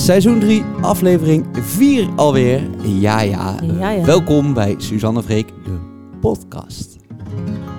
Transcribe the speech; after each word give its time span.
Seizoen 0.00 0.40
3, 0.40 0.62
aflevering 0.62 1.46
4 1.52 2.08
alweer. 2.16 2.86
Ja, 2.86 3.20
ja. 3.20 3.60
Ja, 3.62 3.90
ja. 3.90 4.04
Welkom 4.04 4.54
bij 4.54 4.74
Suzanne 4.78 5.22
Freek, 5.22 5.46
de 5.46 5.78
podcast. 6.20 6.96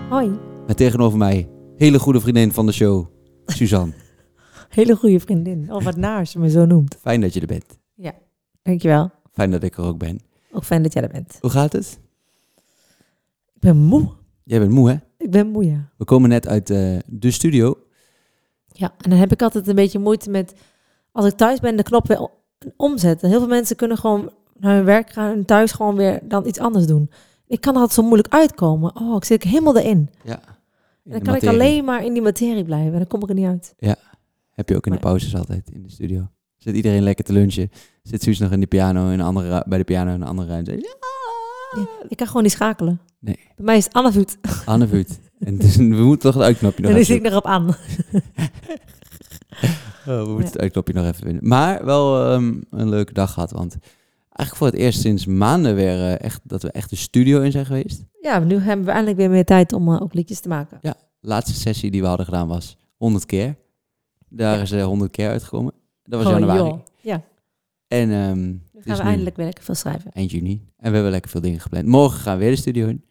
Hoi. 0.09 0.39
Met 0.68 0.78
tegenover 0.78 1.18
mij, 1.18 1.49
hele 1.76 1.99
goede 1.99 2.20
vriendin 2.20 2.52
van 2.52 2.65
de 2.65 2.71
show, 2.71 3.05
Suzanne. 3.46 3.94
Hele 4.70 4.96
goede 4.96 5.20
vriendin. 5.20 5.73
Oh, 5.73 5.84
wat 5.84 5.95
naar 5.95 6.20
als 6.20 6.34
je 6.34 6.39
me 6.39 6.49
zo 6.49 6.65
noemt. 6.65 6.97
Fijn 7.02 7.21
dat 7.21 7.34
je 7.34 7.39
er 7.39 7.47
bent. 7.47 7.79
Dankjewel. 8.61 9.11
Fijn 9.33 9.51
dat 9.51 9.63
ik 9.63 9.77
er 9.77 9.83
ook 9.83 9.97
ben. 9.97 10.19
Ook 10.51 10.63
fijn 10.63 10.83
dat 10.83 10.93
jij 10.93 11.03
er 11.03 11.11
bent. 11.11 11.38
Hoe 11.41 11.49
gaat 11.49 11.73
het? 11.73 11.99
Ik 13.53 13.61
ben 13.61 13.77
moe. 13.77 14.09
Jij 14.43 14.59
bent 14.59 14.71
moe, 14.71 14.89
hè? 14.89 14.95
Ik 15.17 15.31
ben 15.31 15.47
moe, 15.47 15.65
ja. 15.65 15.89
We 15.97 16.05
komen 16.05 16.29
net 16.29 16.47
uit 16.47 16.69
eh, 16.69 16.97
de 17.05 17.31
studio. 17.31 17.77
Ja, 18.67 18.93
en 18.97 19.09
dan 19.09 19.19
heb 19.19 19.31
ik 19.31 19.41
altijd 19.41 19.67
een 19.67 19.75
beetje 19.75 19.99
moeite 19.99 20.29
met... 20.29 20.53
Als 21.12 21.25
ik 21.25 21.34
thuis 21.34 21.59
ben, 21.59 21.77
de 21.77 21.84
knop 21.84 22.08
weer 22.08 22.30
omzetten. 22.77 23.30
Heel 23.30 23.40
veel 23.40 23.48
mensen 23.48 23.76
kunnen 23.76 23.98
gewoon 23.98 24.31
naar 24.58 24.76
hun 24.76 24.85
werk 24.85 25.09
gaan... 25.09 25.31
en 25.31 25.45
thuis 25.45 25.72
gewoon 25.72 25.95
weer 25.95 26.20
dan 26.23 26.48
iets 26.48 26.59
anders 26.59 26.85
doen. 26.85 27.12
Ik 27.48 27.62
kan 27.62 27.73
er 27.73 27.80
altijd 27.80 27.99
zo 27.99 28.04
moeilijk 28.04 28.34
uitkomen. 28.34 28.95
Oh, 28.95 29.16
ik 29.16 29.23
zit 29.23 29.44
helemaal 29.44 29.77
erin. 29.77 30.09
Ja. 30.23 30.40
En 31.04 31.12
dan 31.12 31.21
kan 31.21 31.35
ik 31.35 31.48
alleen 31.48 31.85
maar 31.85 32.05
in 32.05 32.13
die 32.13 32.21
materie 32.21 32.63
blijven. 32.63 32.91
En 32.91 32.98
dan 32.98 33.08
kom 33.08 33.21
ik 33.21 33.30
er 33.30 33.35
niet 33.35 33.48
uit. 33.48 33.76
Heb 34.52 34.70
je 34.70 34.76
ook 34.76 34.85
in 34.85 34.91
de 34.91 34.99
pauzes 34.99 35.35
altijd 35.35 35.70
in 35.73 35.84
de 35.84 35.90
studio. 35.90 36.27
Zit 36.58 36.76
iedereen 36.76 37.04
lekker 37.04 37.26
te 37.26 37.34
lunchen. 37.34 37.71
Zit 38.04 38.23
Suus 38.23 38.40
nog 38.40 38.52
in 38.52 38.59
de 38.59 38.68
piano, 38.68 39.07
in 39.07 39.20
een 39.20 39.26
andere, 39.26 39.63
bij 39.68 39.77
de 39.77 39.84
piano 39.84 40.13
in 40.13 40.21
een 40.21 40.27
andere 40.27 40.48
ruimte. 40.48 40.71
Ja. 40.71 41.09
Ja, 41.76 41.88
ik 42.07 42.18
kan 42.18 42.27
gewoon 42.27 42.43
niet 42.43 42.52
schakelen. 42.52 43.02
Nee. 43.20 43.40
Bij 43.55 43.66
mij 43.66 43.77
is 43.77 43.84
het 43.84 43.93
Anne 43.93 44.12
Voet. 44.12 44.38
Anne 44.66 44.88
Vuut. 44.88 45.20
En 45.40 45.57
dus, 45.57 45.76
we 45.76 45.84
moeten 45.84 46.20
toch 46.20 46.34
het 46.34 46.43
uitknopje 46.43 46.82
nog 46.82 46.91
En 46.91 46.98
dan 46.98 47.05
zit 47.05 47.18
ik 47.18 47.26
erop 47.26 47.46
aan. 47.46 47.68
Oh, 50.08 50.22
we 50.22 50.28
moeten 50.30 50.46
het 50.52 50.58
uitknopje 50.60 50.94
nog 50.94 51.05
even 51.05 51.23
vinden. 51.26 51.48
Maar 51.48 51.86
wel 51.86 52.32
ehm, 52.32 52.54
een 52.70 52.90
leuke 52.90 53.14
dag 53.14 53.34
gehad. 53.34 53.52
Want 53.52 53.77
eigenlijk 54.21 54.55
voor 54.55 54.68
het 54.68 54.76
eerst 54.76 55.02
sinds 55.02 55.26
maanden 55.26 55.76
weer 55.76 55.93
eh, 55.96 56.20
echt 56.21 56.40
dat 56.43 56.62
we 56.62 56.71
echt 56.71 56.90
de 56.90 56.96
studio 56.96 57.41
in 57.41 57.52
zijn 57.52 57.66
geweest. 57.66 58.04
Ja, 58.21 58.40
nu 58.40 58.58
hebben 58.58 58.85
we 58.85 58.91
eindelijk 58.91 59.18
weer 59.18 59.30
meer 59.30 59.46
tijd 59.46 59.74
om 59.74 59.93
eh, 59.93 60.02
ook 60.02 60.13
liedjes 60.13 60.40
te 60.40 60.48
maken. 60.48 60.77
De 60.82 60.93
laatste 61.20 61.54
sessie 61.60 61.91
die 61.91 62.02
we 62.02 62.08
hadden 62.08 62.26
gedaan 62.26 62.48
was 62.48 62.77
100 62.98 63.26
keer. 63.26 63.55
Daar 64.30 64.56
Ja. 64.56 64.62
is 64.62 64.72
eh 64.72 64.84
100 64.85 65.12
keer 65.12 65.30
uitgekomen. 65.30 65.74
Dat 66.03 66.24
was 66.24 66.31
januari. 66.34 66.59
joh. 66.59 66.80
Ja, 67.02 67.22
En 67.88 68.12
ehm, 68.12 68.41
nu 68.50 68.59
gaan 68.81 68.97
we 68.97 69.03
eindelijk 69.03 69.36
weer 69.36 69.46
lekker 69.46 69.63
veel 69.63 69.75
schrijven. 69.75 70.12
eind 70.12 70.31
juni. 70.31 70.52
En 70.78 70.88
we 70.90 70.94
hebben 70.94 71.12
lekker 71.12 71.31
veel 71.31 71.41
dingen 71.41 71.59
gepland. 71.59 71.86
Morgen 71.86 72.19
gaan 72.19 72.38
we 72.38 72.44
weer 72.44 72.52
de 72.53 72.58
studio 72.62 72.88
in. 72.88 73.03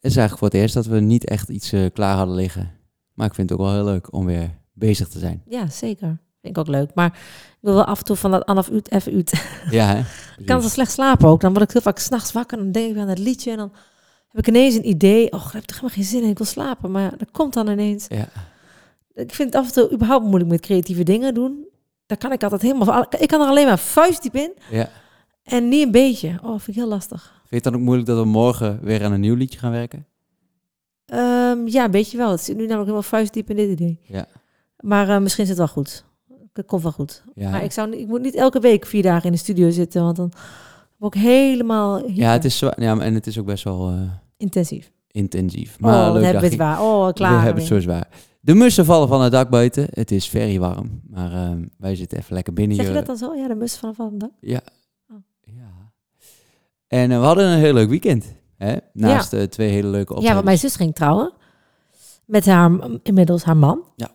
Het 0.00 0.10
is 0.14 0.16
eigenlijk 0.16 0.38
voor 0.38 0.48
het 0.48 0.56
eerst 0.56 0.74
dat 0.74 0.86
we 0.86 1.00
niet 1.00 1.24
echt 1.24 1.48
iets 1.48 1.72
eh, 1.72 1.84
klaar 1.92 2.16
hadden 2.16 2.34
liggen. 2.34 2.70
Maar 3.14 3.26
ik 3.26 3.34
vind 3.34 3.50
het 3.50 3.58
ook 3.58 3.64
wel 3.66 3.74
heel 3.74 3.84
leuk 3.84 4.12
om 4.12 4.26
weer 4.26 4.50
bezig 4.76 5.08
te 5.08 5.18
zijn. 5.18 5.42
Ja, 5.48 5.68
zeker. 5.68 6.08
Vind 6.40 6.56
ik 6.56 6.58
ook 6.58 6.66
leuk. 6.68 6.90
Maar 6.94 7.06
ik 7.06 7.58
wil 7.60 7.74
wel 7.74 7.84
af 7.84 7.98
en 7.98 8.04
toe 8.04 8.16
van 8.16 8.30
dat 8.30 8.44
Anaf 8.46 8.70
uit 8.70 8.92
even 8.92 9.12
uit. 9.14 9.32
Ja, 9.70 9.86
hè? 9.86 9.98
Ik 10.38 10.46
kan 10.46 10.62
zo 10.62 10.68
slecht 10.68 10.92
slapen 10.92 11.28
ook. 11.28 11.40
Dan 11.40 11.52
word 11.52 11.64
ik 11.64 11.70
heel 11.70 11.80
vaak 11.82 11.98
s'nachts 11.98 12.32
wakker 12.32 12.58
en 12.58 12.64
dan 12.64 12.72
denk 12.72 12.94
ik 12.94 13.00
aan 13.02 13.08
het 13.08 13.18
liedje. 13.18 13.50
En 13.50 13.56
dan 13.56 13.72
heb 14.28 14.40
ik 14.40 14.48
ineens 14.48 14.74
een 14.74 14.88
idee. 14.88 15.32
Oh, 15.32 15.44
ik 15.46 15.52
heb 15.52 15.62
toch 15.62 15.76
helemaal 15.76 15.96
geen 15.96 16.04
zin 16.04 16.22
in. 16.22 16.28
Ik 16.28 16.38
wil 16.38 16.46
slapen. 16.46 16.90
Maar 16.90 17.02
ja, 17.02 17.10
dat 17.16 17.30
komt 17.30 17.54
dan 17.54 17.68
ineens. 17.68 18.06
Ja. 18.08 18.28
Ik 19.14 19.34
vind 19.34 19.52
het 19.52 19.62
af 19.62 19.66
en 19.66 19.72
toe 19.72 19.92
überhaupt 19.92 20.24
moeilijk 20.24 20.50
met 20.50 20.60
creatieve 20.60 21.02
dingen 21.02 21.34
doen. 21.34 21.66
Daar 22.06 22.18
kan 22.18 22.32
ik 22.32 22.42
altijd 22.42 22.62
helemaal... 22.62 23.06
Ik 23.18 23.28
kan 23.28 23.40
er 23.40 23.46
alleen 23.48 23.66
maar 23.66 23.78
vuistdiep 23.78 24.34
in. 24.34 24.52
ja. 24.70 24.88
En 25.42 25.68
niet 25.68 25.84
een 25.84 25.90
beetje. 25.90 26.38
Oh, 26.42 26.50
vind 26.50 26.68
ik 26.68 26.74
heel 26.74 26.88
lastig. 26.88 27.22
Vind 27.22 27.48
je 27.48 27.54
het 27.54 27.64
dan 27.64 27.74
ook 27.74 27.80
moeilijk 27.80 28.08
dat 28.08 28.18
we 28.18 28.24
morgen 28.24 28.78
weer 28.82 29.04
aan 29.04 29.12
een 29.12 29.20
nieuw 29.20 29.34
liedje 29.34 29.58
gaan 29.58 29.70
werken? 29.70 30.06
Ehm, 31.06 31.66
ja, 31.66 31.84
een 31.84 31.90
beetje 31.90 32.16
wel. 32.16 32.30
Het 32.30 32.40
zit 32.40 32.54
nu 32.56 32.60
namelijk 32.62 32.82
helemaal 32.88 33.02
vuistdiep 33.02 33.50
in 33.50 33.56
dit 33.56 33.70
idee. 33.70 34.00
Ja. 34.02 34.26
Maar 34.86 35.08
eh, 35.08 35.18
misschien 35.20 35.46
zit 35.46 35.56
het 35.58 35.66
wel 35.66 35.74
goed. 35.82 36.04
Het 36.52 36.66
komt 36.66 36.82
wel 36.82 36.92
goed. 36.92 37.22
Ja, 37.34 37.50
Maar 37.50 37.64
ik, 37.64 37.72
zou, 37.72 37.90
niet- 37.90 38.00
ik 38.00 38.06
moet 38.06 38.22
niet 38.22 38.34
elke 38.34 38.60
week 38.60 38.86
vier 38.86 39.02
dagen 39.02 39.24
in 39.24 39.32
de 39.32 39.38
studio 39.38 39.70
zitten, 39.70 40.02
want 40.02 40.16
dan 40.16 40.32
word 40.96 41.14
ik 41.14 41.20
helemaal 41.20 42.08
ja 42.10 42.32
het 42.32 42.44
is. 42.44 42.58
Ja, 42.58 42.98
en 42.98 43.14
het 43.14 43.26
is 43.26 43.38
ook 43.38 43.46
best 43.46 43.64
wel 43.64 43.88
eh, 43.90 44.00
intensief. 44.36 44.92
intensief. 45.10 45.74
Oh, 45.74 45.80
Maar 45.80 46.12
leuk 46.12 46.22
hebben 46.24 46.42
we 46.42 46.48
het 46.48 46.56
waar. 46.56 46.82
Oh, 46.82 47.06
We 47.06 47.12
klaar. 47.12 47.42
hebben 47.42 47.62
het 47.62 47.72
zo 47.72 47.80
zwaar. 47.80 48.08
De 48.40 48.54
mussen 48.54 48.84
vallen 48.84 49.08
van 49.08 49.22
het 49.22 49.32
dak 49.32 49.50
buiten. 49.50 49.86
Het 49.90 50.10
is 50.10 50.28
very 50.28 50.58
warm. 50.58 51.00
Maar 51.10 51.32
ehm, 51.32 51.64
wij 51.78 51.94
zitten 51.96 52.18
even 52.18 52.34
lekker 52.34 52.52
binnen 52.52 52.76
Zeg 52.76 52.84
je 52.86 52.90
hier. 52.90 53.00
dat 53.04 53.18
dan 53.18 53.28
zo? 53.28 53.34
Ja, 53.34 53.48
de 53.48 53.54
mus 53.54 53.76
van 53.76 53.94
van 53.94 54.18
dak. 54.18 54.30
Ja. 54.40 54.60
Oh. 55.10 55.16
ja. 55.40 55.92
En 56.86 57.10
eh, 57.10 57.18
we 57.18 57.24
hadden 57.24 57.46
een 57.46 57.58
heel 57.58 57.72
leuk 57.74 57.88
weekend. 57.88 58.34
Hè? 58.56 58.76
Naast 58.92 59.32
eh, 59.32 59.42
twee 59.42 59.68
hele 59.70 59.88
leuke 59.88 60.14
optredens. 60.14 60.26
Ja, 60.26 60.32
want 60.32 60.44
mijn 60.44 60.58
zus 60.58 60.76
ging 60.76 60.94
trouwen. 60.94 61.32
Met 62.24 62.46
haar, 62.46 62.70
inmiddels 63.02 63.44
haar 63.44 63.56
man. 63.56 63.82
Ja. 63.96 64.08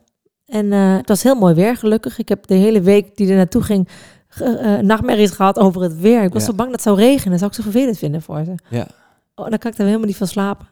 En 0.52 0.74
eh, 0.74 0.96
het 0.98 1.08
was 1.08 1.24
heel 1.24 1.36
mooi 1.36 1.54
weer, 1.54 1.78
gelukkig. 1.78 2.18
Ik 2.20 2.30
heb 2.30 2.48
de 2.48 2.54
hele 2.54 2.82
week 2.82 3.16
die 3.18 3.30
er 3.30 3.36
naartoe 3.36 3.62
ging, 3.64 3.88
eh, 4.40 4.78
nachtmerries 4.78 5.32
gehad 5.32 5.60
over 5.60 5.82
het 5.82 6.00
weer. 6.00 6.24
Ik 6.24 6.34
was 6.34 6.42
Ja. 6.42 6.48
zo 6.50 6.56
bang 6.56 6.70
dat 6.70 6.80
het 6.80 6.88
zou 6.88 6.98
regenen. 6.98 7.30
Dat 7.30 7.40
zou 7.40 7.52
ik 7.52 7.58
zo 7.58 7.64
vervelend 7.64 7.98
vinden 7.98 8.22
voor 8.22 8.44
ze. 8.46 8.56
Ja. 8.70 8.88
Oh, 9.36 9.50
dan 9.50 9.58
kan 9.58 9.72
ik 9.72 9.78
er 9.78 9.86
helemaal 9.86 10.08
niet 10.08 10.16
van 10.18 10.28
slapen. 10.28 10.68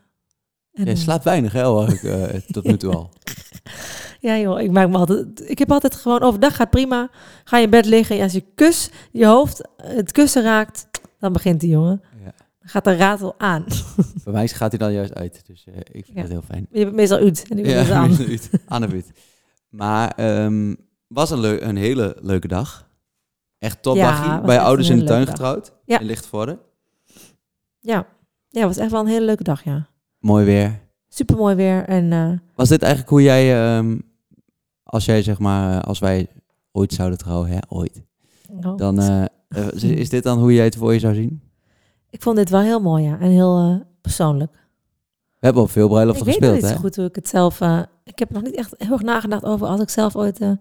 En, 0.74 0.86
Je 0.86 0.92
eh, 0.92 0.98
slaapt 0.98 1.24
weinig, 1.24 1.54
hè, 1.54 1.88
ik, 1.92 2.02
tot 2.52 2.64
nu 2.64 2.78
toe 2.78 2.94
al. 2.96 3.10
Ja 4.22 4.38
joh, 4.38 4.62
ik 4.62 4.72
maak 4.72 4.90
me 4.90 4.98
altijd... 4.98 5.50
Ik 5.50 5.60
heb 5.60 5.72
altijd 5.72 5.96
gewoon 5.96 6.22
overdag 6.22 6.56
gaat 6.56 6.70
prima. 6.70 7.10
Ga 7.44 7.58
je 7.58 7.64
in 7.64 7.70
bed 7.70 7.86
liggen 7.86 8.16
en 8.18 8.24
als 8.24 8.32
je 8.32 8.44
kus 8.56 8.90
je 9.12 9.26
hoofd 9.26 9.68
het 9.84 10.12
kussen 10.12 10.44
raakt, 10.44 10.88
dan 11.20 11.34
begint 11.34 11.60
die 11.60 11.70
jongen. 11.70 12.02
Ja. 12.24 12.32
Dan 12.60 12.70
gaat 12.70 12.84
de 12.84 12.96
ratel 12.96 13.36
aan. 13.38 13.66
Bij 14.24 14.34
mij 14.34 14.48
gaat 14.48 14.70
hij 14.72 14.80
dan 14.80 14.94
juist 14.94 15.14
uit. 15.14 15.42
Dus 15.48 15.66
ik 15.92 16.06
vind 16.06 16.18
Ja. 16.18 16.22
het 16.22 16.32
heel 16.32 16.42
fijn. 16.48 16.68
Je 16.72 16.84
bent 16.84 16.96
meestal 16.96 17.18
uit 17.18 17.46
en 17.50 17.56
nu 17.56 17.68
Ja, 17.68 17.78
het 17.78 17.92
aan. 18.00 18.18
aan 18.68 18.82
de 18.82 18.88
buurt. 18.88 19.10
Maar 19.70 20.12
ehm 20.16 20.76
was 21.08 21.30
een, 21.32 21.68
een 21.68 21.76
hele 21.78 22.18
leuke 22.22 22.48
dag. 22.48 22.88
Echt 23.58 23.82
top 23.82 23.96
Ja, 23.96 24.10
dagje. 24.12 24.32
was 24.38 24.46
Bij 24.46 24.56
echt 24.56 24.66
ouders 24.66 24.90
in 24.90 25.00
de 25.00 25.04
tuin 25.06 25.20
dag. 25.26 25.30
getrouwd. 25.30 25.72
Ja. 25.86 26.00
In 26.00 26.06
Lichtenvoorde. 26.06 26.60
Ja. 27.80 28.06
ja, 28.50 28.60
het 28.60 28.64
was 28.68 28.78
echt 28.78 28.92
wel 28.92 29.00
een 29.02 29.08
hele 29.08 29.26
leuke 29.26 29.44
dag, 29.44 29.64
ja. 29.64 29.88
Mooi 30.20 30.46
weer. 30.46 30.80
Super 31.08 31.36
mooi 31.36 31.56
weer 31.56 31.86
en 31.86 32.12
eh, 32.14 32.32
Was 32.56 32.70
dit 32.70 32.82
eigenlijk 32.82 33.12
hoe 33.12 33.22
jij, 33.22 33.76
ehm, 33.78 33.98
als 34.84 35.06
jij 35.06 35.24
zeg 35.24 35.40
maar, 35.40 35.78
eh, 35.78 35.88
als 35.88 36.00
wij 36.00 36.28
ooit 36.72 36.94
zouden 36.94 37.18
trouwen, 37.18 37.50
hè, 37.50 37.58
ooit. 37.68 38.02
oh, 38.64 38.78
Dan 38.78 39.00
eh, 39.00 39.26
is- 40.00 40.10
dit 40.10 40.24
dan 40.24 40.40
hoe 40.40 40.54
jij 40.54 40.66
het 40.66 40.76
voor 40.76 40.94
je 40.94 41.00
zou 41.00 41.14
zien? 41.14 41.42
ik 42.10 42.22
vond 42.22 42.36
dit 42.36 42.50
wel 42.50 42.62
heel 42.62 42.80
mooi, 42.82 43.04
ja. 43.04 43.20
En 43.20 43.30
heel 43.30 43.84
persoonlijk. 44.02 44.52
We 45.40 45.46
hebben 45.46 45.64
op 45.64 45.70
veel 45.72 45.84
Ik 45.86 45.90
bruiloften 45.92 46.26
weet 46.26 46.40
nog 46.40 46.50
gespeeld, 46.50 46.62
niet 46.62 46.72
hè? 46.72 46.76
zo 46.78 46.82
goed 46.88 46.96
hoe 46.96 47.06
ik 47.06 47.16
het 47.16 47.28
zelf... 47.28 47.62
ik 48.10 48.20
heb 48.20 48.30
nog 48.30 48.44
niet 48.44 48.56
echt 48.56 48.74
heel 48.78 48.92
erg 48.92 49.02
nagedacht 49.02 49.44
over 49.44 49.68
als 49.68 49.82
ik 49.82 49.90
zelf 49.90 50.16
ooit... 50.16 50.40
eh, 50.40 50.52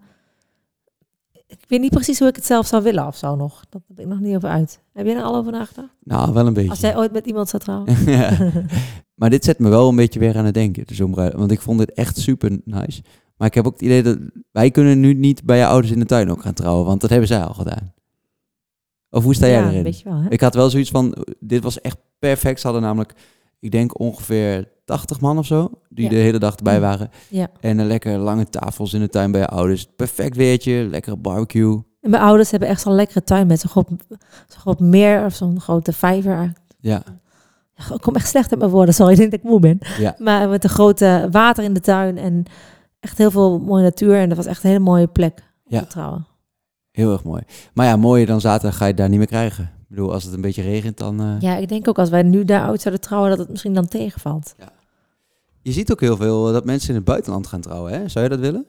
ik 1.47 1.65
weet 1.67 1.79
niet 1.79 1.91
precies 1.91 2.19
hoe 2.19 2.27
ik 2.27 2.35
het 2.35 2.45
zelf 2.45 2.67
zou 2.67 2.83
willen 2.83 3.07
of 3.07 3.17
zo 3.17 3.35
nog. 3.35 3.63
Dat 3.69 3.81
heb 3.87 3.99
ik 3.99 4.05
nog 4.05 4.19
niet 4.19 4.35
over 4.35 4.49
uit. 4.49 4.79
Heb 4.93 5.05
jij 5.05 5.15
er 5.15 5.23
al 5.23 5.35
over 5.35 5.51
nagedacht? 5.51 5.93
Nou, 6.03 6.33
wel 6.33 6.47
een 6.47 6.53
beetje. 6.53 6.69
Als 6.69 6.79
jij 6.79 6.97
ooit 6.97 7.11
met 7.11 7.25
iemand 7.25 7.49
zou 7.49 7.63
trouwen? 7.63 7.95
Ja. 8.11 8.37
Maar 9.19 9.29
dit 9.29 9.43
zet 9.43 9.59
me 9.59 9.69
wel 9.69 9.89
een 9.89 9.95
beetje 9.95 10.19
weer 10.19 10.37
aan 10.37 10.45
het 10.45 10.53
denken. 10.53 10.83
Dus. 10.85 10.99
Want 10.99 11.51
ik 11.51 11.61
vond 11.61 11.79
dit 11.79 11.93
echt 11.93 12.17
super 12.17 12.59
nice. 12.63 13.01
Maar 13.37 13.47
ik 13.47 13.53
heb 13.53 13.65
ook 13.65 13.73
het 13.73 13.81
idee 13.81 14.03
dat 14.03 14.17
wij 14.51 14.71
kunnen 14.71 14.99
nu 14.99 15.13
niet 15.13 15.43
bij 15.43 15.57
je 15.57 15.65
ouders 15.65 15.93
in 15.93 15.99
de 15.99 16.05
tuin 16.05 16.31
ook 16.31 16.41
gaan 16.41 16.53
trouwen. 16.53 16.85
Want 16.85 17.01
dat 17.01 17.09
hebben 17.09 17.27
zij 17.27 17.43
al 17.43 17.53
gedaan. 17.53 17.93
Of 19.09 19.23
hoe 19.23 19.35
sta 19.35 19.47
jij 19.47 19.61
ja, 19.61 19.71
erin? 19.71 19.95
wel, 20.03 20.21
hè? 20.21 20.29
Ik 20.29 20.41
had 20.41 20.53
wel 20.53 20.69
zoiets 20.69 20.89
van, 20.89 21.15
dit 21.39 21.63
was 21.63 21.81
echt 21.81 21.97
perfect. 22.19 22.59
Ze 22.59 22.67
hadden 22.67 22.85
namelijk, 22.85 23.13
ik 23.59 23.71
denk 23.71 23.99
ongeveer 23.99 24.67
80 24.85 25.19
man 25.21 25.37
of 25.37 25.45
zo, 25.45 25.69
die 25.89 26.03
Ja. 26.03 26.09
de 26.09 26.15
hele 26.15 26.39
dag 26.39 26.55
erbij 26.55 26.79
waren. 26.79 27.09
Ja. 27.29 27.47
En 27.59 27.77
een 27.79 27.87
lekker 27.87 28.17
lange 28.17 28.49
tafels 28.49 28.93
in 28.93 28.99
de 28.99 29.09
tuin 29.09 29.31
bij 29.31 29.41
je 29.41 29.47
ouders. 29.47 29.87
Perfect 29.95 30.35
weertje, 30.35 30.87
lekkere 30.89 31.15
barbecue. 31.17 31.81
En 32.01 32.09
mijn 32.09 32.23
ouders 32.23 32.51
hebben 32.51 32.69
echt 32.69 32.81
zo'n 32.81 32.93
lekkere 32.93 33.23
tuin 33.23 33.47
met 33.47 33.59
zo'n 33.59 33.69
groot, 33.69 33.87
zo'n 34.47 34.59
groot 34.61 34.79
meer 34.79 35.25
of 35.25 35.33
zo'n 35.33 35.59
grote 35.59 35.93
vijver. 35.93 36.53
Ja, 36.79 37.03
Ja, 37.75 37.93
Ik 37.95 38.01
kom 38.01 38.15
echt 38.15 38.27
slecht 38.27 38.51
uit 38.51 38.59
mijn 38.59 38.71
woorden, 38.71 38.93
sorry, 38.93 39.11
ik 39.11 39.17
denk 39.17 39.31
dat 39.31 39.39
ik 39.39 39.45
moe 39.45 39.59
ben. 39.59 39.77
ja. 39.97 40.15
Maar 40.17 40.49
met 40.49 40.63
een 40.63 40.69
grote 40.69 41.27
water 41.31 41.63
in 41.63 41.73
de 41.73 41.79
tuin 41.79 42.17
en 42.17 42.43
echt 42.99 43.17
heel 43.17 43.31
veel 43.31 43.59
mooie 43.59 43.83
natuur. 43.83 44.15
En 44.15 44.27
dat 44.27 44.37
was 44.37 44.45
echt 44.45 44.63
een 44.63 44.69
hele 44.69 44.83
mooie 44.83 45.07
plek 45.07 45.33
om 45.65 45.75
Ja. 45.75 45.79
te 45.79 45.87
trouwen. 45.87 46.27
Heel 46.91 47.11
erg 47.11 47.23
mooi. 47.23 47.41
Maar 47.73 47.85
ja, 47.85 47.95
mooier 47.95 48.25
dan 48.25 48.41
zaterdag 48.41 48.77
ga 48.77 48.83
je 48.83 48.89
het 48.89 48.99
daar 48.99 49.09
niet 49.09 49.17
meer 49.17 49.27
krijgen. 49.27 49.69
Ik 49.89 49.95
bedoel, 49.95 50.13
als 50.13 50.23
het 50.23 50.33
een 50.33 50.41
beetje 50.41 50.61
regent, 50.61 50.97
dan... 50.97 51.19
eh, 51.19 51.35
Ja, 51.39 51.55
ik 51.55 51.67
denk 51.69 51.87
ook 51.87 51.99
als 51.99 52.09
wij 52.09 52.23
nu 52.23 52.45
daar 52.45 52.65
oud 52.67 52.81
zouden 52.81 53.03
trouwen, 53.03 53.29
dat 53.29 53.39
het 53.39 53.49
misschien 53.49 53.73
dan 53.73 53.87
tegenvalt. 53.87 54.55
Je 55.61 55.71
ziet 55.71 55.91
ook 55.91 55.99
heel 56.01 56.17
veel 56.17 56.47
eh, 56.47 56.53
dat 56.53 56.65
mensen 56.65 56.89
in 56.89 56.95
het 56.95 57.03
buitenland 57.03 57.47
gaan 57.47 57.61
trouwen, 57.61 57.91
hè? 57.91 58.07
Zou 58.09 58.23
je 58.23 58.29
dat 58.29 58.39
willen? 58.39 58.65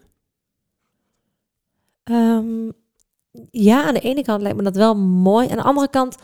Ehm, 2.04 2.70
ja, 3.50 3.84
aan 3.86 3.94
de 3.94 4.00
ene 4.00 4.22
kant 4.22 4.42
lijkt 4.42 4.56
me 4.56 4.62
dat 4.62 4.76
wel 4.76 4.96
mooi. 4.96 5.48
Aan 5.48 5.56
de 5.56 5.62
andere 5.62 5.88
kant 5.88 6.16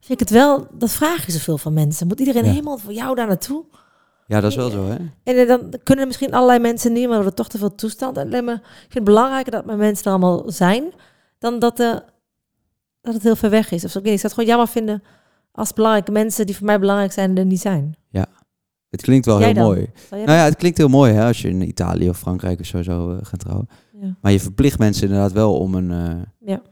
vind 0.00 0.20
ik 0.20 0.28
het 0.28 0.30
wel, 0.38 0.66
dat 0.72 0.90
vragen 0.90 1.32
zoveel 1.32 1.58
van 1.58 1.72
mensen. 1.72 2.06
Moet 2.06 2.18
iedereen 2.20 2.44
Ja. 2.44 2.50
helemaal 2.50 2.78
voor 2.78 2.92
jou 2.92 3.14
daar 3.14 3.26
naartoe? 3.26 3.64
Ja, 4.26 4.40
dat 4.40 4.50
is 4.50 4.56
wel 4.56 4.70
zo, 4.70 4.86
hè? 4.86 4.94
En 5.22 5.36
eh, 5.36 5.48
dan 5.48 5.72
kunnen 5.82 6.06
misschien 6.06 6.34
allerlei 6.34 6.58
mensen 6.58 6.92
niet, 6.92 7.00
maar 7.02 7.08
we 7.08 7.14
hebben 7.14 7.34
toch 7.34 7.48
te 7.48 7.58
veel 7.58 7.74
toestand. 7.74 8.16
En 8.16 8.26
ik 8.32 8.44
vind 8.44 8.94
het 8.94 9.04
belangrijker 9.04 9.52
dat 9.52 9.64
mijn 9.64 9.78
mensen 9.78 10.04
er 10.04 10.10
allemaal 10.10 10.42
zijn, 10.46 10.84
dan 11.38 11.58
dat, 11.58 11.80
eh, 11.80 11.96
dat 13.04 13.14
het 13.14 13.22
heel 13.22 13.36
ver 13.36 13.50
weg 13.50 13.70
is. 13.70 13.84
Of 13.84 13.90
zo. 13.90 13.98
Ik 13.98 14.04
weet 14.04 14.12
ik 14.14 14.20
zou 14.20 14.32
het 14.32 14.40
gewoon 14.42 14.48
jammer 14.56 14.68
vinden 14.74 15.02
als 15.52 15.72
belangrijke 15.72 16.12
mensen 16.12 16.46
die 16.46 16.56
voor 16.56 16.66
mij 16.66 16.78
belangrijk 16.80 17.12
zijn, 17.12 17.36
er 17.38 17.44
niet 17.44 17.60
zijn. 17.60 17.96
Het 18.88 19.02
klinkt 19.02 19.26
wel 19.26 19.38
Jij 19.38 19.46
heel 19.46 19.54
dan? 19.56 19.64
mooi. 19.64 19.86
Nou 20.10 20.22
ja, 20.38 20.44
het 20.44 20.56
klinkt 20.56 20.78
heel 20.78 20.88
mooi 20.88 21.12
hè, 21.12 21.24
als 21.26 21.42
je 21.42 21.48
in 21.48 21.68
Italië 21.68 22.08
of 22.08 22.18
Frankrijk 22.18 22.60
of 22.60 22.66
zo 22.66 22.82
zou 22.82 23.12
eh, 23.18 23.24
gaan 23.24 23.38
trouwen. 23.38 23.68
Ja. 24.00 24.16
Maar 24.20 24.32
je 24.32 24.40
verplicht 24.40 24.78
mensen 24.78 25.02
inderdaad 25.06 25.32
wel 25.32 25.58
om 25.58 25.74
een, 25.74 25.90
eh, 25.90 26.22
Ja. 26.48 26.62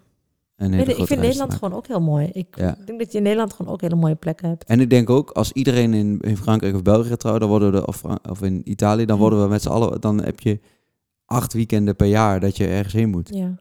een 0.56 0.72
hele 0.72 0.90
je, 0.90 0.96
ik 0.96 1.06
vind 1.06 1.20
Nederland 1.20 1.54
gewoon 1.54 1.72
ook 1.74 1.86
heel 1.86 2.00
mooi. 2.00 2.28
Ik 2.32 2.46
Ja. 2.58 2.76
denk 2.84 2.98
dat 2.98 3.12
je 3.12 3.16
in 3.18 3.22
Nederland 3.24 3.52
gewoon 3.52 3.72
ook 3.72 3.80
hele 3.80 3.94
mooie 3.94 4.14
plekken 4.14 4.48
hebt. 4.48 4.64
En 4.64 4.80
ik 4.80 4.90
denk 4.90 5.10
ook, 5.10 5.30
als 5.30 5.52
iedereen 5.52 5.94
in, 5.94 6.18
in 6.20 6.36
Frankrijk 6.36 6.74
of 6.74 6.82
België 6.82 7.08
gaat 7.08 7.20
trouwen, 7.20 7.40
dan 7.48 7.50
worden 7.58 7.72
we, 7.72 7.78
de- 7.78 7.86
of, 7.86 8.02
of 8.30 8.42
in 8.42 8.60
Italië, 8.64 9.04
dan 9.04 9.18
worden 9.18 9.42
we 9.42 9.48
met 9.48 9.62
z'n 9.62 9.68
allen, 9.68 10.00
dan 10.00 10.22
heb 10.22 10.40
je 10.40 10.60
acht 11.24 11.52
weekenden 11.52 11.96
per 11.96 12.06
jaar 12.06 12.40
dat 12.40 12.56
je 12.56 12.66
ergens 12.66 12.94
heen 12.94 13.10
moet. 13.10 13.28
Ja. 13.34 13.54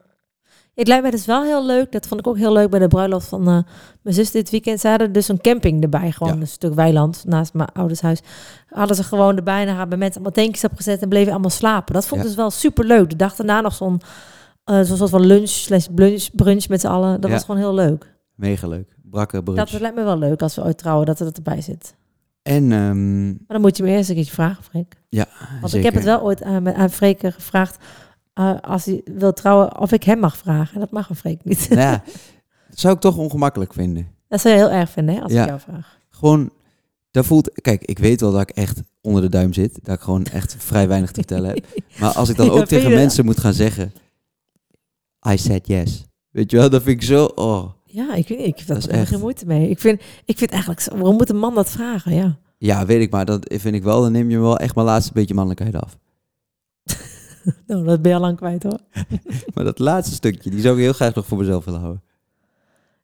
Het 0.74 0.86
lijkt 0.86 1.02
mij 1.02 1.10
dus 1.10 1.26
wel 1.26 1.42
heel 1.42 1.66
leuk. 1.66 1.92
Dat 1.92 2.06
vond 2.06 2.20
ik 2.20 2.26
ook 2.26 2.36
heel 2.36 2.52
leuk 2.52 2.70
bij 2.70 2.78
de 2.78 2.88
bruiloft 2.88 3.28
van 3.28 3.40
eh, 3.48 3.58
mijn 4.02 4.14
zus 4.14 4.30
dit 4.30 4.50
weekend. 4.50 4.80
Ze 4.80 4.88
hadden 4.88 5.12
dus 5.12 5.28
een 5.28 5.40
camping 5.40 5.82
erbij. 5.82 6.12
Gewoon 6.12 6.34
Ja. 6.34 6.40
een 6.40 6.46
stuk 6.46 6.74
weiland 6.74 7.24
naast 7.26 7.54
mijn 7.54 7.68
ouders 7.72 8.00
huis. 8.00 8.20
Hadden 8.68 8.96
ze 8.96 9.02
gewoon 9.02 9.36
erbij. 9.36 9.60
En 9.60 9.66
dan 9.66 9.76
hebben 9.76 9.98
mensen 9.98 10.20
allemaal 10.22 10.44
tankjes 10.44 10.70
opgezet 10.70 11.02
en 11.02 11.08
bleven 11.08 11.32
allemaal 11.32 11.50
slapen. 11.50 11.94
Dat 11.94 12.06
vond 12.06 12.20
ik 12.20 12.26
Ja. 12.26 12.32
dus 12.32 12.40
wel 12.42 12.50
super 12.50 12.84
leuk. 12.84 13.10
De 13.10 13.16
dag 13.16 13.34
daarna 13.36 13.60
nog 13.60 13.74
zo'n 13.74 14.00
eh, 14.64 14.80
zo'n 14.80 14.96
soort 14.96 15.10
van 15.10 15.26
lunch 15.26 15.48
slash 15.48 15.86
brunch, 15.94 16.28
brunch 16.34 16.68
met 16.68 16.80
z'n 16.80 16.86
allen. 16.86 17.20
Dat 17.20 17.30
Ja. 17.30 17.36
was 17.36 17.44
gewoon 17.44 17.60
heel 17.60 17.74
leuk. 17.74 18.14
Mega 18.34 18.66
leuk. 18.68 18.96
Brakke 19.02 19.42
brunch. 19.42 19.70
Dat 19.70 19.80
lijkt 19.80 19.96
me 19.96 20.04
wel 20.04 20.18
leuk 20.18 20.42
als 20.42 20.54
we 20.54 20.64
ooit 20.64 20.78
trouwen, 20.78 21.06
dat 21.06 21.18
er 21.18 21.24
dat 21.24 21.36
erbij 21.36 21.60
zit. 21.60 21.94
En 22.42 22.72
ehm, 22.72 23.26
Maar 23.26 23.36
dan 23.46 23.60
moet 23.60 23.76
je 23.76 23.82
me 23.82 23.88
eerst 23.90 24.08
een 24.08 24.14
keertje 24.14 24.32
vragen, 24.32 24.64
Freek. 24.64 25.00
ja, 25.08 25.26
Want 25.60 25.74
ik 25.74 25.82
heb 25.82 25.94
het 25.94 26.04
wel 26.04 26.20
ooit 26.22 26.42
aan, 26.42 26.74
aan 26.74 26.90
Freek 26.90 27.20
gevraagd. 27.20 27.76
Eh, 28.34 28.54
als 28.60 28.84
hij 28.84 29.00
wil 29.04 29.32
trouwen, 29.32 29.78
of 29.78 29.92
ik 29.92 30.02
hem 30.04 30.18
mag 30.18 30.36
vragen. 30.36 30.74
En 30.74 30.80
dat 30.80 30.90
mag 30.90 31.08
een 31.08 31.16
Freek 31.16 31.44
niet. 31.44 31.68
Nou 31.68 31.80
ja, 31.80 32.02
dat 32.68 32.78
zou 32.78 32.94
ik 32.94 33.00
toch 33.00 33.16
ongemakkelijk 33.16 33.72
vinden. 33.72 34.08
Dat 34.28 34.40
zou 34.40 34.54
je 34.54 34.60
heel 34.60 34.70
erg 34.70 34.90
vinden, 34.90 35.14
hè, 35.14 35.20
als 35.20 35.32
Ja. 35.32 35.42
ik 35.42 35.48
jou 35.48 35.60
vraag. 35.60 35.98
Gewoon, 36.10 36.50
dat 37.10 37.26
voelt... 37.26 37.50
Kijk, 37.60 37.84
ik 37.84 37.98
weet 37.98 38.20
wel 38.20 38.32
dat 38.32 38.40
ik 38.40 38.50
echt 38.50 38.82
onder 39.00 39.22
de 39.22 39.28
duim 39.28 39.52
zit. 39.52 39.78
Dat 39.82 39.94
ik 39.94 40.00
gewoon 40.00 40.24
echt 40.24 40.56
vrij 40.58 40.88
weinig 40.88 41.10
te 41.10 41.20
vertellen 41.20 41.50
heb. 41.50 41.66
Maar 42.00 42.12
als 42.12 42.28
ik 42.28 42.36
dan 42.36 42.50
ook 42.50 42.64
tegen 42.66 42.90
mensen 42.90 43.24
moet 43.24 43.40
gaan 43.40 43.52
zeggen... 43.54 43.92
I 45.28 45.36
said 45.38 45.66
yes. 45.66 46.04
Weet 46.30 46.50
je 46.50 46.56
wel, 46.56 46.70
dat 46.70 46.82
vind 46.82 47.02
ik 47.02 47.06
zo... 47.08 47.24
Oh. 47.24 47.70
Ja, 47.84 48.14
ik 48.14 48.28
weet 48.28 48.38
niet. 48.38 48.46
Ik 48.46 48.58
heb 48.58 48.66
daar 48.66 48.88
echt- 48.88 49.08
geen 49.08 49.20
moeite 49.20 49.46
mee. 49.46 49.68
Ik 49.68 49.78
vind, 49.80 50.02
ik 50.24 50.38
vind 50.38 50.50
eigenlijk, 50.50 50.80
zo- 50.80 50.94
waarom 50.96 51.16
moet 51.16 51.28
een 51.30 51.38
man 51.38 51.54
dat 51.54 51.70
vragen? 51.70 52.14
Ja. 52.14 52.36
Ja, 52.58 52.86
weet 52.86 53.00
ik, 53.02 53.10
maar 53.10 53.24
dat 53.24 53.46
vind 53.48 53.74
ik 53.74 53.82
wel... 53.82 54.00
Dan 54.00 54.12
neem 54.12 54.30
je 54.30 54.38
wel 54.38 54.58
echt 54.58 54.74
mijn 54.74 54.86
laatste 54.86 55.12
beetje 55.12 55.34
mannelijkheid 55.34 55.84
af. 55.84 55.98
Nou, 57.66 57.84
dat 57.84 58.02
ben 58.02 58.10
je 58.10 58.16
al 58.16 58.22
lang 58.22 58.36
kwijt 58.36 58.62
hoor. 58.62 58.78
Maar 59.54 59.64
dat 59.64 59.78
laatste 59.78 60.14
stukje, 60.14 60.50
die 60.50 60.60
zou 60.60 60.74
ik 60.76 60.82
heel 60.82 60.92
graag 60.92 61.14
nog 61.14 61.26
voor 61.26 61.38
mezelf 61.38 61.64
willen 61.64 61.80
houden. 61.80 62.02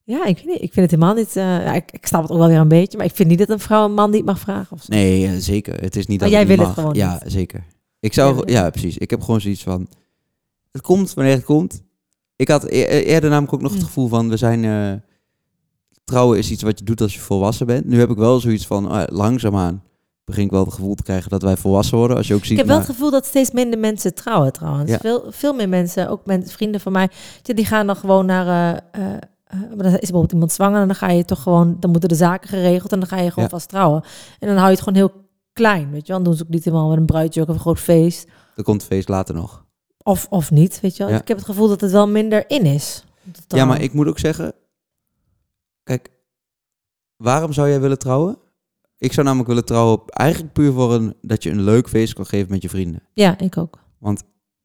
Ja, 0.05 0.25
ik 0.27 0.45
niet. 0.45 0.63
Ik 0.63 0.73
vind 0.73 0.91
het 0.91 0.91
helemaal 0.91 1.15
niet. 1.15 1.37
eh, 1.37 1.75
ik, 1.75 1.93
ik 1.93 2.07
snap 2.07 2.23
het 2.23 2.31
ook 2.31 2.39
wel 2.39 2.49
weer 2.49 2.59
een 2.59 2.69
beetje, 2.69 2.97
maar 2.97 3.07
ik 3.07 3.15
vind 3.15 3.29
niet 3.29 3.39
dat 3.39 3.49
een 3.49 3.59
vrouw 3.59 3.85
een 3.85 3.95
man 3.95 4.11
niet 4.11 4.25
mag 4.25 4.39
vragen. 4.39 4.77
Of 4.77 4.83
zo. 4.83 4.93
Nee, 4.93 5.27
eh, 5.27 5.33
zeker. 5.39 5.81
Het 5.81 5.97
is 5.97 6.07
niet 6.07 6.21
Maar 6.21 6.29
dat 6.31 6.39
jij 6.39 6.47
wil 6.47 6.57
het 6.57 6.67
mag. 6.67 6.75
gewoon 6.75 6.95
Ja, 6.95 7.21
zeker. 7.27 7.65
Ik 8.01 8.13
zou... 8.13 8.37
het. 8.41 8.51
Ja, 8.51 8.71
precies. 8.71 8.99
Ik 8.99 9.11
heb 9.11 9.21
gewoon 9.23 9.41
zoiets 9.41 9.63
van... 9.63 9.89
Het 10.73 10.83
komt 10.83 11.15
wanneer 11.15 11.35
het 11.35 11.45
komt. 11.45 11.83
Ik 12.37 12.49
had 12.49 12.65
e- 12.65 12.69
e- 12.83 13.03
eerder 13.03 13.31
namelijk 13.31 13.53
ook 13.55 13.61
nog 13.63 13.71
het 13.73 13.81
Hm. 13.81 13.87
gevoel 13.87 14.09
van... 14.09 14.29
We 14.29 14.37
zijn... 14.37 14.65
eh, 14.65 14.93
trouwen 16.05 16.39
is 16.39 16.51
iets 16.51 16.63
wat 16.63 16.79
je 16.79 16.85
doet 16.85 17.01
als 17.01 17.15
je 17.15 17.21
volwassen 17.21 17.67
bent. 17.67 17.85
Nu 17.85 17.99
heb 17.99 18.11
ik 18.11 18.17
wel 18.17 18.41
zoiets 18.41 18.67
van... 18.67 18.85
ja, 18.85 19.07
langzaamaan 19.13 19.83
begin 20.29 20.45
ik 20.45 20.51
wel 20.51 20.65
het 20.65 20.75
gevoel 20.75 20.95
te 20.95 21.03
krijgen 21.03 21.31
dat 21.31 21.43
wij 21.43 21.57
volwassen 21.57 21.99
worden. 21.99 22.17
Als 22.17 22.27
je 22.27 22.35
ook 22.35 22.43
ziet... 22.43 22.51
Ik 22.51 22.57
heb 22.57 22.67
wel 22.67 22.77
het 22.77 22.87
gevoel 22.87 23.11
dat 23.11 23.27
steeds 23.27 23.51
minder 23.51 23.79
mensen 23.79 24.15
trouwen 24.15 24.53
trouwens. 24.53 24.91
Ja. 24.91 24.99
Veel, 24.99 25.25
veel 25.29 25.53
meer 25.55 25.69
mensen, 25.69 26.09
ook 26.09 26.27
met 26.27 26.53
vrienden 26.53 26.81
van 26.81 26.93
mij, 26.93 27.11
die 27.43 27.65
gaan 27.67 27.87
dan 27.87 27.97
gewoon 27.97 28.27
naar... 28.27 28.47
eh, 28.47 29.07
eh, 29.07 29.15
eh, 29.45 29.61
maar 29.61 29.77
dan 29.77 29.93
is 29.93 29.99
bijvoorbeeld 29.99 30.33
iemand 30.33 30.53
zwanger 30.53 30.81
en 30.81 30.87
dan 30.87 30.97
ga 30.97 31.09
je 31.11 31.25
toch 31.25 31.43
gewoon... 31.43 31.77
Dan 31.81 31.91
moeten 31.91 32.09
de 32.09 32.15
zaken 32.15 32.49
geregeld 32.49 32.93
en 32.93 32.99
dan 32.99 33.09
ga 33.09 33.17
je 33.17 33.29
gewoon 33.29 33.45
Ja. 33.45 33.51
vast 33.51 33.69
trouwen. 33.69 34.03
En 34.39 34.47
dan 34.49 34.57
hou 34.57 34.69
je 34.69 34.75
het 34.75 34.83
gewoon 34.85 34.99
heel 34.99 35.13
klein, 35.53 35.91
weet 35.91 36.07
je 36.07 36.13
wel. 36.13 36.17
Dan 36.17 36.25
doen 36.25 36.35
ze 36.37 36.43
ook 36.43 36.49
niet 36.49 36.65
helemaal 36.65 36.89
met 36.89 36.99
een 36.99 37.07
bruidje 37.07 37.43
of 37.43 37.49
een 37.49 37.59
groot 37.59 37.79
feest. 37.79 38.27
Er 38.57 38.63
komt 38.65 38.81
het 38.83 38.91
feest 38.91 39.09
later 39.09 39.35
nog. 39.35 39.65
Of, 40.03 40.27
of 40.31 40.51
niet, 40.51 40.81
weet 40.81 40.97
je 40.97 41.03
wel. 41.05 41.13
Ja. 41.13 41.21
Ik 41.21 41.29
heb 41.29 41.37
het 41.37 41.47
gevoel 41.47 41.69
dat 41.69 41.81
het 41.81 41.91
wel 41.91 42.09
minder 42.09 42.51
in 42.51 42.65
is. 42.65 43.05
Ja, 43.47 43.65
maar 43.65 43.83
ik 43.83 43.93
moet 43.93 44.07
ook 44.07 44.19
zeggen... 44.19 44.53
Kijk, 45.83 46.11
waarom 47.17 47.53
zou 47.53 47.69
jij 47.69 47.81
willen 47.81 47.99
trouwen? 47.99 48.39
Ik 48.99 49.13
zou 49.13 49.27
namelijk 49.27 49.49
willen 49.49 49.65
trouwen 49.65 50.01
eigenlijk 50.07 50.53
puur 50.53 50.73
voor 50.73 50.95
een, 50.95 51.15
dat 51.23 51.43
je 51.43 51.51
een 51.51 51.63
leuk 51.63 51.89
feest 51.89 52.13
kan 52.15 52.27
geven 52.27 52.51
met 52.51 52.63
je 52.63 52.69
vrienden. 52.69 53.03
Ja, 53.15 53.39
ik 53.39 53.57
ook. 53.57 53.79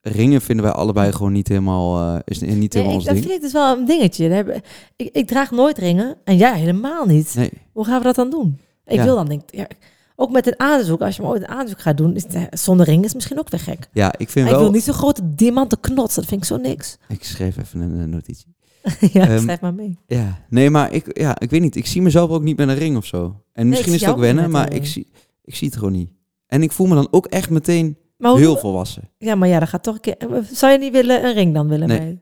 Ringen 0.01 0.41
vinden 0.41 0.65
wij 0.65 0.73
allebei 0.73 1.11
gewoon 1.11 1.31
niet 1.31 1.47
helemaal, 1.47 1.99
eh, 2.15 2.19
is 2.25 2.39
niet 2.39 2.49
Nee, 2.49 2.59
helemaal 2.69 2.89
ik, 2.89 2.95
ons 2.95 3.05
dat 3.05 3.13
ding. 3.13 3.25
vind 3.25 3.35
ik 3.37 3.41
dus 3.41 3.51
wel 3.53 3.77
een 3.77 3.85
dingetje. 3.85 4.61
Ik, 4.95 5.09
ik 5.11 5.27
draag 5.27 5.51
nooit 5.51 5.77
ringen 5.77 6.15
en 6.23 6.37
jij 6.37 6.59
helemaal 6.59 7.05
niet. 7.05 7.33
Nee, 7.35 7.51
Hoe 7.73 7.85
gaan 7.85 7.97
we 7.97 8.03
dat 8.03 8.15
dan 8.15 8.29
doen? 8.29 8.59
Ik 8.85 8.95
Ja. 8.95 9.03
wil 9.03 9.15
dan 9.15 9.25
denk 9.27 9.41
ja, 9.45 9.67
ook 10.15 10.31
met 10.31 10.47
een 10.47 10.59
aanzoek, 10.59 11.01
als 11.01 11.15
je 11.15 11.21
maar 11.21 11.31
ooit 11.31 11.41
een 11.41 11.47
aanzoek 11.47 11.81
gaat 11.81 11.97
doen, 11.97 12.15
is 12.15 12.23
het, 12.27 12.59
zonder 12.59 12.85
ring 12.85 13.03
is 13.03 13.13
misschien 13.13 13.39
ook 13.39 13.49
weer 13.49 13.59
gek. 13.59 13.87
ja, 13.93 14.11
ik 14.17 14.29
vind 14.29 14.33
Maar 14.33 14.43
ik 14.45 14.51
wel... 14.51 14.59
wil 14.61 14.71
niet 14.71 14.83
zo'n 14.83 14.93
grote 14.93 15.33
diamanten 15.35 15.79
knots, 15.79 16.15
dat 16.15 16.25
vind 16.25 16.41
ik 16.41 16.47
zo 16.47 16.57
niks. 16.57 16.97
Ik 17.07 17.23
schreef 17.23 17.57
even 17.57 17.81
een, 17.81 17.99
eh, 17.99 18.05
notitie. 18.07 18.55
ja, 19.13 19.27
Ehm, 19.27 19.39
schrijf 19.41 19.61
maar 19.61 19.73
mee. 19.73 19.97
Ja, 20.07 20.39
nee, 20.49 20.69
maar 20.69 20.91
ik, 20.93 21.17
ja, 21.19 21.39
ik 21.39 21.49
weet 21.49 21.61
niet. 21.61 21.75
Ik 21.75 21.85
zie 21.85 22.01
mezelf 22.01 22.29
ook 22.29 22.41
niet 22.43 22.57
met 22.57 22.67
een 22.67 22.75
ring 22.75 22.97
of 22.97 23.05
zo. 23.05 23.41
En 23.53 23.67
misschien 23.69 23.87
ik 23.89 23.93
is 23.93 23.99
zie 23.99 24.07
het 24.07 24.17
ook 24.17 24.23
wennen, 24.23 24.51
maar 24.51 24.73
ik 24.73 24.85
zie, 24.85 25.07
ik 25.43 25.55
zie 25.55 25.67
het 25.67 25.77
gewoon 25.77 25.93
niet. 25.93 26.09
En 26.47 26.61
ik 26.63 26.71
voel 26.71 26.87
me 26.87 26.95
dan 26.95 27.07
ook 27.11 27.25
echt 27.25 27.49
meteen 27.49 27.97
hoe- 28.17 28.37
heel 28.37 28.57
volwassen. 28.57 29.09
Ja, 29.17 29.35
maar 29.35 29.47
ja, 29.47 29.59
dat 29.59 29.69
gaat 29.69 29.83
toch 29.83 29.95
een 29.95 30.01
keer. 30.01 30.17
Zou 30.51 30.71
je 30.71 30.77
niet 30.77 30.91
willen 30.91 31.25
een 31.25 31.33
ring 31.33 31.53
dan 31.53 31.67
willen? 31.67 31.87
Nee. 31.87 31.97
bij- 31.97 32.21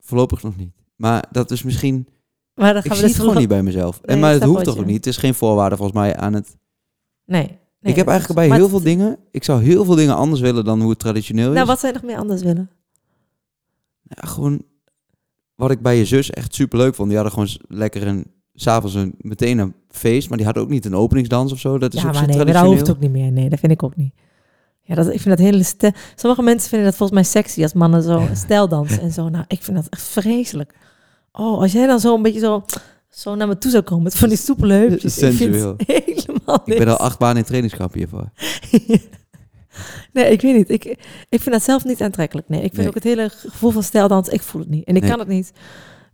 Voorlopig 0.00 0.42
nog 0.42 0.56
niet. 0.56 0.72
Maar 0.96 1.24
dat 1.30 1.50
is 1.50 1.62
misschien... 1.62 2.06
Maar 2.54 2.72
dan 2.72 2.82
Ik 2.82 2.88
gaan 2.88 2.96
zie 2.96 3.02
we 3.04 3.08
het 3.08 3.16
dus 3.16 3.24
gewoon 3.26 3.40
niet 3.40 3.48
bij 3.48 3.62
mezelf. 3.62 4.00
Nee, 4.02 4.16
en, 4.16 4.22
maar 4.22 4.34
ik 4.34 4.40
het 4.40 4.48
hoeft 4.48 4.64
toch 4.64 4.78
ook 4.78 4.84
niet. 4.86 4.96
Het 4.96 5.06
is 5.06 5.16
geen 5.16 5.34
voorwaarde 5.34 5.76
volgens 5.76 5.98
mij 5.98 6.16
aan 6.16 6.32
het... 6.32 6.56
Nee. 7.26 7.42
nee 7.46 7.92
ik 7.92 7.96
heb 7.96 8.06
eigenlijk 8.08 8.38
bij 8.38 8.50
heel 8.50 8.60
het- 8.60 8.70
veel 8.70 8.82
dingen... 8.82 9.18
Ik 9.30 9.44
zou 9.44 9.62
heel 9.62 9.84
veel 9.84 9.94
dingen 9.94 10.16
anders 10.16 10.40
willen 10.40 10.64
dan 10.64 10.80
hoe 10.80 10.90
het 10.90 10.98
traditioneel 10.98 11.48
is. 11.48 11.54
Nou, 11.54 11.66
wat 11.66 11.80
zou 11.80 11.92
je 11.92 11.98
nog 11.98 12.08
meer 12.10 12.18
anders 12.18 12.42
willen? 12.42 12.70
Ja, 14.02 14.28
gewoon 14.28 14.62
wat 15.62 15.70
ik 15.70 15.82
bij 15.82 15.96
je 15.98 16.04
zus 16.04 16.30
echt 16.30 16.54
super 16.54 16.78
leuk 16.78 16.94
vond. 16.94 17.08
Die 17.08 17.16
hadden 17.18 17.34
gewoon 17.34 17.56
lekker 17.78 18.06
een 18.06 18.26
s'avonds 18.54 18.94
een 18.94 19.14
meteen 19.18 19.58
een 19.58 19.74
feest, 19.90 20.28
maar 20.28 20.36
die 20.36 20.46
hadden 20.46 20.64
ook 20.64 20.70
niet 20.70 20.84
een 20.84 20.96
openingsdans 20.96 21.52
of 21.52 21.58
zo. 21.58 21.78
Dat 21.78 21.94
is 21.94 22.02
ja, 22.02 22.08
ook 22.08 22.14
maar 22.14 22.26
nee, 22.26 22.36
maar 22.36 22.46
dat 22.46 22.64
hoeft 22.64 22.90
ook 22.90 22.98
niet 22.98 23.10
meer. 23.10 23.32
Nee, 23.32 23.48
dat 23.48 23.58
vind 23.58 23.72
ik 23.72 23.82
ook 23.82 23.96
niet. 23.96 24.14
Ja, 24.82 24.94
dat, 24.94 25.06
ik 25.06 25.20
vind 25.20 25.36
dat 25.36 25.46
hele... 25.46 25.62
Ste- 25.62 25.92
Sommige 26.14 26.42
mensen 26.42 26.68
vinden 26.68 26.88
dat 26.88 26.96
volgens 26.96 27.18
mij 27.18 27.28
sexy 27.28 27.62
als 27.62 27.72
mannen 27.72 28.02
zo 28.02 28.22
stijl 28.34 28.68
dansen 28.68 29.00
en 29.00 29.12
zo. 29.12 29.28
Nou, 29.28 29.44
ik 29.48 29.62
vind 29.62 29.76
dat 29.76 29.86
echt 29.88 30.02
vreselijk. 30.02 30.74
Oh, 31.32 31.58
als 31.60 31.72
jij 31.72 31.86
dan 31.86 32.00
zo 32.00 32.14
een 32.14 32.22
beetje 32.22 32.40
zo, 32.40 32.64
zo 33.10 33.34
naar 33.34 33.48
me 33.48 33.58
toe 33.58 33.70
zou 33.70 33.82
komen 33.82 34.02
met 34.04 34.14
van 34.14 34.28
die 34.28 34.38
soepele 34.38 34.74
heupjes. 34.74 35.18
Ik 35.18 35.24
vind 35.24 35.36
Sensueel. 35.38 35.74
het 35.76 35.86
helemaal 36.04 36.60
Ik 36.64 36.78
ben 36.78 36.88
al 36.88 36.96
acht 36.96 37.18
maanden 37.18 37.38
in 37.38 37.44
trainingskamp 37.44 37.94
hiervoor. 37.94 38.30
Nee, 40.12 40.30
ik 40.32 40.40
weet 40.40 40.56
niet. 40.56 40.70
Ik, 40.70 40.84
ik 41.28 41.40
vind 41.40 41.50
dat 41.50 41.62
zelf 41.62 41.84
niet 41.84 42.02
aantrekkelijk. 42.02 42.48
Nee, 42.48 42.58
ik 42.58 42.64
vind 42.74 42.76
Nee. 42.76 42.86
ook 42.88 42.94
het 42.94 43.04
hele 43.04 43.28
gevoel 43.28 43.70
van 43.70 43.82
stijldans, 43.82 44.28
ik 44.28 44.42
voel 44.42 44.60
het 44.60 44.70
niet. 44.70 44.84
En 44.84 44.94
ik 44.96 45.00
Nee. 45.02 45.10
kan 45.10 45.18
het 45.18 45.28
niet. 45.28 45.52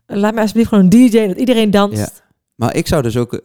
Laat 0.07 0.33
mij 0.33 0.43
alsjeblieft 0.43 0.69
gewoon 0.69 0.85
een 0.85 0.91
DJ, 0.91 1.27
dat 1.27 1.37
iedereen 1.39 1.71
danst. 1.71 1.99
Ja. 1.99 2.09
Maar 2.55 2.77
ik 2.77 2.87
zou 2.87 3.03
dus 3.03 3.17
ook 3.17 3.33
eh, 3.33 3.41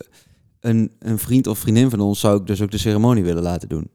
een, 0.59 0.91
een 0.99 1.19
vriend 1.19 1.47
of 1.47 1.57
vriendin 1.59 1.89
van 1.89 1.99
ons 1.99 2.19
zou 2.19 2.39
ik 2.39 2.47
dus 2.47 2.61
ook 2.61 2.71
de 2.71 2.77
ceremonie 2.77 3.23
willen 3.23 3.43
laten 3.43 3.69
doen. 3.69 3.91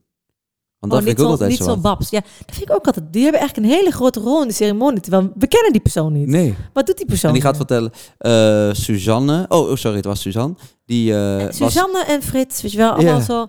Want 0.79 0.93
dat 0.93 1.00
oh, 1.02 1.07
vind 1.07 1.19
niet 1.19 1.19
ik 1.19 1.19
ook 1.21 1.25
zo, 1.26 1.31
altijd 1.31 1.50
niet 1.50 1.59
zo. 1.59 1.64
zo 1.64 1.71
wat. 1.81 1.99
babs. 1.99 2.11
Ja, 2.11 2.21
dat 2.21 2.57
vind 2.57 2.69
ik 2.71 2.75
ook 2.76 2.87
altijd. 2.87 3.12
Die 3.12 3.23
hebben 3.23 3.41
eigenlijk 3.41 3.71
een 3.71 3.79
hele 3.79 3.91
grote 3.91 4.21
rol 4.21 4.43
in 4.43 4.49
de 4.49 4.55
ceremonie. 4.55 5.00
Terwijl 5.00 5.33
we 5.38 5.47
kennen 5.47 5.73
die 5.73 5.81
persoon 5.81 6.12
niet. 6.12 6.26
Nee. 6.26 6.55
Wat 6.73 6.87
doet 6.87 6.97
die 6.97 7.07
persoon? 7.07 7.29
En 7.29 7.35
die 7.37 7.45
gaat 7.45 7.57
vertellen, 7.57 7.91
eh, 8.19 8.69
Suzanne, 8.73 9.45
oh, 9.49 9.69
oh, 9.71 9.76
sorry, 9.76 9.97
het 9.97 10.05
was 10.05 10.21
Suzanne. 10.21 10.55
Die 10.87 11.14
eh, 11.14 11.47
Suzanne 11.50 12.05
en 12.05 12.23
Frits, 12.23 12.62
weet 12.62 12.73
je 12.73 12.79
wel, 12.79 12.91
allemaal 12.93 13.21
zo. 13.21 13.47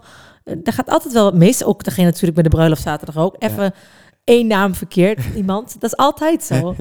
Eh, 0.49 0.55
Daar 0.63 0.73
gaat 0.73 0.89
altijd 0.89 1.13
wel 1.13 1.31
mis. 1.31 1.63
Ook 1.63 1.83
degene 1.83 2.05
natuurlijk 2.05 2.33
bij 2.33 2.43
de 2.43 2.49
bruiloft 2.49 2.81
zaterdag 2.81 3.17
ook. 3.17 3.35
Even 3.39 3.73
één 4.23 4.47
naam 4.47 4.75
verkeerd, 4.75 5.19
iemand. 5.35 5.73
Dat 5.79 5.91
is 5.91 5.97
altijd 5.97 6.43
zo. 6.43 6.75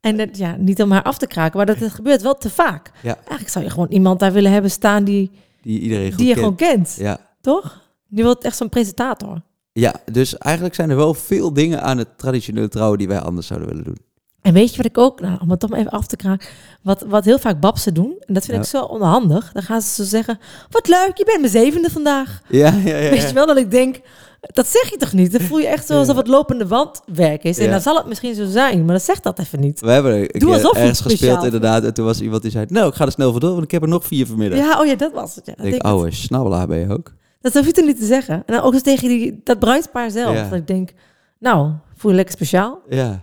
En 0.00 0.16
dat, 0.16 0.36
ja, 0.36 0.56
niet 0.56 0.82
om 0.82 0.90
haar 0.90 1.02
af 1.02 1.18
te 1.18 1.26
kraken, 1.26 1.56
maar 1.56 1.66
dat 1.66 1.78
het 1.78 1.92
gebeurt 1.92 2.22
wel 2.22 2.34
te 2.34 2.50
vaak. 2.50 2.90
Ja. 3.02 3.14
Eigenlijk 3.14 3.48
zou 3.48 3.64
je 3.64 3.70
gewoon 3.70 3.90
iemand 3.90 4.20
daar 4.20 4.32
willen 4.32 4.52
hebben 4.52 4.70
staan 4.70 5.04
die, 5.04 5.30
die 5.62 5.80
iedereen 5.80 6.10
die 6.16 6.26
je 6.26 6.34
kent. 6.34 6.38
gewoon 6.38 6.54
kent. 6.54 6.96
Ja. 6.98 7.18
Toch? 7.40 7.88
Die 8.08 8.24
wil 8.24 8.40
echt 8.40 8.56
zo'n 8.56 8.68
presentator. 8.68 9.42
ja, 9.72 9.94
dus 10.12 10.38
eigenlijk 10.38 10.74
zijn 10.74 10.90
er 10.90 10.96
wel 10.96 11.14
veel 11.14 11.52
dingen 11.52 11.82
aan 11.82 11.98
het 11.98 12.18
traditioneel 12.18 12.68
trouwen 12.68 12.98
die 12.98 13.08
wij 13.08 13.20
anders 13.20 13.46
zouden 13.46 13.68
willen 13.68 13.84
doen. 13.84 13.98
En 14.42 14.52
weet 14.52 14.70
je 14.70 14.76
wat 14.76 14.86
ik 14.86 14.98
ook, 14.98 15.20
nou, 15.20 15.38
om 15.42 15.50
het 15.50 15.60
toch 15.60 15.70
maar 15.70 15.78
even 15.78 15.90
af 15.90 16.06
te 16.06 16.16
kraken, 16.16 16.48
wat, 16.82 17.04
wat 17.08 17.24
heel 17.24 17.38
vaak 17.38 17.60
babsen 17.60 17.94
doen, 17.94 18.14
en 18.26 18.34
dat 18.34 18.44
vind 18.44 18.56
Ja. 18.56 18.62
ik 18.62 18.68
zo 18.68 18.82
onhandig, 18.82 19.52
dan 19.52 19.62
gaan 19.62 19.80
ze 19.82 20.02
zo 20.02 20.08
zeggen, 20.08 20.38
wat 20.70 20.88
leuk, 20.88 21.10
je 21.14 21.24
bent 21.24 21.40
mijn 21.40 21.52
zevende 21.52 21.90
vandaag. 21.90 22.40
Ja, 22.48 22.74
ja, 22.84 22.96
ja. 22.96 23.10
Weet 23.10 23.28
je 23.28 23.32
wel, 23.34 23.46
dat 23.46 23.56
ik 23.56 23.70
denk, 23.70 24.00
dat 24.40 24.66
zeg 24.66 24.90
je 24.90 24.96
toch 24.96 25.12
niet? 25.12 25.32
Dan 25.32 25.40
voel 25.40 25.58
je 25.58 25.66
echt 25.66 25.86
zo 25.86 25.98
alsof 25.98 26.16
het 26.16 26.26
lopende 26.26 26.66
wandwerk 26.66 27.44
is. 27.44 27.58
En 27.58 27.70
dan 27.70 27.80
zal 27.80 27.96
het 27.96 28.06
misschien 28.06 28.34
zo 28.34 28.46
zijn, 28.46 28.84
maar 28.84 28.94
dat 28.94 29.04
zegt 29.04 29.22
dat 29.22 29.38
even 29.38 29.60
niet. 29.60 29.80
We 29.80 29.90
hebben 29.90 30.14
een 30.20 30.28
Doe 30.40 30.52
alsof 30.52 30.76
ergens 30.76 31.00
gespeeld 31.00 31.44
inderdaad. 31.44 31.84
En 31.84 31.94
toen 31.94 32.04
was 32.04 32.20
iemand 32.20 32.42
die 32.42 32.50
zei, 32.50 32.66
nou, 32.68 32.88
ik 32.88 32.94
ga 32.94 33.04
er 33.04 33.12
snel 33.12 33.30
voor 33.30 33.40
door, 33.40 33.50
want 33.52 33.64
ik 33.64 33.70
heb 33.70 33.82
er 33.82 33.88
nog 33.88 34.04
vier 34.06 34.26
vanmiddag. 34.26 34.58
Ja, 34.58 34.80
oh 34.80 34.86
ja, 34.86 34.94
dat 34.94 35.12
was 35.12 35.34
het. 35.34 35.46
Ja. 35.46 35.54
Dat, 35.56 35.64
denk, 35.70 35.82
ouwe, 35.82 36.10
snabbelaar 36.10 36.66
ben 36.66 36.78
je 36.78 36.88
ook. 36.88 37.12
dat 37.40 37.54
hoef 37.54 37.66
je 37.66 37.72
toch 37.72 37.84
niet 37.84 37.98
te 37.98 38.06
zeggen. 38.06 38.34
En 38.34 38.54
dan 38.54 38.60
ook 38.60 38.72
eens 38.72 38.82
tegen 38.82 39.08
die, 39.08 39.40
dat 39.44 39.58
bruidspaar 39.58 40.10
zelf. 40.10 40.48
Dat 40.48 40.58
ik 40.58 40.66
denk, 40.66 40.92
nou, 41.38 41.72
voel 41.96 42.10
je 42.10 42.16
lekker 42.16 42.34
speciaal. 42.34 42.80
Ja. 42.88 43.22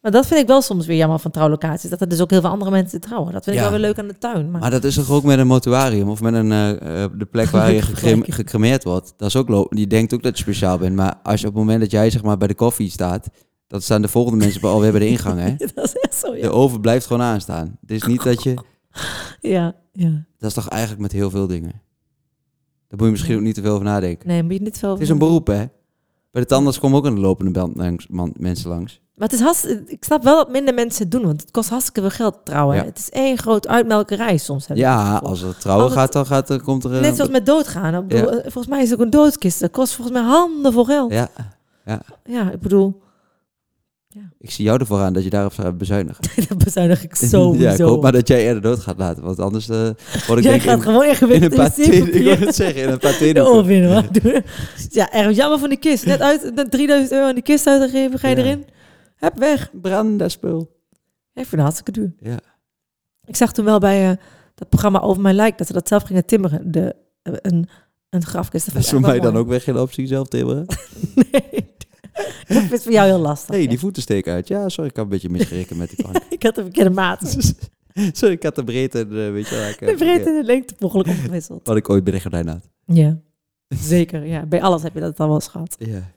Maar 0.02 0.12
dat 0.12 0.26
vind 0.28 0.40
ik 0.40 0.48
wel 0.48 0.62
soms 0.62 0.86
weer 0.86 0.98
jammer 0.98 1.20
van 1.20 1.32
trouwlocaties. 1.32 1.90
Dat 1.90 2.02
er 2.02 2.10
dus 2.10 2.22
ook 2.22 2.30
heel 2.30 2.42
veel 2.42 2.50
andere 2.50 2.72
mensen 2.72 3.02
trouwen. 3.02 3.34
Dat 3.34 3.44
vind 3.44 3.56
ik 3.56 3.62
Ja. 3.62 3.70
wel 3.70 3.80
weer 3.80 3.88
leuk 3.88 4.00
aan 4.00 4.08
de 4.08 4.18
tuin. 4.18 4.52
Maar, 4.52 4.62
Maar 4.62 4.72
dat 4.72 4.84
is 4.84 4.96
toch 4.96 5.10
ook 5.12 5.24
met 5.24 5.40
een 5.40 5.48
mortuarium 5.48 6.10
of 6.10 6.22
met 6.22 6.34
een, 6.34 6.52
eh, 6.52 7.04
eh, 7.04 7.12
de 7.18 7.26
plek 7.26 7.50
waar 7.50 7.72
je 7.72 7.82
gecremeerd 8.32 8.84
wordt. 8.84 9.14
Dat 9.18 9.28
is 9.28 9.36
ook 9.36 9.50
lo- 9.50 9.68
die 9.70 9.88
denkt 9.88 10.14
ook 10.14 10.24
dat 10.24 10.38
je 10.38 10.44
speciaal 10.44 10.78
bent. 10.78 10.96
Maar 10.96 11.16
als 11.24 11.42
je 11.42 11.48
op 11.48 11.54
het 11.54 11.62
moment 11.64 11.82
dat 11.82 11.92
jij 11.92 12.10
zeg 12.10 12.24
maar 12.24 12.38
bij 12.38 12.48
de 12.48 12.56
koffie 12.56 12.90
staat, 12.90 13.28
Dat 13.68 13.84
staan 13.84 14.02
de 14.02 14.08
volgende 14.08 14.38
mensen 14.46 14.62
alweer 14.62 14.92
bij 14.92 15.00
de 15.00 15.08
ingang, 15.08 15.40
hè? 15.40 15.56
dat 15.76 15.86
is 15.86 15.96
echt 15.96 16.16
zo, 16.16 16.32
De 16.32 16.38
ja. 16.38 16.48
oven 16.48 16.82
blijft 16.82 17.06
gewoon 17.06 17.22
aanstaan. 17.22 17.78
Het 17.82 17.92
is 17.92 18.04
niet 18.04 18.24
dat 18.24 18.44
je... 18.44 18.54
Ja, 19.42 19.76
ja. 19.92 20.26
Dat 20.38 20.50
is 20.50 20.54
toch 20.54 20.68
eigenlijk 20.70 21.02
met 21.02 21.12
heel 21.12 21.30
veel 21.30 21.48
dingen. 21.48 21.72
Daar 22.88 22.98
moet 22.98 23.06
je 23.06 23.12
misschien 23.12 23.32
Ja. 23.34 23.38
ook 23.40 23.46
niet 23.46 23.56
te 23.56 23.62
veel 23.62 23.72
over 23.74 23.86
nadenken. 23.86 24.28
Nee, 24.28 24.44
moet 24.44 24.54
je 24.54 24.62
niet 24.62 24.78
veel... 24.78 24.92
Het 24.92 25.02
is 25.02 25.10
een 25.10 25.18
beroep, 25.18 25.48
hè? 25.48 25.66
Bij 26.34 26.42
de 26.42 26.48
tandarts 26.48 26.80
komen 26.80 26.98
ook 26.98 27.06
een 27.06 27.20
lopende 27.20 27.52
band 27.52 27.76
langs, 27.78 28.08
man- 28.08 28.34
mensen 28.38 28.70
langs. 28.70 29.02
Maar 29.16 29.28
het 29.30 29.38
is 29.40 29.44
hast, 29.46 29.66
ik 29.86 30.04
snap 30.04 30.24
wel 30.24 30.36
dat 30.36 30.52
minder 30.52 30.74
mensen 30.74 31.02
het 31.04 31.12
doen, 31.12 31.22
want 31.26 31.42
het 31.42 31.52
kost 31.52 31.70
hartstikke 31.70 32.00
veel 32.02 32.10
geld 32.10 32.38
trouwen. 32.44 32.76
Ja. 32.76 32.84
Het 32.84 32.98
is 32.98 33.10
één 33.10 33.38
groot 33.38 33.68
uitmelkerij 33.68 34.38
soms. 34.38 34.68
het 34.68 34.78
Ja, 34.78 35.18
als 35.18 35.42
het 35.42 35.60
trouwen 35.60 35.86
Als 35.86 35.94
het- 35.94 36.02
gaat, 36.04 36.14
dan 36.14 36.26
gaat, 36.26 36.50
er 36.50 36.62
komt 36.62 36.84
er... 36.84 36.94
een- 36.94 37.02
Net 37.02 37.16
zoals 37.16 37.32
met 37.32 37.46
doodgaan. 37.46 38.08
Bedoel, 38.08 38.32
Ja. 38.34 38.38
eh, 38.38 38.42
Volgens 38.42 38.68
mij 38.68 38.82
is 38.84 38.90
het 38.90 39.00
ook 39.00 39.06
een 39.06 39.12
doodskist. 39.12 39.60
Dat 39.60 39.72
kost 39.72 39.94
volgens 39.96 40.18
mij 40.18 40.26
handen 40.28 40.74
vol 40.74 40.84
geld. 40.86 41.12
Ja, 41.14 41.30
Ja, 42.26 42.52
ik 42.52 42.60
bedoel, 42.60 43.02
ik 44.40 44.52
zie 44.52 44.66
jou 44.66 44.80
ervoor 44.80 45.00
aan 45.00 45.14
dat 45.14 45.24
je 45.24 45.30
daarop 45.30 45.54
zou 45.54 45.72
bezuinigen. 45.74 46.24
dat 46.50 46.58
bezuinig 46.58 47.04
ik 47.04 47.16
zo. 47.16 47.56
ja, 47.58 47.72
ik 47.72 47.80
hoop 47.80 48.02
maar 48.02 48.12
dat 48.12 48.28
jij 48.28 48.46
eerder 48.46 48.62
dood 48.62 48.80
gaat 48.80 48.98
laten. 48.98 49.24
Want 49.24 49.40
anders 49.40 49.70
eh 49.70 49.78
word 49.78 50.38
ik 50.40 50.44
Jij 50.44 50.52
denk 50.52 50.62
gaat 50.62 50.76
in, 50.78 50.82
gewoon 50.84 51.04
echt 51.04 51.22
in 51.22 51.32
een 51.32 51.52
gewicht 51.52 51.56
paté... 51.56 51.82
Ik 51.82 52.24
wil 52.24 52.38
het 52.38 52.56
zeggen, 52.56 52.82
in 52.82 52.90
een 52.90 53.00
de 53.66 53.74
in, 53.76 53.86
hoor. 53.86 54.04
Doe- 54.12 54.44
Ja, 54.90 55.12
erg 55.12 55.36
jammer 55.36 55.60
van 55.60 55.70
die 55.70 55.78
kist. 55.78 56.06
Net 56.06 56.22
uit, 56.22 56.52
net 56.56 56.72
3000 56.72 57.12
euro 57.12 57.28
aan 57.28 57.34
die 57.34 57.44
kist 57.44 57.68
uitgegeven. 57.68 58.20
Ga 58.20 58.28
je 58.28 58.36
Ja. 58.36 58.42
erin? 58.42 58.66
Heb 59.16 59.38
weg. 59.38 59.70
Brand 59.82 60.20
dat 60.20 60.32
spul. 60.32 60.72
Ja, 61.32 61.42
ik 61.42 61.48
vind 61.48 61.52
het 61.52 61.60
hartstikke 61.62 61.92
duur. 61.92 62.14
Ja. 62.20 62.40
Ik 63.26 63.36
zag 63.36 63.54
toen 63.54 63.66
wel 63.66 63.80
bij 63.80 64.10
eh, 64.10 64.18
dat 64.56 64.70
programma 64.70 65.00
Over 65.02 65.22
Mijn 65.22 65.36
Lijk 65.36 65.58
dat 65.58 65.68
ze 65.68 65.74
dat 65.74 65.88
zelf 65.88 66.04
gingen 66.04 66.26
timmeren. 66.26 66.72
De, 66.72 66.96
eh, 67.22 67.34
een, 67.42 67.70
een 68.10 68.26
grafkist. 68.26 68.74
Dat 68.74 68.84
is 68.84 68.90
voor 68.90 69.00
mij 69.02 69.20
dan 69.20 69.38
ook 69.38 69.48
weer 69.48 69.62
geen 69.62 69.78
optie 69.78 70.08
zelf 70.08 70.28
timmeren. 70.28 70.66
Nee. 71.16 71.63
dat 72.48 72.72
is 72.72 72.84
voor 72.84 72.92
jou 72.92 73.08
heel 73.08 73.20
lastig. 73.20 73.50
Hé, 73.50 73.58
hey, 73.58 73.68
die 73.68 73.80
voeten 73.80 74.02
steken 74.02 74.34
uit. 74.34 74.48
Ja, 74.48 74.70
sorry, 74.70 74.90
ik 74.90 74.96
had 74.96 75.06
een 75.06 75.12
beetje 75.12 75.30
misgerikken 75.30 75.78
met 75.78 75.90
die 75.90 75.98
plank. 76.04 76.18
Ik 76.30 76.44
had 76.44 76.58
een 76.58 76.64
verkeerde 76.64 76.90
maat. 76.90 77.38
sorry, 78.12 78.34
ik 78.34 78.44
had 78.44 78.56
de 78.56 78.64
breedte, 78.64 79.00
en, 79.00 79.10
eh, 79.26 79.32
weet 79.32 79.48
je 79.48 79.56
wel. 79.56 79.68
ik, 79.70 79.82
eh, 79.82 79.88
De 79.88 79.96
breedte 79.96 80.30
en 80.30 80.36
de 80.36 80.44
lengte 80.44 80.74
per 80.74 80.86
ongeluk 80.86 81.08
omgewisseld. 81.08 81.68
Wat 81.68 81.78
ik 81.78 81.90
ooit 81.90 82.06
de 82.06 82.22
gordijn 82.22 82.48
had. 82.48 82.70
Ja, 82.86 83.18
zeker. 83.68 84.26
Ja, 84.26 84.46
bij 84.46 84.62
alles 84.62 84.84
heb 84.84 84.94
je 84.94 85.00
dat 85.00 85.20
al 85.20 85.26
wel 85.28 85.36
eens 85.36 85.48
gehad. 85.48 85.76
Ja. 85.80 86.12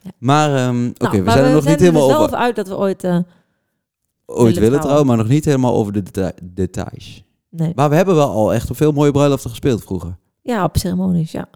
Ja. 0.00 0.10
Maar, 0.18 0.54
ehm, 0.56 0.86
oké, 0.86 1.04
Nou, 1.16 1.22
we 1.24 1.30
zijn 1.30 1.44
er 1.44 1.52
nog 1.52 1.64
niet 1.64 1.80
helemaal 1.80 2.08
dus 2.08 2.16
over, 2.16 2.36
uit 2.36 2.56
dat 2.56 2.68
we 2.68 2.76
ooit... 2.76 3.04
eh, 3.04 3.18
ooit 4.26 4.38
willen 4.44 4.54
trouwen. 4.54 4.80
trouwen, 4.80 5.06
maar 5.06 5.16
nog 5.16 5.28
niet 5.28 5.44
helemaal 5.44 5.74
over 5.74 5.92
de 5.92 6.02
deta- 6.02 6.32
details. 6.42 7.24
nee. 7.50 7.72
Maar 7.74 7.88
we 7.90 7.94
hebben 7.96 8.14
wel 8.14 8.30
al 8.30 8.54
echt 8.54 8.70
op 8.70 8.76
veel 8.76 8.92
mooie 8.92 9.10
bruiloften 9.10 9.50
gespeeld 9.50 9.82
vroeger. 9.82 10.16
Ja, 10.40 10.64
op 10.64 10.76
ceremonies, 10.76 11.32
ja. 11.32 11.48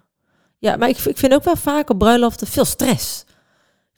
Ja, 0.59 0.77
maar 0.77 0.89
ik, 0.89 0.99
ik 0.99 1.17
vind 1.19 1.35
ook 1.35 1.45
wel 1.45 1.57
vaak 1.57 1.91
op 1.91 1.99
bruiloften 1.99 2.47
veel 2.47 2.65
stress. 2.65 3.25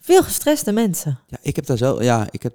Veel 0.09 0.23
gestreste 0.23 0.71
mensen. 0.71 1.19
Ja, 1.27 1.37
ik 1.41 1.55
heb 1.55 1.65
daar 1.65 1.77
zelf, 1.77 2.03
ja, 2.03 2.27
ik 2.31 2.43
heb, 2.43 2.53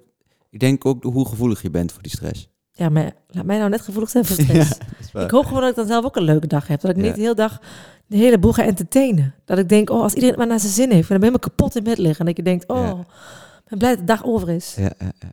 ik 0.49 0.59
denk 0.59 0.85
ook 0.85 1.03
hoe 1.03 1.27
gevoelig 1.27 1.61
je 1.61 1.69
bent 1.69 1.91
voor 1.91 2.01
die 2.01 2.11
stress. 2.11 2.49
Ja, 2.71 2.89
maar 2.89 3.11
laat 3.27 3.45
mij 3.45 3.57
nou 3.57 3.69
net 3.69 3.81
gevoelig 3.81 4.09
zijn 4.09 4.25
voor 4.25 4.35
stress. 4.43 4.77
Ja. 5.13 5.21
Ik 5.23 5.29
hoop 5.31 5.45
gewoon 5.45 5.61
dat 5.61 5.69
ik 5.69 5.75
dan 5.75 5.87
zelf 5.87 6.05
ook 6.05 6.15
een 6.15 6.23
leuke 6.23 6.47
dag 6.47 6.67
heb. 6.67 6.81
Dat 6.81 6.91
ik 6.91 6.97
Ja. 6.97 7.03
niet 7.03 7.15
de 7.15 7.21
hele 7.21 7.35
dag 7.35 7.59
de 8.07 8.17
hele 8.17 8.39
boel 8.39 8.53
ga 8.53 8.63
entertainen. 8.63 9.35
Dat 9.45 9.57
ik 9.57 9.69
denk, 9.69 9.89
oh, 9.89 10.01
als 10.01 10.13
iedereen 10.13 10.37
maar 10.37 10.47
naar 10.47 10.59
zijn 10.59 10.71
zin 10.71 10.91
heeft. 10.91 11.09
En 11.09 11.19
dan 11.19 11.19
ben 11.19 11.33
ik 11.33 11.35
helemaal 11.35 11.55
kapot 11.57 11.75
in 11.75 11.83
bed 11.83 11.97
liggen. 11.97 12.19
En 12.19 12.25
dat 12.25 12.37
je 12.37 12.43
denkt, 12.43 12.67
oh, 12.67 12.77
Ja. 12.77 12.93
ben 13.67 13.77
blij 13.77 13.89
dat 13.89 13.99
de 13.99 14.05
dag 14.05 14.23
over 14.25 14.49
is. 14.49 14.75
Ja, 14.75 14.83
ja, 14.99 15.11
ja. 15.19 15.29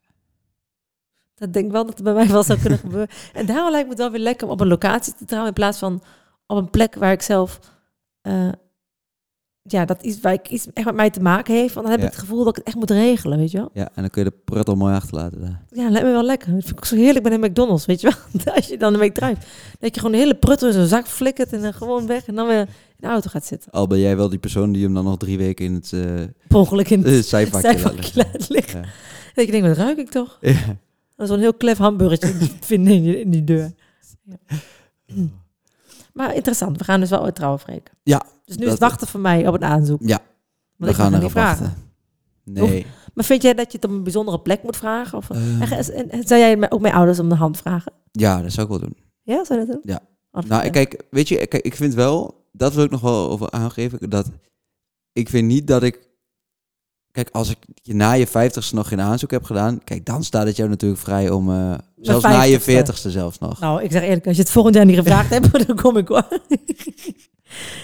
Dat 1.35 1.53
denk 1.53 1.67
ik 1.67 1.73
wel 1.73 1.85
dat 1.87 1.95
het 1.95 2.05
bij 2.05 2.13
mij 2.15 2.29
wel 2.29 2.43
zou 2.43 2.59
kunnen 2.61 2.79
gebeuren. 2.87 3.09
En 3.33 3.47
daarom 3.47 3.71
lijkt 3.71 3.85
me 3.87 3.93
het 3.93 4.03
wel 4.03 4.11
weer 4.11 4.21
lekker 4.21 4.47
om 4.47 4.53
op 4.53 4.61
een 4.61 4.69
locatie 4.69 5.15
te 5.15 5.25
trouwen. 5.25 5.49
In 5.49 5.55
plaats 5.57 5.79
van 5.79 6.03
op 6.47 6.57
een 6.57 6.71
plek 6.71 6.95
waar 6.95 7.13
ik 7.13 7.23
zelf... 7.23 7.59
eh, 8.21 8.49
ja, 9.65 9.85
dat 9.85 10.03
iets 10.03 10.21
waar 10.21 10.33
ik 10.33 10.49
iets 10.49 10.67
echt 10.75 10.87
met 10.87 10.95
mij 10.95 11.11
te 11.11 11.21
maken 11.21 11.55
heeft. 11.55 11.75
Want 11.75 11.87
dan 11.87 11.91
heb 11.95 12.01
Ja. 12.01 12.07
ik 12.09 12.13
het 12.13 12.23
gevoel 12.23 12.39
dat 12.45 12.49
ik 12.49 12.55
het 12.57 12.65
echt 12.67 12.77
moet 12.77 12.91
regelen, 12.91 13.39
weet 13.39 13.51
je 13.51 13.59
wel. 13.59 13.71
ja, 13.73 13.85
en 13.95 14.03
dan 14.03 14.11
kun 14.11 14.25
je 14.25 14.31
de 14.31 14.37
prut 14.45 14.69
al 14.69 14.75
mooi 14.75 14.95
achterlaten 14.95 15.41
daar. 15.41 15.63
Ja, 15.71 15.91
lijkt 15.91 16.07
me 16.07 16.13
wel 16.13 16.25
lekker. 16.25 16.53
Dat 16.55 16.65
vind 16.65 16.77
ik 16.79 16.85
zo 16.85 16.97
heerlijk 16.97 17.25
bij 17.29 17.39
de 17.39 17.47
McDonald's, 17.49 17.87
weet 17.87 18.01
je 18.01 18.13
wel. 18.33 18.55
Als 18.55 18.67
je 18.67 18.79
dan 18.79 18.93
een 18.93 18.99
week 18.99 19.15
drijft. 19.15 19.47
Dat 19.79 19.95
je 19.95 20.01
gewoon 20.01 20.13
de 20.17 20.23
hele 20.23 20.35
prut 20.35 20.63
in 20.63 20.73
zo'n 20.73 20.87
zak 20.87 21.07
flikkert 21.07 21.53
en 21.53 21.61
dan 21.63 21.75
gewoon 21.75 22.07
weg. 22.07 22.27
En 22.27 22.35
dan 22.35 22.47
weer 22.47 22.61
in 22.61 22.67
de 22.97 23.07
auto 23.07 23.31
gaat 23.31 23.47
zitten. 23.47 23.71
Al 23.73 23.87
ben 23.87 23.99
jij 23.99 24.17
wel 24.17 24.29
die 24.29 24.39
persoon 24.39 24.73
die 24.73 24.85
hem 24.85 24.95
dan 24.95 25.05
nog 25.05 25.17
drie 25.17 25.39
weken 25.39 25.65
in 25.65 25.75
het 25.75 25.93
eh 25.93 26.57
ongeluk 26.57 26.91
in 26.91 27.01
uh, 27.01 27.07
het 27.17 27.27
zijvakje 27.27 27.69
laat 27.69 27.81
zijvakje 27.81 28.11
liggen. 28.15 28.33
laat 28.33 28.49
liggen. 28.49 28.81
Ja. 28.81 28.87
Dat 29.35 29.45
je 29.45 29.51
denkt, 29.51 29.67
wat 29.67 29.77
ruik 29.77 29.99
ik 29.99 30.11
toch? 30.11 30.39
Ja. 30.41 30.53
Dat 31.17 31.27
is 31.27 31.29
zo'n 31.29 31.39
heel 31.39 31.55
klef 31.55 31.79
hamburgertje 31.79 32.33
vinden 32.61 32.93
in, 32.93 33.03
je- 33.03 33.21
in 33.21 33.31
die 33.31 33.45
deur. 33.45 33.73
Ja. 34.25 34.37
Maar 36.13 36.35
interessant, 36.35 36.79
we 36.79 36.85
gaan 36.85 37.01
dus 37.01 37.11
wel 37.11 37.23
ooit 37.23 37.35
trouwen, 37.35 37.61
Freek. 37.61 37.91
Ja, 38.03 38.23
Dus 38.57 38.61
nu 38.61 38.71
dat- 38.71 38.75
is 38.75 38.81
het 38.81 38.91
wachten 38.91 39.09
voor 39.09 39.21
mij 39.21 39.49
op 39.49 39.55
een 39.55 39.65
aanzoek. 39.65 40.01
Ja, 40.03 40.17
Want 40.17 40.27
we 40.77 40.89
ik 40.89 40.95
gaan 40.95 41.09
erop 41.11 41.23
niet 41.23 41.31
vragen. 41.31 41.65
wachten. 41.65 41.83
Nee. 42.45 42.87
Maar 43.15 43.25
vind 43.25 43.43
jij 43.43 43.55
dat 43.55 43.73
je 43.73 43.79
het 43.79 43.87
op 43.91 43.97
een 43.97 44.03
bijzondere 44.03 44.41
plek 44.41 44.63
moet 44.63 44.77
vragen? 44.77 45.19
Of, 45.19 45.31
Eh, 45.31 45.73
en, 45.99 46.11
en- 46.11 46.27
zou 46.27 46.41
jij 46.41 46.71
ook 46.71 46.81
mijn 46.81 46.95
ouders 46.95 47.19
om 47.19 47.29
de 47.29 47.35
hand 47.35 47.57
vragen? 47.57 47.93
ja, 48.13 48.43
dat 48.43 48.53
zou 48.53 48.67
ik 48.67 48.73
wel 48.73 48.81
doen. 48.89 48.97
Ja, 49.23 49.45
zou 49.45 49.61
je 49.61 49.67
dat 49.67 49.75
doen? 49.75 49.83
Ja. 49.95 50.01
Wat 50.31 50.47
Nou, 50.47 50.61
vind 50.63 50.73
kijk, 50.75 51.03
weet 51.11 51.29
je, 51.29 51.47
kijk, 51.47 51.65
ik 51.65 51.77
vind 51.77 51.95
wel, 51.95 52.45
dat 52.53 52.75
wil 52.75 52.85
ik 52.85 52.91
nog 52.91 53.01
wel 53.01 53.31
over 53.31 53.51
aangeven, 53.51 54.11
dat 54.11 54.31
ik 55.13 55.29
vind 55.29 55.47
niet 55.49 55.67
dat 55.67 55.83
ik, 55.83 56.09
kijk, 57.11 57.29
als 57.33 57.51
ik 57.51 57.59
je 57.75 57.95
na 57.95 58.13
je 58.13 58.27
vijftigste 58.27 58.75
nog 58.75 58.89
geen 58.89 59.01
aanzoek 59.01 59.31
heb 59.31 59.45
gedaan, 59.45 59.85
kijk, 59.85 60.05
dan 60.07 60.25
staat 60.25 60.47
het 60.47 60.57
jou 60.57 60.69
natuurlijk 60.69 61.01
vrij 61.01 61.31
om, 61.31 61.51
eh, 61.51 61.75
zelfs 62.01 62.25
na 62.25 62.43
je 62.43 62.51
50ste. 62.61 62.61
veertigste 62.71 63.11
zelfs 63.11 63.39
nog. 63.39 63.61
Nou, 63.61 63.83
ik 63.83 63.91
zeg 63.93 64.03
eerlijk, 64.03 64.27
als 64.27 64.37
je 64.37 64.43
het 64.43 64.51
volgend 64.51 64.75
jaar 64.75 64.85
niet 64.85 64.97
gevraagd 64.99 65.31
hebt, 65.35 65.67
dan 65.67 65.77
kom 65.77 65.97
ik 65.97 66.09
hoor. 66.09 66.29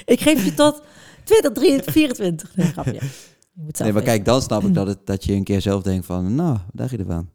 Ik 0.05 0.21
geef 0.21 0.45
je 0.45 0.55
tot 0.55 0.83
20, 1.25 1.53
23, 1.53 1.93
24. 1.93 2.57
Nee, 2.57 2.67
grapje. 2.67 3.01
Nee, 3.79 3.93
maar 3.93 4.03
kijk, 4.03 4.25
dan 4.25 4.43
snap 4.43 4.63
ik 4.63 4.75
dat, 4.75 4.87
het, 4.87 5.07
dat 5.07 5.25
je 5.25 5.33
een 5.33 5.45
keer 5.45 5.61
zelf 5.61 5.83
denkt 5.83 6.07
van, 6.07 6.35
nou, 6.35 6.57
dacht 6.73 6.91
je 6.91 6.97
ervan? 6.97 7.29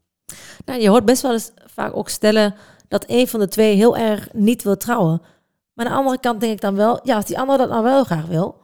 Nou, 0.65 0.81
je 0.81 0.89
hoort 0.89 1.05
best 1.05 1.21
wel 1.21 1.31
eens 1.31 1.51
vaak 1.65 1.95
ook 1.95 2.09
stellen 2.09 2.55
dat 2.87 3.05
een 3.07 3.27
van 3.27 3.39
de 3.39 3.47
twee 3.47 3.75
heel 3.75 3.97
erg 3.97 4.29
niet 4.33 4.63
wil 4.63 4.77
trouwen. 4.77 5.21
Maar 5.73 5.85
aan 5.85 5.91
de 5.91 5.97
andere 5.97 6.19
kant 6.19 6.39
denk 6.39 6.53
ik 6.53 6.61
dan 6.61 6.75
wel, 6.75 6.99
ja, 7.03 7.15
als 7.15 7.25
die 7.25 7.39
andere 7.39 7.57
dat 7.57 7.69
nou 7.69 7.83
wel 7.83 8.03
graag 8.03 8.25
wil, 8.25 8.61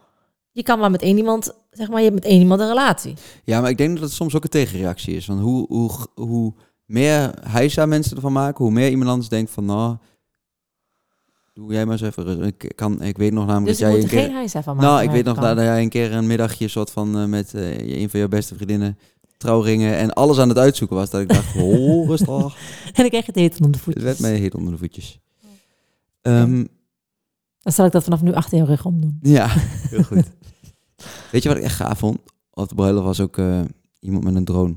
je 0.50 0.62
kan 0.62 0.78
maar 0.78 0.90
met 0.90 1.02
één 1.02 1.16
iemand, 1.16 1.52
zeg 1.70 1.88
maar, 1.88 1.98
je 1.98 2.04
hebt 2.04 2.14
met 2.14 2.24
één 2.24 2.40
iemand 2.40 2.60
een 2.60 2.68
relatie. 2.68 3.14
Ja, 3.44 3.60
maar 3.60 3.70
ik 3.70 3.78
denk 3.78 3.94
dat 3.94 4.02
het 4.02 4.12
soms 4.12 4.36
ook 4.36 4.44
een 4.44 4.50
tegenreactie 4.50 5.16
is. 5.16 5.26
Want 5.26 5.40
hoe, 5.40 5.66
hoe, 5.68 5.90
hoe 6.14 6.54
meer 6.84 7.34
hijsa 7.48 7.86
mensen 7.86 8.16
ervan 8.16 8.32
maken, 8.32 8.64
hoe 8.64 8.72
meer 8.72 8.90
iemand 8.90 9.10
anders 9.10 9.28
denkt 9.28 9.50
van, 9.50 9.64
nou, 9.64 9.96
doe 11.52 11.72
jij 11.72 11.84
maar 11.84 11.92
eens 11.92 12.02
even 12.02 12.24
rustig. 12.24 12.46
Ik, 12.46 12.72
kan, 12.74 13.02
ik 13.02 13.16
weet 13.16 13.32
nog 13.32 13.46
namelijk 13.46 13.68
Dus 13.68 13.78
dat 13.78 13.88
jij 13.88 14.00
moet 14.00 14.12
een 14.12 14.18
keer... 14.18 14.48
geen 14.50 14.62
van 14.62 14.76
maken. 14.76 14.90
Nou, 14.90 15.02
ik 15.04 15.10
weet 15.10 15.24
nog 15.24 15.38
dat 15.38 15.58
jij 15.58 15.82
een 15.82 15.88
keer 15.88 16.12
een 16.12 16.26
middagje 16.26 16.68
soort 16.68 16.90
van 16.90 17.18
eh, 17.18 17.24
met 17.26 17.54
eh, 17.54 18.00
een 18.00 18.10
van 18.10 18.20
jouw 18.20 18.28
beste 18.28 18.54
vriendinnen 18.54 18.98
trouwringen 19.36 19.96
en 19.96 20.12
alles 20.12 20.38
aan 20.38 20.48
het 20.48 20.58
uitzoeken 20.58 20.96
was. 20.96 21.10
Dat 21.10 21.20
ik 21.20 21.28
dacht, 21.28 21.56
oh, 21.62 22.08
rustig. 22.08 22.56
En 22.94 23.04
ik 23.04 23.10
krijg 23.10 23.26
het 23.26 23.36
eten 23.36 23.64
onder 23.64 23.70
de 23.70 23.76
Het 23.76 23.84
voetjes. 23.84 24.02
werd 24.02 24.18
mij 24.18 24.34
heet 24.36 24.54
onder 24.54 24.72
de 24.72 24.78
voetjes. 24.78 25.20
Ehm, 26.22 26.64
Dan 27.60 27.72
zal 27.72 27.86
ik 27.86 27.92
dat 27.92 28.04
vanaf 28.04 28.22
nu 28.22 28.32
achter 28.32 28.58
je 28.58 28.64
rug 28.64 28.84
om 28.84 29.00
doen. 29.00 29.18
ja, 29.22 29.48
heel 29.90 30.02
goed. 30.02 30.30
weet 31.30 31.42
je 31.42 31.48
wat 31.48 31.58
ik 31.58 31.64
echt 31.64 31.76
gaaf 31.76 31.98
vond? 31.98 32.18
Op 32.50 32.68
de 32.68 32.74
bruiloft 32.74 33.06
was 33.06 33.20
ook 33.20 33.38
eh, 33.38 33.60
iemand 34.00 34.24
met 34.24 34.34
een 34.34 34.44
drone. 34.44 34.74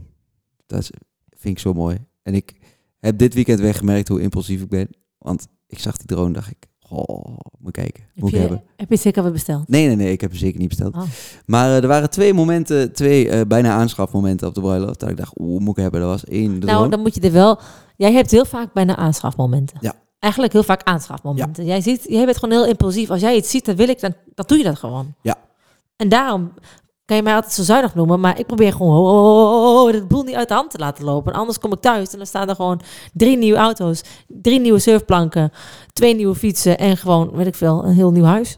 Dat 0.65 0.89
vind 1.30 1.56
ik 1.56 1.60
zo 1.60 1.74
mooi. 1.74 1.98
En 2.22 2.34
ik 2.34 2.53
heb 3.00 3.18
dit 3.18 3.34
weekend 3.34 3.60
weer 3.60 3.74
gemerkt 3.74 4.08
hoe 4.08 4.22
impulsief 4.22 4.62
ik 4.62 4.70
ben. 4.70 4.88
Want 5.18 5.48
ik 5.74 5.80
zag 5.80 5.98
die 5.98 6.08
drone, 6.08 6.34
dacht 6.34 6.50
ik, 6.51 6.68
oh, 6.89 7.38
moet 7.60 7.72
kijken. 7.72 8.03
Heb 8.03 8.24
Moet 8.24 8.30
ik 8.30 8.36
je, 8.36 8.42
hebben. 8.42 8.63
heb 8.75 8.89
je 8.89 8.96
zeker 8.96 9.24
weer 9.24 9.32
besteld? 9.32 9.68
Nee, 9.68 9.88
nee, 9.88 9.96
nee, 9.96 10.12
ik 10.12 10.22
heb 10.22 10.30
hem 10.30 10.39
zeker 10.39 10.60
niet 10.60 10.70
besteld. 10.70 10.96
Oh. 10.96 11.01
Maar 11.46 11.70
eh, 11.70 11.82
er 11.82 11.88
waren 11.88 12.10
twee 12.10 12.34
momenten, 12.34 12.94
twee 12.94 13.30
eh, 13.30 13.42
bijna 13.48 13.74
aanschafmomenten 13.74 14.48
op 14.48 14.56
de 14.56 14.62
bruiloft. 14.62 15.00
Dat 15.00 15.10
ik 15.10 15.18
dacht, 15.18 15.39
oeh, 15.39 15.62
moet 15.62 15.77
ik 15.77 15.82
hebben. 15.84 16.01
Dat 16.01 16.10
was 16.10 16.25
één 16.25 16.60
drone. 16.60 16.77
Nou, 16.77 16.89
dan 16.89 17.00
moet 17.00 17.15
je 17.15 17.22
er 17.22 17.32
wel... 17.32 17.60
Jij 17.96 18.13
hebt 18.13 18.32
heel 18.32 18.46
vaak 18.46 18.74
bijna 18.74 18.96
aanschafmomenten. 18.96 19.77
Ja. 19.82 19.94
Eigenlijk 20.20 20.53
heel 20.53 20.63
vaak 20.63 20.84
aanschafmomenten. 20.84 21.65
Jij, 21.65 21.82
ziet, 21.82 22.06
jij 22.08 22.25
bent 22.25 22.38
gewoon 22.38 22.56
heel 22.56 22.68
impulsief. 22.68 23.10
Als 23.10 23.22
jij 23.22 23.36
iets 23.36 23.50
ziet, 23.50 23.65
dan 23.65 23.75
wil 23.75 23.89
ik, 23.89 24.00
dan, 24.00 24.13
dan 24.36 24.46
doe 24.48 24.58
je 24.58 24.63
dat 24.63 24.77
gewoon. 24.77 25.13
Ja. 25.22 25.36
En 25.96 26.10
daarom 26.10 26.51
mij 27.22 27.34
altijd 27.36 27.53
zo 27.53 27.63
zuinig 27.63 27.96
noemen, 27.96 28.20
maar 28.20 28.39
ik 28.39 28.46
probeer 28.46 28.72
gewoon 28.72 28.98
oh, 28.98 29.05
oh, 29.05 29.53
oh, 29.53 29.82
oh, 29.82 29.93
het 29.93 30.08
boel 30.08 30.24
niet 30.24 30.36
uit 30.36 30.48
de 30.48 30.53
hand 30.53 30.72
te 30.72 30.77
laten 30.77 31.03
lopen. 31.03 31.34
En 31.34 31.39
anders 31.39 31.60
kom 31.60 31.74
ik 31.74 31.79
thuis 31.79 32.12
en 32.12 32.17
dan 32.17 32.27
staan 32.27 32.50
er 32.50 32.55
gewoon 32.55 32.82
drie 33.13 33.38
nieuwe 33.38 33.58
auto's, 33.58 34.01
drie 34.27 34.60
nieuwe 34.60 34.79
surfplanken, 34.79 35.51
twee 35.93 36.15
nieuwe 36.15 36.36
fietsen 36.36 36.77
en 36.77 36.98
gewoon, 36.98 37.32
weet 37.32 37.48
ik 37.48 37.55
veel, 37.55 37.86
een 37.86 37.93
heel 37.93 38.12
nieuw 38.12 38.24
huis. 38.24 38.58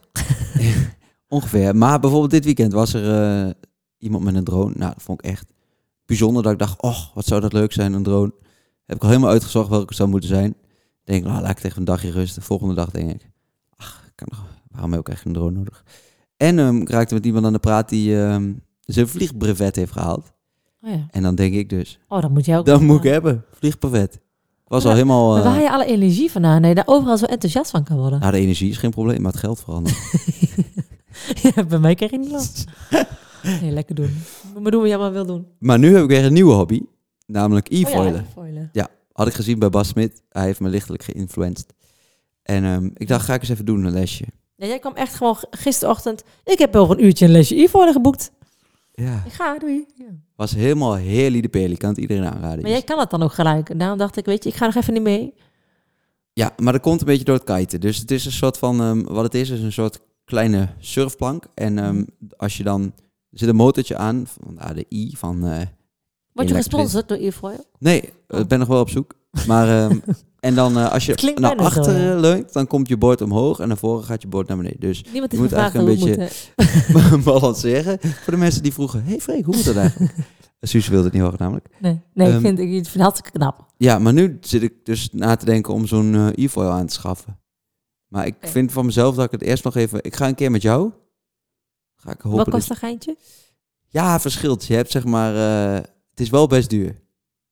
Ongeveer. 1.28 1.76
Maar 1.76 2.00
bijvoorbeeld 2.00 2.32
dit 2.32 2.46
weekend 2.46 2.74
was 2.74 2.94
er 2.94 3.46
eh, 3.46 3.52
iemand 3.98 4.24
met 4.24 4.36
een 4.36 4.44
drone. 4.44 4.74
Nou, 4.76 4.94
dat 4.94 5.04
vond 5.04 5.24
ik 5.24 5.32
echt 5.32 5.54
bijzonder. 6.06 6.44
Dat 6.44 6.52
ik 6.52 6.60
dacht, 6.60 6.82
oh, 6.82 6.98
wat 7.14 7.26
zou 7.26 7.42
dat 7.42 7.54
leuk 7.54 7.74
zijn, 7.74 7.94
een 7.94 8.04
drone. 8.04 8.34
Heb 8.86 8.96
ik 8.96 9.04
al 9.04 9.10
helemaal 9.10 9.30
uitgezocht 9.30 9.70
welke 9.70 9.86
het 9.86 9.96
zou 9.96 10.10
moeten 10.10 10.30
zijn. 10.30 10.56
Denk, 11.04 11.24
nou, 11.24 11.42
laat 11.42 11.50
ik 11.50 11.56
het 11.56 11.66
even 11.66 11.78
een 11.78 11.86
dagje 11.86 12.12
rusten. 12.12 12.42
Volgende 12.42 12.74
dag 12.74 12.92
denk 12.92 13.12
ik, 13.12 13.30
ach, 13.76 14.04
kan 14.16 14.28
waarom 14.72 14.92
heb 14.92 15.00
ik 15.00 15.10
echt 15.10 15.26
een 15.26 15.34
drone 15.34 15.58
nodig? 15.58 15.84
En 16.38 16.82
ik 16.82 16.90
raakte 16.90 17.14
met 17.14 17.26
iemand 17.26 17.46
aan 17.46 17.54
de 17.54 17.60
praat 17.60 17.90
die 17.90 18.22
ehm, 18.22 18.54
zijn 18.80 19.08
vliegbrevet 19.08 19.76
heeft 19.76 19.92
gehaald. 19.92 20.34
Oh, 20.82 20.90
ja. 20.90 21.08
En 21.12 21.22
dan 21.22 21.36
denk 21.36 21.54
ik 21.54 21.70
dus, 21.70 22.00
oh 22.08 22.22
dat 22.22 22.32
moet 22.32 22.46
jij 22.46 22.58
ook. 22.58 22.66
dat 22.66 22.82
moet 22.82 22.98
ik 22.98 23.12
hebben, 23.12 23.46
vliegbrevet. 23.52 24.14
Ik 24.66 24.72
was 24.72 24.86
al 24.86 24.92
helemaal... 24.92 25.30
Maar 25.30 25.38
eh, 25.38 25.44
waar 25.44 25.54
haal 25.54 25.64
je 25.64 25.72
alle 25.72 25.86
energie 25.86 26.32
vandaan? 26.32 26.62
Nee, 26.62 26.76
daar 26.76 26.88
overal 26.88 27.18
zo 27.18 27.26
enthousiast 27.26 27.72
van 27.72 27.84
kan 27.84 27.98
worden. 27.98 28.20
nou, 28.20 28.32
de 28.32 28.38
energie 28.38 28.70
is 28.70 28.78
geen 28.78 28.92
probleem, 28.92 29.22
maar 29.22 29.32
het 29.32 29.40
geld 29.40 29.60
vooral. 29.60 29.82
niet. 29.82 30.56
ja, 31.56 31.64
bij 31.64 31.80
mij 31.80 31.96
krijg 31.96 32.12
je 32.12 32.18
niet 32.18 32.32
los. 32.32 32.64
Nee, 33.62 33.72
lekker 33.72 33.96
doen. 33.96 34.18
Maar 34.62 34.72
doen 34.72 34.82
wat 34.82 34.90
jij 34.90 34.98
maar 34.98 35.12
wil 35.12 35.26
doen. 35.26 35.48
Maar 35.60 35.80
nu 35.80 35.94
heb 35.94 36.04
ik 36.04 36.10
weer 36.10 36.26
een 36.26 36.34
nieuwe 36.34 36.54
hobby. 36.54 36.82
Namelijk 37.26 37.70
e-foilen. 37.70 38.06
Oh 38.06 38.14
ja, 38.14 38.22
e-foilen. 38.22 38.72
Had 39.12 39.28
ik 39.28 39.34
gezien 39.34 39.60
bij 39.60 39.70
Bas 39.70 39.88
Smit. 39.88 40.24
Hij 40.30 40.46
heeft 40.46 40.60
me 40.60 40.70
lichtelijk 40.70 41.04
geïnfluenced. 41.04 41.74
En 42.44 42.64
ehm, 42.64 42.90
ik 42.94 43.08
dacht, 43.08 43.26
ga 43.26 43.34
ik 43.34 43.42
eens 43.42 43.50
even 43.50 43.66
doen, 43.66 43.84
een 43.84 43.94
lesje. 43.94 44.26
Ja, 44.56 44.68
jij 44.68 44.80
kwam 44.80 44.94
echt 44.96 45.16
gewoon 45.16 45.38
gisterochtend. 45.52 46.24
Ik 46.44 46.60
heb 46.60 46.76
over 46.76 46.98
een 46.98 47.06
uurtje 47.06 47.26
een 47.26 47.32
lesje 47.32 47.56
e-foilen 47.62 47.94
geboekt. 47.94 48.32
Ja. 48.94 49.24
Ik 49.26 49.32
ga, 49.32 49.58
doei. 49.58 49.86
Ja. 49.98 50.06
Was 50.36 50.52
helemaal 50.52 50.96
heel 50.96 51.42
de 51.42 51.48
peli. 51.48 51.78
Kan 51.78 51.90
het 51.90 51.98
iedereen 51.98 52.26
aanraden. 52.26 52.62
Maar 52.62 52.72
jij 52.72 52.82
kan 52.82 53.00
het 53.00 53.10
dan 53.10 53.24
ook 53.24 53.34
gelijk. 53.34 53.70
En 53.70 53.78
daarom 53.78 53.98
dacht 53.98 54.18
ik, 54.18 54.26
weet 54.26 54.44
je, 54.44 54.50
ik 54.50 54.56
ga 54.56 54.66
nog 54.66 54.76
even 54.76 54.94
niet 54.94 55.02
mee. 55.02 55.34
Ja, 56.34 56.52
maar 56.58 56.74
dat 56.74 56.82
komt 56.82 57.00
een 57.00 57.06
beetje 57.06 57.24
door 57.24 57.36
het 57.36 57.44
kiten. 57.56 57.82
Dus 57.82 57.98
het 57.98 58.12
is 58.12 58.26
een 58.26 58.32
soort 58.32 58.58
van, 58.58 58.82
ehm, 58.82 59.04
wat 59.04 59.24
het 59.24 59.34
is, 59.36 59.50
is 59.50 59.62
een 59.62 59.72
soort 59.72 60.00
kleine 60.26 60.70
surfplank. 60.80 61.46
En 61.54 61.80
ehm, 61.80 62.04
als 62.38 62.58
je 62.58 62.64
dan, 62.64 62.82
er 63.32 63.40
zit 63.40 63.50
een 63.50 63.56
motortje 63.56 63.98
aan, 63.98 64.28
van 64.28 64.60
ah, 64.60 64.76
de 64.76 64.86
I 64.90 65.14
van... 65.18 65.46
eh, 65.48 65.62
Word 66.34 66.48
je 66.50 66.56
gesponsord 66.56 67.08
door 67.08 67.18
e-foil? 67.18 67.64
nee, 67.80 68.14
Oh. 68.28 68.40
ik 68.40 68.48
ben 68.48 68.60
nog 68.60 68.68
wel 68.68 68.80
op 68.80 68.90
zoek. 68.90 69.14
Maar, 69.48 69.68
ehm, 69.86 70.00
en 70.46 70.56
dan 70.56 70.78
eh, 70.78 70.92
als 70.92 71.06
je 71.06 71.34
naar 71.36 71.56
bijna 71.56 71.84
zo, 71.84 72.20
leunt, 72.20 72.54
dan 72.54 72.68
komt 72.68 72.88
je 72.88 72.98
bord 72.98 73.22
omhoog 73.22 73.60
en 73.60 73.68
naar 73.68 73.78
voren 73.78 74.04
gaat 74.04 74.22
je 74.22 74.28
bord 74.28 74.48
naar 74.48 74.58
beneden. 74.58 74.80
Dus 74.80 75.04
Niemand 75.12 75.32
Je 75.32 75.38
moet 75.38 75.52
eigenlijk 75.52 76.00
moeten. 76.00 77.24
balanceren. 77.34 78.00
Voor 78.02 78.34
de 78.34 78.40
mensen 78.40 78.64
die 78.64 78.74
vroegen, 78.74 79.04
hey 79.04 79.20
Freek, 79.20 79.46
hoe 79.46 79.56
moet 79.56 79.66
dat 79.66 79.76
eigenlijk? 79.76 80.14
Suus 80.62 80.88
wilde 80.88 81.04
het 81.04 81.14
niet 81.14 81.22
horen 81.22 81.40
namelijk. 81.40 81.68
Nee, 81.80 82.02
nee 82.14 82.28
ik, 82.28 82.34
Ehm, 82.34 82.42
vind, 82.42 82.60
ik 82.60 82.70
vind 82.70 82.94
het 82.94 83.02
hartstikke 83.02 83.32
knap. 83.38 83.66
Ja, 83.78 84.00
maar 84.00 84.14
nu 84.14 84.38
zit 84.42 84.62
ik 84.62 84.86
dus 84.86 85.10
na 85.12 85.36
te 85.36 85.46
denken 85.46 85.74
om 85.74 85.88
zo'n 85.88 86.16
eh, 86.16 86.44
e-foil 86.46 86.70
aan 86.70 86.88
te 86.88 86.94
schaffen. 86.94 87.40
Maar 88.08 88.26
ik 88.26 88.36
vind 88.40 88.72
van 88.72 88.86
mezelf 88.86 89.16
dat 89.16 89.26
ik 89.26 89.32
het 89.32 89.42
eerst 89.42 89.64
nog 89.64 89.76
even... 89.76 90.04
Ik 90.04 90.16
ga 90.16 90.28
een 90.28 90.36
keer 90.36 90.52
met 90.52 90.62
jou. 90.62 90.92
Ga 91.96 92.12
ik 92.12 92.22
hopen 92.22 92.38
Wat 92.38 92.46
dat 92.46 92.56
kost 92.56 92.70
een 92.70 92.76
geintje? 92.76 93.18
Ja, 93.88 94.20
verschilt. 94.20 94.66
Je 94.66 94.74
hebt 94.76 94.92
zeg 94.92 95.04
maar... 95.06 95.36
eh, 95.36 95.84
het 96.10 96.20
is 96.20 96.30
wel 96.30 96.48
best 96.48 96.70
duur. 96.70 96.96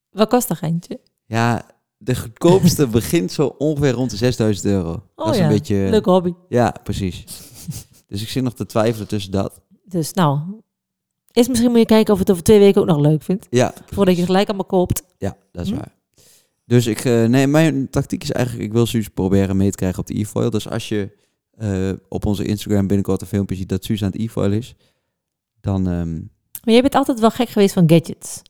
Wat 0.09 0.29
kost 0.29 0.49
een 0.49 0.55
geintje? 0.55 0.99
Ja, 1.25 1.65
de 2.03 2.15
goedkoopste 2.15 2.87
begint 2.97 3.31
zo 3.31 3.55
ongeveer 3.57 3.91
rond 3.91 4.09
de 4.11 4.17
6000 4.17 4.65
euro. 4.65 4.89
Oh 4.91 5.25
dat 5.25 5.33
is 5.33 5.37
ja, 5.37 5.43
een 5.43 5.49
beetje... 5.51 5.75
Leuke 5.89 6.09
hobby. 6.09 6.33
Ja, 6.49 6.75
precies. 6.83 7.23
dus 8.07 8.21
ik 8.21 8.27
zit 8.29 8.43
nog 8.43 8.53
te 8.53 8.65
twijfelen 8.65 9.07
tussen 9.07 9.31
dat. 9.31 9.61
Dus 9.85 10.13
nou, 10.13 10.39
eerst 11.31 11.49
misschien 11.49 11.71
moet 11.71 11.79
je 11.79 11.85
kijken 11.85 12.13
of 12.13 12.19
het 12.19 12.31
over 12.31 12.43
twee 12.43 12.59
weken 12.59 12.81
ook 12.81 12.87
nog 12.87 12.99
leuk 12.99 13.21
vindt. 13.21 13.47
Ja, 13.49 13.73
Voordat 13.85 14.13
je 14.13 14.19
het 14.21 14.29
gelijk 14.29 14.47
allemaal 14.47 14.65
koopt. 14.65 15.03
ja 15.17 15.37
dat 15.51 15.65
is 15.65 15.71
Hm? 15.71 15.77
waar. 15.77 15.95
Dus 16.65 16.85
ik... 16.87 17.05
eh, 17.05 17.25
nee, 17.25 17.47
mijn 17.47 17.89
tactiek 17.89 18.23
is 18.23 18.31
eigenlijk... 18.31 18.65
Ik 18.65 18.73
wil 18.73 18.85
Suus 18.85 19.07
proberen 19.09 19.57
mee 19.57 19.69
te 19.69 19.77
krijgen 19.77 19.99
op 19.99 20.07
de 20.07 20.19
e-foil. 20.19 20.49
Dus 20.49 20.69
als 20.69 20.89
je 20.89 21.17
eh, 21.57 21.91
op 22.09 22.25
onze 22.25 22.45
Instagram 22.45 22.87
binnenkort 22.87 23.21
een 23.21 23.27
filmpje 23.27 23.55
ziet 23.55 23.69
dat 23.69 23.83
Suus 23.83 24.03
aan 24.03 24.11
het 24.11 24.19
e-foil 24.21 24.51
is... 24.51 24.75
Dan... 25.61 25.87
ehm, 25.87 26.13
Maar 26.63 26.73
jij 26.73 26.81
bent 26.81 26.95
altijd 26.95 27.19
wel 27.19 27.31
gek 27.31 27.49
geweest 27.49 27.73
van 27.73 27.89
gadgets. 27.89 28.41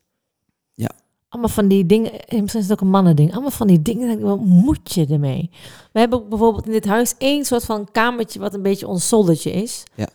Allemaal 1.33 1.51
van 1.51 1.67
die 1.67 1.85
dingen, 1.85 2.25
eh, 2.25 2.41
misschien 2.41 2.61
is 2.61 2.67
het 2.67 2.71
ook 2.71 2.85
een 2.85 2.91
mannending. 2.91 3.31
Allemaal 3.31 3.51
van 3.51 3.67
die 3.67 3.81
dingen, 3.81 4.07
denk 4.07 4.19
ik, 4.19 4.25
wat 4.25 4.39
moet 4.39 4.93
je 4.93 5.05
ermee? 5.05 5.49
We 5.91 5.99
hebben 5.99 6.19
ook 6.19 6.29
bijvoorbeeld 6.29 6.65
in 6.65 6.71
dit 6.71 6.85
huis 6.85 7.13
één 7.17 7.45
soort 7.45 7.65
van 7.65 7.87
kamertje 7.91 8.39
wat 8.39 8.53
een 8.53 8.61
beetje 8.61 8.87
ons 8.87 9.07
zoldertje 9.07 9.51
is. 9.51 9.83
Ja. 9.95 10.09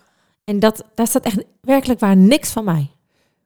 En 0.44 0.58
dat, 0.58 0.84
daar 0.94 1.06
staat 1.06 1.24
echt 1.24 1.44
werkelijk 1.60 2.00
waar 2.00 2.16
niks 2.16 2.50
van 2.50 2.64
mij. 2.64 2.90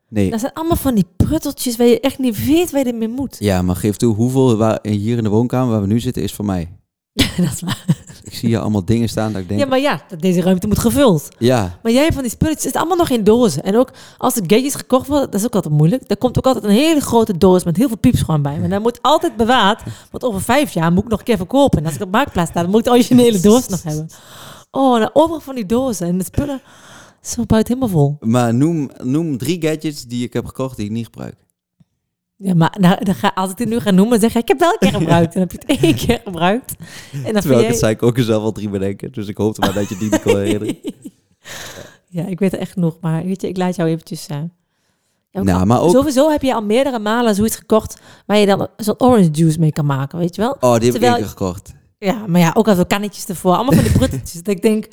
nee, 0.08 0.30
Dat 0.30 0.40
zijn 0.40 0.52
allemaal 0.52 0.76
van 0.76 0.94
die 0.94 1.06
prutteltjes 1.16 1.76
waar 1.76 1.86
je 1.86 2.00
echt 2.00 2.18
niet 2.18 2.44
weet 2.44 2.70
waar 2.70 2.84
je 2.84 2.92
ermee 2.92 3.08
moet. 3.08 3.36
Ja, 3.38 3.62
maar 3.62 3.76
geef 3.76 3.96
toe, 3.96 4.14
hoeveel 4.14 4.56
waar, 4.56 4.78
hier 4.82 5.16
in 5.16 5.24
de 5.24 5.30
woonkamer 5.30 5.70
waar 5.70 5.80
we 5.80 5.86
nu 5.86 6.00
zitten 6.00 6.22
is 6.22 6.32
voor 6.32 6.44
mij. 6.44 6.72
dat 7.12 7.52
is 7.52 7.60
waar. 7.60 8.01
Ik 8.24 8.34
zie 8.34 8.48
hier 8.48 8.58
allemaal 8.58 8.84
dingen 8.84 9.08
staan 9.08 9.32
dat 9.32 9.42
ik 9.42 9.48
denk, 9.48 9.60
Ja, 9.60 9.66
ja, 9.66 9.70
maar 9.70 9.80
ja, 9.80 10.02
deze 10.18 10.40
ruimte 10.42 10.66
moet 10.66 10.78
gevuld. 10.78 11.28
Maar 11.82 11.92
jij 11.92 12.02
hebt 12.02 12.14
van 12.14 12.22
die 12.22 12.32
spulletjes, 12.32 12.64
het 12.64 12.74
is 12.74 12.80
allemaal 12.80 12.96
nog 12.96 13.08
in 13.10 13.24
dozen. 13.24 13.62
En 13.62 13.76
ook 13.76 13.90
als 14.18 14.34
de 14.34 14.42
gadgets 14.46 14.74
gekocht 14.74 15.06
worden, 15.06 15.30
dat 15.30 15.40
is 15.40 15.46
ook 15.46 15.54
altijd 15.54 15.74
moeilijk. 15.74 16.02
Er 16.06 16.16
komt 16.16 16.38
ook 16.38 16.46
altijd 16.46 16.64
een 16.64 16.70
hele 16.70 17.00
grote 17.00 17.38
doos 17.38 17.64
met 17.64 17.76
heel 17.76 17.88
veel 17.88 17.96
pieps 17.98 18.20
gewoon 18.20 18.42
bij. 18.42 18.58
Maar 18.58 18.68
dat 18.68 18.82
moet 18.82 18.98
altijd 19.02 19.36
bewaard. 19.36 19.82
Want 20.10 20.24
over 20.24 20.42
vijf 20.42 20.72
jaar 20.72 20.92
moet 20.92 21.04
ik 21.04 21.10
nog 21.10 21.18
een 21.18 21.24
keer 21.24 21.36
verkopen. 21.36 21.78
En 21.78 21.84
als 21.84 21.94
ik 21.94 22.02
op 22.02 22.10
marktplaats 22.10 22.50
sta, 22.50 22.60
dan 22.60 22.70
moet 22.70 22.78
ik 22.78 22.84
de 22.84 22.90
originele 22.90 23.40
doos 23.50 23.68
nog 23.68 23.82
hebben. 23.82 24.08
Oh, 24.70 25.00
en 25.00 25.10
overal 25.12 25.40
van 25.40 25.54
die 25.54 25.66
dozen 25.66 26.06
en 26.06 26.18
de 26.18 26.24
spullen. 26.24 26.62
Zo 27.22 27.44
buiten 27.46 27.74
helemaal 27.74 27.98
vol. 27.98 28.16
maar 28.20 28.54
noem, 28.54 28.90
noem 29.02 29.38
drie 29.38 29.62
gadgets 29.62 30.04
die 30.04 30.24
ik 30.24 30.32
heb 30.32 30.46
gekocht 30.46 30.76
die 30.76 30.84
ik 30.84 30.90
niet 30.90 31.04
gebruik. 31.04 31.34
Ja, 32.42 32.54
maar 32.54 32.76
nou, 32.80 33.04
dan 33.04 33.14
ga, 33.14 33.32
als 33.34 33.50
ik 33.50 33.56
dit 33.56 33.68
nu 33.68 33.80
ga 33.80 33.90
noemen, 33.90 34.20
zeg 34.20 34.32
je, 34.32 34.38
ik 34.38 34.48
heb 34.48 34.58
het 34.60 34.66
wel 34.68 34.76
een 34.78 34.88
keer 34.90 35.00
gebruikt. 35.00 35.34
En 35.34 35.40
dan 35.40 35.48
heb 35.50 35.52
je 35.66 35.72
het 35.72 35.82
één 35.84 35.94
keer 35.94 36.20
gebruikt. 36.24 36.74
En 37.12 37.32
dan 37.32 37.40
Terwijl 37.40 37.60
ik 37.62 37.66
het 37.68 37.78
zei, 37.78 37.92
ik 37.92 38.02
ook 38.02 38.18
zelf 38.18 38.42
al 38.42 38.52
drie 38.52 38.68
bedenken. 38.68 39.12
Dus 39.12 39.28
ik 39.28 39.36
hoopte 39.36 39.60
maar 39.60 39.72
dat 39.72 39.88
je 39.88 39.96
die 39.96 40.10
niet 40.10 40.22
kon 40.22 40.36
herinneren. 40.36 40.76
Ja, 42.08 42.26
ik 42.26 42.38
weet 42.38 42.52
er 42.52 42.58
echt 42.58 42.72
genoeg. 42.72 42.96
Maar 43.00 43.24
weet 43.24 43.40
je, 43.40 43.48
ik 43.48 43.56
laat 43.56 43.76
jou 43.76 43.88
eventjes... 43.88 44.26
ja, 44.26 44.48
ook 45.32 45.44
Nou, 45.44 45.66
maar 45.66 45.80
ook- 45.80 45.90
Sowieso 45.90 46.30
heb 46.30 46.42
je 46.42 46.54
al 46.54 46.62
meerdere 46.62 46.98
malen 46.98 47.34
zoiets 47.34 47.56
gekocht... 47.56 48.00
waar 48.26 48.36
je 48.36 48.46
dan 48.46 48.68
zo'n 48.76 49.00
orange 49.00 49.28
juice 49.30 49.58
mee 49.58 49.72
kan 49.72 49.86
maken, 49.86 50.18
weet 50.18 50.34
je 50.34 50.40
wel? 50.42 50.56
Oh, 50.60 50.74
die 50.74 50.82
heb 50.82 50.90
Terwijl- 50.90 51.12
ik 51.12 51.18
één 51.18 51.18
keer 51.18 51.26
gekocht. 51.38 51.72
Ja, 51.98 52.26
maar 52.26 52.40
ja, 52.40 52.50
ook 52.54 52.68
al 52.68 52.74
zo 52.74 52.84
kannetjes 52.84 53.26
ervoor. 53.26 53.54
Allemaal 53.54 53.74
van 53.74 53.82
die 53.84 53.92
prutteltjes. 53.98 54.42
dat 54.42 54.54
ik 54.54 54.62
denk, 54.62 54.86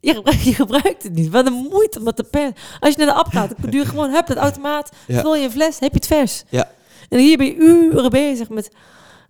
je 0.00 0.14
gebruikt, 0.14 0.42
je 0.44 0.54
gebruikt 0.54 1.02
het 1.02 1.12
niet. 1.14 1.30
Wat 1.30 1.46
een 1.46 1.66
moeite 1.70 1.98
om 1.98 2.04
dat 2.04 2.16
te 2.16 2.24
persen. 2.24 2.54
Als 2.80 2.94
je 2.94 2.98
naar 2.98 3.06
de 3.14 3.20
app 3.20 3.28
gaat, 3.32 3.52
dan 3.60 3.70
duur 3.70 3.80
je 3.80 3.86
gewoon, 3.88 4.10
heb 4.10 4.26
dat 4.26 4.36
automaat. 4.36 4.90
Ja. 5.06 5.20
Vul 5.20 5.36
je 5.36 5.44
een 5.44 5.50
fles, 5.50 5.78
heb 5.78 5.90
je 5.90 5.96
het 5.98 6.06
vers. 6.06 6.44
Ja. 6.48 6.70
En 7.08 7.18
hier 7.18 7.36
ben 7.36 7.46
je 7.46 7.56
uren 7.56 8.10
bezig 8.10 8.48
met, 8.48 8.70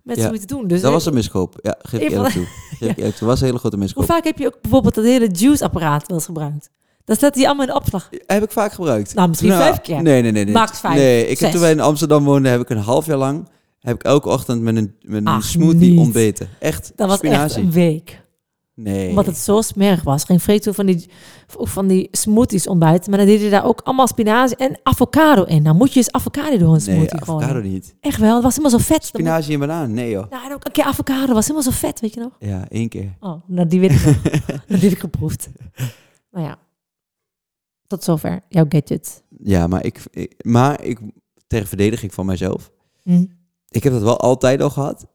met 0.03 0.17
Ja. 0.17 0.23
zoiets 0.23 0.45
te 0.45 0.53
doen. 0.55 0.67
Dus 0.67 0.81
Dat 0.81 0.91
was 0.91 1.05
een 1.05 1.13
miskoop. 1.13 1.55
Ja, 1.61 1.75
geef 1.81 2.01
ik 2.01 2.09
eerlijk 2.11 2.33
toe. 2.33 2.45
Geef 2.79 2.95
toe. 2.95 3.03
Dat 3.03 3.19
was 3.19 3.39
een 3.39 3.45
hele 3.45 3.59
grote 3.59 3.75
hoe 3.75 3.83
miskoop. 3.85 4.05
vaak 4.05 4.23
heb 4.23 4.37
je 4.37 4.45
ook 4.45 4.61
bijvoorbeeld 4.61 4.95
dat 4.95 5.03
hele 5.03 5.29
juice-apparaat 5.31 6.07
wel 6.07 6.17
eens 6.17 6.25
gebruikt? 6.25 6.69
Dan 7.05 7.15
staat 7.15 7.33
die 7.33 7.45
allemaal 7.47 7.65
in 7.67 7.71
de 7.73 7.77
opslag. 7.79 8.09
Heb 8.25 8.43
ik 8.43 8.51
vaak 8.51 8.71
gebruikt. 8.73 9.13
Nou, 9.15 9.27
misschien 9.29 9.51
vijf 9.51 9.81
keer. 9.81 10.01
Nee, 10.01 10.21
nee, 10.21 10.31
nee. 10.31 10.43
nee. 10.43 10.53
Max 10.53 10.79
vijf, 10.79 10.95
Nee, 10.95 11.27
ik 11.27 11.39
heb 11.39 11.51
toen 11.51 11.61
wij 11.61 11.71
in 11.71 11.79
Amsterdam 11.79 12.23
woonden, 12.23 12.51
heb 12.51 12.61
ik 12.61 12.69
een 12.69 12.77
half 12.77 13.05
jaar 13.05 13.17
lang... 13.17 13.47
heb 13.79 13.95
ik 13.95 14.03
elke 14.03 14.29
ochtend 14.29 14.61
met 14.61 14.75
een, 14.75 14.95
met 15.01 15.17
een 15.21 15.27
Ach, 15.27 15.43
smoothie 15.43 15.89
niet. 15.89 15.99
ontbeten. 15.99 16.49
Echt, 16.59 16.91
Dat 16.95 17.07
was 17.07 17.17
spinazie. 17.17 17.57
echt 17.57 17.65
een 17.65 17.71
week. 17.71 18.21
Nee. 18.79 19.09
Omdat 19.09 19.25
het 19.25 19.37
zo 19.37 19.61
smerig 19.61 20.03
was. 20.03 20.23
Ging 20.23 20.41
Freek 20.41 20.61
toen 20.61 20.73
van 20.73 20.85
die, 20.85 21.09
van 21.47 21.87
die 21.87 22.07
smoothies 22.11 22.67
ontbijten. 22.67 23.09
Maar 23.09 23.19
dan 23.19 23.27
deed 23.27 23.41
je 23.41 23.49
daar 23.49 23.65
ook 23.65 23.81
allemaal 23.83 24.07
spinazie 24.07 24.57
en 24.57 24.79
avocado 24.83 25.43
in. 25.43 25.63
Dan 25.63 25.75
moet 25.77 25.91
je 25.93 25.99
eens 25.99 26.11
avocado 26.11 26.57
door 26.57 26.73
een 26.73 26.81
smoothie 26.81 27.01
Nee, 27.13 27.21
avocado 27.21 27.61
niet. 27.61 27.95
Echt 28.01 28.19
wel, 28.19 28.33
het 28.33 28.43
was 28.43 28.55
helemaal 28.55 28.79
zo 28.79 28.85
vet. 28.85 29.05
Spinazie 29.05 29.53
en 29.53 29.59
banaan, 29.59 29.93
nee 29.93 30.09
joh. 30.09 30.29
Nou, 30.29 30.45
en 30.45 30.53
ook 30.53 30.65
een 30.65 30.71
keer 30.71 30.83
avocado 30.83 31.33
was 31.33 31.47
helemaal 31.47 31.71
zo 31.71 31.77
vet, 31.77 31.99
weet 31.99 32.13
je 32.13 32.19
nog? 32.19 32.35
Ja, 32.39 32.65
één 32.69 32.89
keer. 32.89 33.15
Oh, 33.19 33.41
nou 33.47 33.67
die 33.67 33.79
weet 33.79 33.91
ik 33.91 34.05
nog. 34.05 34.21
Dat 34.67 34.81
heb 34.81 34.91
ik 34.91 34.99
geproefd. 34.99 35.49
Nou 36.31 36.45
ja, 36.45 36.57
tot 37.87 38.03
zover 38.03 38.39
jouw 38.49 38.65
gadget. 38.69 39.23
Ja, 39.43 39.67
maar 39.67 39.85
ik, 39.85 40.01
ik- 40.11 40.35
maar 40.45 40.83
ik, 40.83 40.99
ter 41.47 41.67
verdediging 41.67 42.13
van 42.13 42.25
mijzelf, 42.25 42.71
Hm. 43.03 43.25
ik 43.69 43.83
heb 43.83 43.93
dat 43.93 44.01
wel 44.01 44.19
altijd 44.19 44.61
al 44.61 44.69
gehad. 44.69 45.05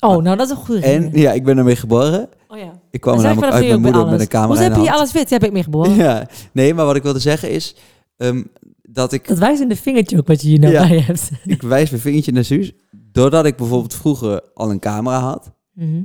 Oh, 0.00 0.22
nou 0.22 0.36
dat 0.36 0.40
is 0.50 0.50
een 0.56 0.64
goede 0.64 0.80
En 0.80 1.10
ja, 1.12 1.32
ik 1.32 1.44
ben 1.44 1.58
ermee 1.58 1.76
geboren. 1.76 2.28
Oh 2.48 2.58
ja. 2.58 2.79
Ik 2.90 3.00
kwam 3.00 3.22
namelijk 3.22 3.52
uit 3.52 3.66
mijn 3.66 3.80
moeder 3.80 4.06
met 4.06 4.20
een 4.20 4.28
camera 4.28 4.60
Hoe 4.60 4.70
heb 4.76 4.84
je 4.84 4.92
alles 4.92 5.12
wit? 5.12 5.30
Heb 5.30 5.44
ik 5.44 5.52
mee 5.52 5.62
geboren. 5.70 5.94
Ja, 5.94 6.28
nee, 6.52 6.74
maar 6.74 6.84
wat 6.86 6.96
ik 6.96 7.02
wilde 7.02 7.18
zeggen 7.18 7.50
is 7.50 7.74
ehm, 8.16 8.42
dat 8.82 9.12
ik, 9.12 9.28
Dat 9.28 9.38
wijst 9.38 9.60
in 9.62 9.68
de 9.68 9.76
vingertje 9.76 10.18
ook 10.18 10.26
wat 10.26 10.42
je 10.42 10.48
hier 10.48 10.58
nou 10.58 10.72
Ja. 10.72 10.88
bij 10.88 11.00
hebt. 11.00 11.30
ik 11.44 11.62
wijs 11.62 11.90
mijn 11.90 12.02
vingertje 12.02 12.32
naar 12.32 12.44
Suus, 12.44 12.72
doordat 12.90 13.44
ik 13.46 13.56
bijvoorbeeld 13.56 13.94
vroeger 13.94 14.40
al 14.54 14.70
een 14.70 14.78
camera 14.80 15.18
had 15.20 15.52
Mhm. 15.72 16.02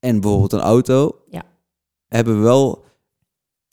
en 0.00 0.20
bijvoorbeeld 0.20 0.52
een 0.52 0.60
auto, 0.60 1.18
Ja. 1.30 1.42
hebben 2.08 2.36
we 2.38 2.42
wel... 2.42 2.82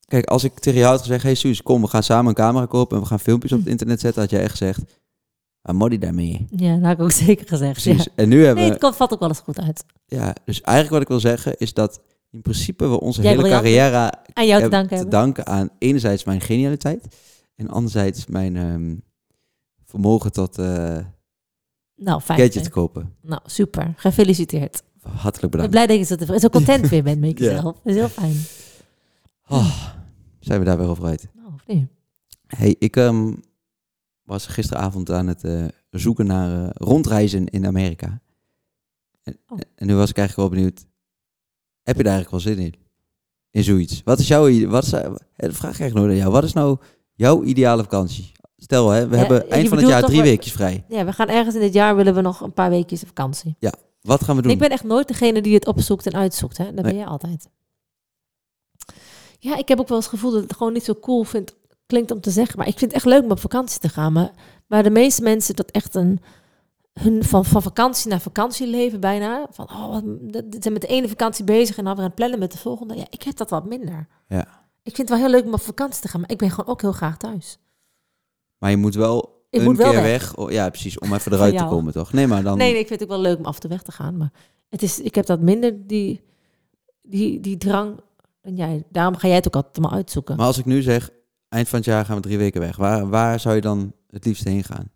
Kijk, 0.05 0.25
als 0.25 0.43
ik 0.43 0.59
tegen 0.59 0.79
jou 0.79 0.91
had 0.91 1.01
gezegd, 1.01 1.23
hey 1.23 1.35
Suus, 1.35 1.61
kom, 1.63 1.81
we 1.81 1.87
gaan 1.87 2.03
samen 2.03 2.27
een 2.29 2.33
camera 2.35 2.65
kopen 2.65 2.95
en 2.97 3.03
we 3.03 3.09
gaan 3.09 3.19
filmpjes 3.19 3.51
op 3.51 3.59
het 3.59 3.67
internet 3.67 3.99
zetten, 3.99 4.21
had 4.21 4.31
jij 4.31 4.41
echt 4.41 4.51
gezegd, 4.51 4.79
wat 5.61 5.75
moet 5.75 5.89
die 5.89 5.99
daarmee? 5.99 6.47
Ja, 6.55 6.73
dat 6.75 6.83
heb 6.83 6.97
ik 6.97 7.03
ook 7.03 7.11
zeker 7.27 7.47
gezegd. 7.47 7.71
Precies. 7.81 8.03
Ja. 8.03 8.11
En 8.15 8.29
nu 8.29 8.45
hebben 8.45 8.63
Nee, 8.63 8.71
het 8.71 8.81
komt, 8.81 8.95
valt 8.95 9.13
ook 9.13 9.19
wel 9.19 9.27
eens 9.29 9.39
goed 9.39 9.59
uit. 9.59 9.83
Ja, 10.05 10.35
dus 10.45 10.61
eigenlijk 10.61 10.93
wat 10.93 11.01
ik 11.01 11.07
wil 11.07 11.19
zeggen 11.31 11.57
is 11.57 11.73
dat 11.73 12.01
in 12.31 12.41
principe 12.41 12.87
we 12.87 12.99
onze 12.99 13.21
Jij 13.21 13.29
hele 13.31 13.41
briljant 13.41 13.63
carrière 13.63 14.13
Aan 14.33 14.47
jou 14.47 14.61
te 14.63 14.69
danken 14.69 14.97
te 14.97 15.07
danken 15.07 15.45
aan 15.45 15.69
enerzijds 15.77 16.23
mijn 16.23 16.41
genialiteit 16.41 17.15
en 17.55 17.69
anderzijds 17.69 18.25
mijn 18.25 18.55
ehm, 18.57 18.95
vermogen 19.85 20.31
tot 20.31 20.57
eh 20.57 20.97
Nou, 21.95 22.21
fijn. 22.21 22.39
gadgets 22.39 22.69
kopen. 22.69 23.15
Nou, 23.21 23.41
super. 23.45 23.93
Gefeliciteerd. 23.95 24.83
Hartelijk 25.01 25.35
Ik 25.35 25.41
ben 25.41 25.49
bedankt. 25.49 25.71
blij 25.71 25.87
dat 25.87 25.97
je 26.19 26.25
zo, 26.25 26.37
zo 26.37 26.49
content 26.49 26.89
weer 26.89 27.03
bent 27.03 27.19
met 27.19 27.39
Ja. 27.39 27.45
jezelf. 27.45 27.63
Dat 27.63 27.79
is 27.83 27.95
heel 27.95 28.09
fijn. 28.09 28.35
Oh, 29.47 29.87
zijn 30.39 30.59
we 30.59 30.65
daar 30.65 30.77
weer 30.77 30.87
over 30.87 31.05
uit. 31.05 31.27
Nou, 31.33 31.53
of 31.53 31.67
niet? 31.67 31.87
Hey, 32.47 32.75
ik 32.79 32.95
ehm, 32.95 33.33
was 34.23 34.47
gisteravond 34.47 35.11
aan 35.11 35.27
het 35.27 35.43
eh, 35.43 35.65
zoeken 35.89 36.25
naar 36.25 36.63
eh, 36.63 36.69
rondreizen 36.73 37.45
in 37.47 37.65
Amerika. 37.65 38.21
En, 39.23 39.37
Oh. 39.47 39.59
en 39.75 39.87
nu 39.87 39.95
was 39.95 40.09
ik 40.09 40.17
eigenlijk 40.17 40.49
wel 40.49 40.59
benieuwd, 40.59 40.85
heb 41.83 41.97
je 41.97 42.03
daar 42.03 42.13
eigenlijk 42.13 42.43
wel 42.43 42.53
zin 42.53 42.63
in? 42.63 42.73
In 43.51 43.63
zoiets. 43.63 44.01
Wat 44.03 44.19
is 44.19 44.27
jouw, 44.27 44.67
wat 44.67 44.83
is, 44.83 44.93
eh, 44.93 45.01
dat 45.35 45.53
vraag 45.53 45.73
ik 45.73 45.79
eigenlijk 45.79 45.93
nooit 45.93 46.09
aan 46.09 46.17
jou. 46.17 46.31
Wat 46.31 46.43
is 46.43 46.53
nou 46.53 46.77
jouw 47.13 47.43
ideale 47.43 47.81
vakantie? 47.83 48.31
Stel, 48.57 48.89
hè, 48.89 49.07
we 49.07 49.13
Ja, 49.15 49.19
hebben 49.19 49.37
je 49.37 49.47
eind 49.47 49.67
van 49.67 49.77
het 49.77 49.87
jaar 49.87 50.03
drie 50.03 50.21
weekjes 50.21 50.53
vrij. 50.53 50.85
Ja, 50.87 51.05
we 51.05 51.13
gaan 51.13 51.27
ergens 51.27 51.55
in 51.55 51.61
dit 51.61 51.73
jaar 51.73 51.95
willen 51.95 52.13
we 52.13 52.21
nog 52.21 52.41
een 52.41 52.53
paar 52.53 52.69
weekjes 52.69 53.01
vakantie. 53.05 53.55
Wat 54.01 54.23
gaan 54.23 54.35
we 54.35 54.41
doen? 54.41 54.51
Ik 54.51 54.57
ben 54.59 54.69
echt 54.69 54.83
nooit 54.83 55.07
degene 55.07 55.41
die 55.41 55.53
het 55.53 55.67
opzoekt 55.67 56.05
en 56.05 56.13
uitzoekt. 56.13 56.57
Hè? 56.57 56.73
Dat 56.73 56.83
ben 56.83 56.95
jij 56.95 57.05
altijd. 57.05 57.49
Ja, 59.39 59.57
ik 59.57 59.67
heb 59.67 59.79
ook 59.79 59.87
wel 59.87 59.97
eens 59.97 60.05
het 60.05 60.15
gevoel 60.15 60.31
dat 60.31 60.41
ik 60.43 60.47
het 60.47 60.57
gewoon 60.57 60.73
niet 60.73 60.83
zo 60.83 60.95
cool 60.95 61.23
vind 61.23 61.55
klinkt 61.85 62.11
om 62.11 62.21
te 62.21 62.31
zeggen, 62.31 62.57
maar 62.57 62.67
ik 62.67 62.77
vind 62.77 62.91
het 62.91 63.03
echt 63.03 63.13
leuk 63.13 63.23
om 63.23 63.31
op 63.31 63.39
vakantie 63.39 63.79
te 63.79 63.89
gaan. 63.89 64.13
Maar 64.13 64.31
waar 64.67 64.83
de 64.83 64.89
meeste 64.89 65.21
mensen 65.21 65.55
dat 65.55 65.71
echt 65.71 65.95
een 65.95 66.19
hun 66.93 67.23
van, 67.23 67.45
van 67.45 67.61
vakantie 67.61 68.09
naar 68.09 68.21
vakantie 68.21 68.67
leven 68.67 68.99
bijna. 68.99 69.47
Van, 69.51 69.69
oh, 69.69 69.97
zijn 70.59 70.73
met 70.73 70.81
de 70.81 70.87
ene 70.87 71.07
vakantie 71.07 71.43
bezig 71.45 71.77
en 71.77 71.83
dan 71.83 71.93
weer 71.93 72.03
aan 72.03 72.09
het 72.09 72.15
plannen 72.15 72.39
met 72.39 72.51
de 72.51 72.57
volgende. 72.57 72.95
Ja, 72.95 73.05
ik 73.09 73.23
heb 73.23 73.35
dat 73.37 73.49
wat 73.49 73.65
minder. 73.65 74.07
Ja. 74.27 74.47
Ik 74.83 74.95
vind 74.95 75.09
het 75.09 75.09
wel 75.09 75.27
heel 75.27 75.37
leuk 75.37 75.45
om 75.45 75.53
op 75.53 75.61
vakantie 75.61 76.01
te 76.01 76.07
gaan, 76.07 76.21
maar 76.21 76.31
ik 76.31 76.37
ben 76.37 76.49
gewoon 76.49 76.67
ook 76.69 76.81
heel 76.81 76.91
graag 76.91 77.17
thuis. 77.17 77.57
Maar 78.57 78.69
je 78.69 78.77
moet 78.77 78.95
wel 78.95 79.45
Ik 79.49 79.59
een 79.59 79.65
moet 79.65 79.77
wel 79.77 79.91
keer 79.91 80.01
weg. 80.01 80.21
weg. 80.21 80.35
Oh, 80.35 80.51
ja, 80.51 80.69
precies. 80.69 80.99
Om 80.99 81.13
even 81.13 81.33
eruit 81.33 81.57
te 81.57 81.65
komen, 81.65 81.93
toch? 81.93 82.13
Nee, 82.13 82.27
maar 82.27 82.43
dan... 82.43 82.57
Nee, 82.57 82.71
nee, 82.71 82.81
ik 82.81 82.87
vind 82.87 82.99
het 82.99 83.09
ook 83.09 83.15
wel 83.15 83.25
leuk 83.25 83.37
om 83.37 83.45
af 83.45 83.55
en 83.55 83.61
toe 83.61 83.69
weg 83.69 83.81
te 83.81 83.91
gaan. 83.91 84.17
Maar 84.17 84.31
het 84.69 84.81
is, 84.81 84.99
ik 84.99 85.15
heb 85.15 85.25
dat 85.25 85.39
minder, 85.39 85.87
die, 85.87 86.21
die, 87.01 87.39
die 87.39 87.57
drang. 87.57 87.99
En 88.41 88.55
jij, 88.55 88.83
daarom 88.89 89.15
ga 89.15 89.27
jij 89.27 89.35
het 89.35 89.47
ook 89.47 89.55
altijd 89.55 89.79
maar 89.85 89.91
uitzoeken. 89.93 90.35
Maar 90.35 90.45
als 90.45 90.57
ik 90.57 90.65
nu 90.65 90.81
zeg, 90.81 91.09
eind 91.49 91.69
van 91.69 91.77
het 91.77 91.87
jaar 91.87 92.05
gaan 92.05 92.15
we 92.15 92.21
drie 92.21 92.37
weken 92.37 92.61
weg. 92.61 92.75
Waar, 92.75 93.09
waar 93.09 93.39
zou 93.39 93.55
je 93.55 93.61
dan 93.61 93.93
het 94.09 94.25
liefst 94.25 94.43
heen 94.43 94.63
gaan? 94.63 94.91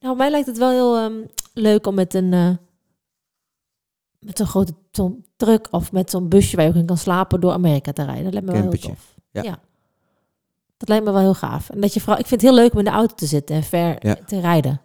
Nou, 0.00 0.16
mij 0.16 0.30
lijkt 0.30 0.46
het 0.46 0.58
wel 0.58 0.70
heel 0.70 0.96
ehm, 0.96 1.26
leuk 1.54 1.86
om 1.86 1.94
met 1.94 2.14
een 2.14 2.32
eh, 2.32 2.50
met 4.18 4.36
zo'n 4.38 4.46
grote 4.46 4.74
zo'n 4.90 5.24
truck 5.36 5.68
of 5.70 5.92
met 5.92 6.10
zo'n 6.10 6.28
busje 6.28 6.56
waar 6.56 6.64
je 6.64 6.70
ook 6.70 6.76
in 6.76 6.86
kan 6.86 6.98
slapen 6.98 7.40
door 7.40 7.52
Amerika 7.52 7.92
te 7.92 8.04
rijden. 8.04 8.24
Dat 8.24 8.32
lijkt 8.32 8.46
me 8.48 8.52
wel 8.52 8.62
heel 8.70 8.80
tof. 8.80 9.14
Ja. 9.30 9.58
Dat 10.76 10.88
lijkt 10.88 11.04
me 11.04 11.10
wel 11.12 11.20
heel 11.20 11.34
gaaf. 11.34 11.70
En 11.70 11.80
dat 11.80 11.94
je 11.94 12.00
vooral, 12.00 12.18
ik 12.20 12.26
vind 12.26 12.40
het 12.40 12.50
heel 12.50 12.60
leuk 12.60 12.72
om 12.72 12.78
in 12.78 12.84
de 12.84 12.90
auto 12.90 13.14
te 13.14 13.26
zitten 13.26 13.56
en 13.56 13.62
ver 13.62 14.06
Ja. 14.06 14.14
te 14.14 14.40
rijden. 14.40 14.80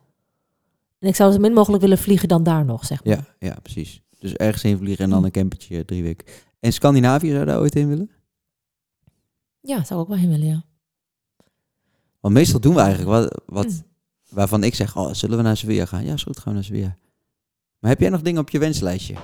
En 0.99 1.07
ik 1.07 1.15
zou 1.15 1.31
zo 1.31 1.39
min 1.39 1.53
mogelijk 1.53 1.81
willen 1.81 1.97
vliegen 1.97 2.27
dan 2.27 2.43
daar 2.43 2.65
nog, 2.65 2.85
zeg 2.85 3.03
maar. 3.03 3.13
Ja, 3.15 3.47
ja, 3.47 3.57
precies. 3.61 4.01
Dus 4.19 4.33
ergens 4.33 4.63
heen 4.63 4.77
vliegen 4.77 5.03
en 5.03 5.09
dan 5.09 5.23
een 5.23 5.31
campertje 5.31 5.77
eh, 5.77 5.83
drie 5.83 6.03
weken. 6.03 6.27
En 6.59 6.73
Scandinavië 6.73 7.31
zou 7.31 7.45
daar 7.45 7.59
ooit 7.59 7.73
heen 7.73 7.87
willen? 7.87 8.09
Ja, 9.61 9.83
zou 9.83 9.99
ik 9.99 10.05
ook 10.05 10.07
wel 10.07 10.17
heen 10.17 10.29
willen, 10.29 10.47
ja. 10.47 10.63
Want 12.19 12.33
meestal 12.33 12.59
doen 12.59 12.73
we 12.73 12.79
eigenlijk 12.81 13.09
wat, 13.09 13.41
wat 13.45 13.65
Mm. 13.65 13.89
Waarvan 14.31 14.63
ik 14.63 14.75
zeg, 14.75 14.97
oh, 14.97 15.13
zullen 15.13 15.37
we 15.37 15.43
naar 15.43 15.57
Sevilla 15.57 15.85
gaan? 15.85 16.05
Ja, 16.05 16.13
is 16.13 16.23
goed, 16.23 16.37
gaan 16.37 16.47
we 16.47 16.53
naar 16.53 16.63
Sevilla. 16.63 16.97
Maar 17.79 17.89
heb 17.89 17.99
jij 17.99 18.09
nog 18.09 18.21
dingen 18.21 18.41
op 18.41 18.49
je 18.49 18.59
wenslijstje? 18.59 19.15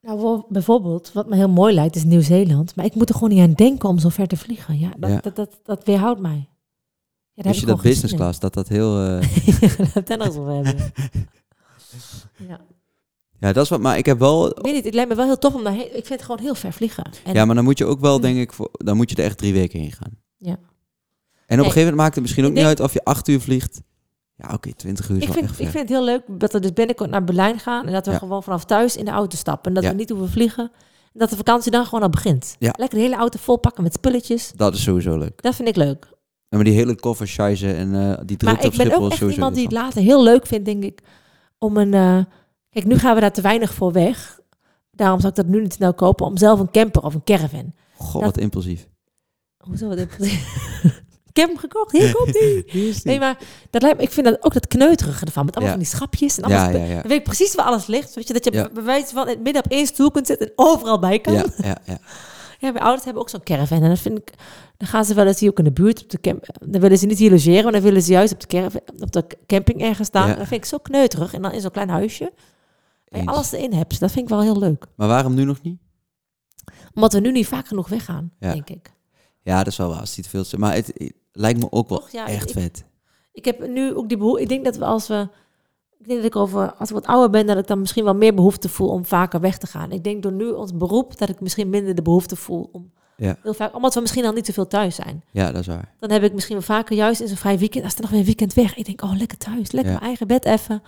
Nou, 0.00 0.42
bijvoorbeeld, 0.48 1.12
wat 1.12 1.28
me 1.28 1.36
heel 1.36 1.48
mooi 1.48 1.74
lijkt, 1.74 1.96
is 1.96 2.04
Nieuw-Zeeland. 2.04 2.74
Maar 2.76 2.84
ik 2.84 2.94
moet 2.94 3.08
er 3.08 3.14
gewoon 3.14 3.30
niet 3.30 3.40
aan 3.40 3.52
denken 3.52 3.88
om 3.88 3.98
zo 3.98 4.08
ver 4.08 4.26
te 4.26 4.36
vliegen. 4.36 4.78
Ja, 4.78 4.90
dat, 4.96 5.10
Ja. 5.10 5.20
Dat, 5.20 5.36
dat, 5.36 5.60
dat 5.64 5.84
weerhoudt 5.84 6.20
mij. 6.20 6.48
Ja, 7.32 7.50
je 7.50 7.66
dat 7.66 7.82
business 7.82 8.14
class, 8.14 8.38
dat 8.38 8.54
dat 8.54 8.68
heel... 8.68 8.98
eh, 9.04 9.36
in. 9.46 9.86
Het 9.92 10.08
nog 10.08 10.38
over 10.38 10.52
hebben. 10.52 10.76
Ja. 12.48 12.60
ja, 13.38 13.52
dat 13.52 13.64
is 13.64 13.70
wat, 13.70 13.80
maar 13.80 13.98
ik 13.98 14.06
heb 14.06 14.18
wel... 14.18 14.48
Ik 14.48 14.62
weet 14.62 14.74
niet, 14.74 14.84
het 14.84 14.94
lijkt 14.94 15.10
me 15.10 15.16
wel 15.16 15.24
heel 15.24 15.38
tof 15.38 15.54
om 15.54 15.64
daarheen... 15.64 15.86
Ik 15.86 16.06
vind 16.06 16.08
het 16.08 16.22
gewoon 16.22 16.40
heel 16.40 16.54
ver 16.54 16.72
vliegen. 16.72 17.04
En 17.24 17.34
Ja, 17.34 17.44
maar 17.44 17.54
dan 17.54 17.64
moet 17.64 17.78
je 17.78 17.84
ook 17.84 18.00
wel, 18.00 18.20
denk 18.20 18.38
ik, 18.38 18.52
voor, 18.52 18.70
dan 18.72 18.96
moet 18.96 19.10
je 19.10 19.16
er 19.16 19.24
echt 19.24 19.38
drie 19.38 19.52
weken 19.52 19.80
heen 19.80 19.92
gaan. 19.92 20.18
Ja. 20.36 20.58
En 21.52 21.58
op 21.58 21.64
een 21.66 21.72
gegeven 21.72 21.80
moment 21.80 21.96
maakt 21.96 22.14
het 22.14 22.22
misschien 22.22 22.44
ook 22.44 22.52
niet 22.52 22.64
uit 22.64 22.80
of 22.80 22.92
je 22.92 23.04
acht 23.04 23.28
uur 23.28 23.40
vliegt. 23.40 23.80
Ja, 24.36 24.54
oké, 24.54 24.72
twintig 24.74 25.08
uur 25.08 25.16
is 25.16 25.22
ik, 25.22 25.28
wel 25.28 25.36
vind, 25.36 25.50
echt 25.50 25.60
ik 25.60 25.68
vind 25.68 25.78
het 25.78 25.88
heel 25.88 26.04
leuk 26.04 26.22
dat 26.28 26.52
we 26.52 26.60
dus 26.60 26.72
binnenkort 26.72 27.10
naar 27.10 27.24
Berlijn 27.24 27.58
gaan... 27.58 27.86
en 27.86 27.92
dat 27.92 28.06
we 28.06 28.12
Ja. 28.12 28.18
gewoon 28.18 28.42
vanaf 28.42 28.64
thuis 28.64 28.96
in 28.96 29.04
de 29.04 29.10
auto 29.10 29.36
stappen. 29.36 29.74
En 29.74 29.80
dat 29.82 29.90
we 29.90 29.96
niet 29.98 30.10
hoeven 30.10 30.28
vliegen. 30.30 30.70
En 31.12 31.18
dat 31.18 31.30
de 31.30 31.36
vakantie 31.36 31.70
dan 31.70 31.84
gewoon 31.84 32.02
al 32.02 32.08
begint. 32.08 32.56
Ja. 32.58 32.74
Lekker 32.76 32.98
de 32.98 33.04
hele 33.04 33.16
auto 33.16 33.38
vol 33.38 33.56
pakken 33.56 33.82
met 33.82 33.92
spulletjes. 33.92 34.52
Dat 34.56 34.74
is 34.74 34.82
sowieso 34.82 35.18
leuk. 35.18 35.42
Dat 35.42 35.54
vind 35.54 35.68
ik 35.68 35.76
leuk. 35.76 36.06
En 36.48 36.58
maar 36.58 36.64
die 36.64 36.74
hele 36.74 36.94
koffer 36.96 37.34
en 37.38 37.94
eh, 37.94 38.16
die 38.24 38.36
drukte 38.36 38.44
Maar 38.44 38.54
op 38.54 38.60
ik 38.62 38.76
ben 38.76 38.86
Schiphol 38.86 39.04
ook 39.04 39.10
echt 39.12 39.20
iemand 39.20 39.54
die 39.54 39.64
het 39.64 39.72
later 39.72 40.02
heel 40.02 40.22
leuk 40.22 40.46
vindt, 40.46 40.64
denk 40.64 40.82
ik, 40.84 41.00
om 41.58 41.76
een... 41.76 41.94
eh, 41.94 42.18
Kijk, 42.70 42.84
nu 42.86 42.98
gaan 42.98 43.14
we 43.14 43.20
daar 43.20 43.32
te 43.32 43.40
weinig 43.40 43.74
voor 43.74 43.92
weg. 43.92 44.40
Daarom 44.90 45.18
zou 45.20 45.30
ik 45.30 45.36
dat 45.38 45.46
nu 45.46 45.60
niet 45.62 45.72
snel 45.72 45.94
kopen, 45.94 46.26
om 46.26 46.36
zelf 46.36 46.60
een 46.60 46.70
camper 46.70 47.02
of 47.02 47.14
een 47.14 47.24
caravan. 47.24 47.74
Goh, 47.94 48.12
dat- 48.12 48.22
wat 48.22 48.38
impulsief. 48.38 48.88
Hoezo 49.56 49.88
wat 49.88 49.96
dit? 49.96 50.16
ik 51.32 51.36
heb 51.40 51.48
hem 51.48 51.58
gekocht, 51.58 51.92
hier 51.92 52.12
komt 52.16 52.38
hij. 52.38 52.64
Nee, 53.04 53.18
maar 53.18 53.38
dat 53.70 53.82
lijkt 53.82 53.96
me, 53.98 54.02
ik 54.04 54.10
vind 54.12 54.26
dat 54.26 54.44
ook 54.44 54.52
dat 54.52 54.66
kneuterige 54.66 55.24
ervan, 55.24 55.44
met 55.44 55.56
allemaal 55.56 55.74
Ja. 55.74 55.78
van 55.80 55.88
die 55.88 55.98
schapjes 55.98 56.38
en 56.38 56.44
alles. 56.44 56.56
Ja, 56.56 56.68
ja. 56.84 56.94
Dan 57.00 57.08
weet 57.08 57.18
ik 57.18 57.24
precies 57.24 57.54
waar 57.54 57.66
alles 57.66 57.86
ligt. 57.86 58.14
Weet 58.14 58.26
je, 58.26 58.32
dat 58.32 58.44
je 58.44 58.70
bij 58.72 58.82
wijze 58.82 59.12
van 59.14 59.22
in 59.28 59.34
het 59.34 59.42
midden 59.42 59.64
op 59.64 59.70
één 59.70 59.86
stoel 59.86 60.10
kunt 60.10 60.26
zitten 60.26 60.46
en 60.46 60.52
overal 60.56 60.98
bij 60.98 61.18
kan. 61.20 61.32
Ja, 61.32 61.44
Ja. 61.56 61.76
ja, 61.84 61.98
ja. 62.60 62.70
mijn 62.72 62.78
ouders 62.84 63.04
hebben 63.04 63.22
ook 63.22 63.28
zo'n 63.28 63.42
caravan. 63.42 63.82
En 63.82 63.88
dat 63.88 63.98
vind 63.98 64.18
ik, 64.18 64.32
dan 64.76 64.88
gaan 64.88 65.04
ze 65.04 65.14
wel 65.14 65.26
eens 65.26 65.40
hier 65.40 65.50
ook 65.50 65.58
in 65.58 65.64
de 65.64 65.72
buurt 65.72 66.02
op 66.02 66.10
de 66.10 66.20
camp. 66.20 66.46
Dan 66.64 66.80
willen 66.80 66.98
ze 66.98 67.06
niet 67.06 67.18
hier 67.18 67.30
logeren, 67.30 67.62
maar 67.62 67.72
dan 67.72 67.82
willen 67.82 68.02
ze 68.02 68.12
juist 68.12 68.32
op 68.32 68.40
de, 68.40 68.46
caravan, 68.46 68.80
op 68.98 69.12
de 69.12 69.24
camping 69.46 69.82
ergens 69.82 70.08
staan. 70.08 70.28
Dat 70.28 70.36
vind 70.36 70.50
ik 70.50 70.64
zo 70.64 70.78
kneuterig. 70.78 71.34
En 71.34 71.42
dan 71.42 71.52
in 71.52 71.60
zo'n 71.60 71.70
klein 71.70 71.88
huisje. 71.88 72.32
Waar 73.08 73.22
je 73.22 73.26
alles 73.28 73.52
erin 73.52 73.72
hebt. 73.72 74.00
Dat 74.00 74.10
vind 74.10 74.24
ik 74.24 74.30
wel 74.30 74.42
heel 74.42 74.58
leuk. 74.58 74.86
Maar 74.96 75.08
waarom 75.08 75.34
nu 75.34 75.44
nog 75.44 75.62
niet? 75.62 75.78
Omdat 76.94 77.12
we 77.12 77.20
nu 77.20 77.32
niet 77.32 77.46
vaak 77.46 77.66
genoeg 77.68 77.88
weggaan, 77.88 78.32
Ja. 78.38 78.52
denk 78.52 78.70
ik. 78.70 78.92
Ja, 79.42 79.56
dat 79.58 79.66
is 79.66 79.76
wel 79.76 79.88
waar. 79.88 80.00
Als 80.00 80.16
het 80.16 80.26
veel. 80.26 80.44
Maar 80.56 80.74
het 80.74 81.12
lijkt 81.32 81.60
me 81.60 81.66
ook 81.70 81.88
wel 81.88 81.98
Toch? 81.98 82.10
Ja, 82.10 82.26
echt 82.26 82.48
ik- 82.48 82.54
vet. 82.62 82.84
Ik 83.32 83.44
heb 83.44 83.68
nu 83.68 83.94
ook 83.94 84.08
die 84.08 84.18
behoefte. 84.18 84.42
Ik 84.42 84.48
denk 84.48 84.64
dat 84.64 84.76
we 84.76 84.84
als 84.84 85.08
we. 85.08 85.28
Ik 85.98 86.06
denk 86.08 86.18
dat 86.22 86.28
ik 86.30 86.36
over. 86.36 86.72
Als 86.74 86.88
ik 86.88 86.94
wat 86.94 87.06
ouder 87.06 87.30
ben, 87.30 87.46
dat 87.46 87.58
ik 87.58 87.66
dan 87.66 87.80
misschien 87.80 88.04
wel 88.04 88.14
meer 88.14 88.34
behoefte 88.34 88.68
voel 88.68 88.88
om 88.88 89.04
vaker 89.04 89.40
weg 89.40 89.58
te 89.58 89.66
gaan. 89.66 89.92
Ik 89.92 90.04
denk 90.04 90.22
door 90.22 90.32
nu 90.32 90.50
ons 90.50 90.76
beroep 90.76 91.18
dat 91.18 91.28
ik 91.28 91.40
misschien 91.40 91.70
minder 91.70 91.94
de 91.94 92.02
behoefte 92.02 92.36
voel 92.36 92.68
om. 92.72 92.90
Ja. 93.16 93.36
Heel 93.42 93.54
vaak, 93.54 93.74
omdat 93.74 93.94
we 93.94 94.00
misschien 94.00 94.24
al 94.24 94.32
niet 94.32 94.46
zoveel 94.46 94.66
thuis 94.66 94.94
zijn. 94.94 95.24
Ja, 95.32 95.52
dat 95.52 95.60
is 95.60 95.66
waar. 95.66 95.94
Dan 95.98 96.10
heb 96.10 96.22
ik 96.22 96.32
misschien 96.32 96.54
wel 96.56 96.64
vaker 96.64 96.96
juist 96.96 97.20
in 97.20 97.28
zo'n 97.28 97.36
vrij 97.36 97.58
weekend. 97.58 97.84
Als 97.84 97.94
er 97.94 98.00
nog 98.00 98.10
weer 98.10 98.18
een 98.18 98.24
weekend 98.24 98.54
weg. 98.54 98.76
Ik 98.76 98.84
denk, 98.84 99.02
oh, 99.02 99.16
lekker 99.16 99.38
thuis. 99.38 99.70
Lekker 99.72 99.92
Ja. 99.92 99.98
mijn 99.98 100.00
eigen 100.08 100.26
bed 100.26 100.44
even. 100.44 100.82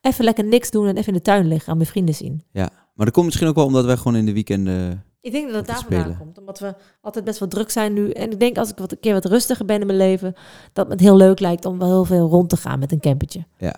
Even 0.00 0.24
lekker 0.24 0.44
niks 0.44 0.70
doen 0.70 0.86
en 0.86 0.96
even 0.96 1.08
in 1.08 1.14
de 1.14 1.22
tuin 1.22 1.46
liggen. 1.48 1.70
Aan 1.70 1.76
mijn 1.76 1.88
vrienden 1.88 2.14
zien. 2.14 2.42
Maar 2.52 3.06
dat 3.06 3.10
komt 3.10 3.26
misschien 3.26 3.48
ook 3.48 3.54
wel 3.54 3.64
omdat 3.64 3.84
wij 3.84 3.96
gewoon 3.96 4.16
in 4.16 4.26
de 4.26 4.32
weekenden... 4.32 5.04
Ik 5.26 5.32
denk 5.32 5.46
dat 5.46 5.54
het 5.56 5.66
daar 5.66 5.76
vandaan 5.76 6.00
spelen. 6.00 6.18
komt. 6.18 6.38
Omdat 6.38 6.58
we 6.58 6.74
altijd 7.00 7.24
best 7.24 7.38
wel 7.38 7.48
druk 7.48 7.70
zijn 7.70 7.92
nu. 7.92 8.10
En 8.10 8.30
ik 8.30 8.40
denk 8.40 8.58
als 8.58 8.70
ik 8.70 8.78
wat 8.78 8.92
een 8.92 9.00
keer 9.00 9.12
wat 9.12 9.24
rustiger 9.24 9.64
ben 9.64 9.80
in 9.80 9.86
mijn 9.86 9.98
leven. 9.98 10.34
Dat 10.72 10.88
het 10.88 11.00
heel 11.00 11.16
leuk 11.16 11.40
lijkt 11.40 11.64
om 11.64 11.78
wel 11.78 11.88
heel 11.88 12.04
veel 12.04 12.28
rond 12.28 12.48
te 12.48 12.56
gaan 12.56 12.78
met 12.78 12.92
een 12.92 13.00
campertje. 13.00 13.46
Ja. 13.58 13.74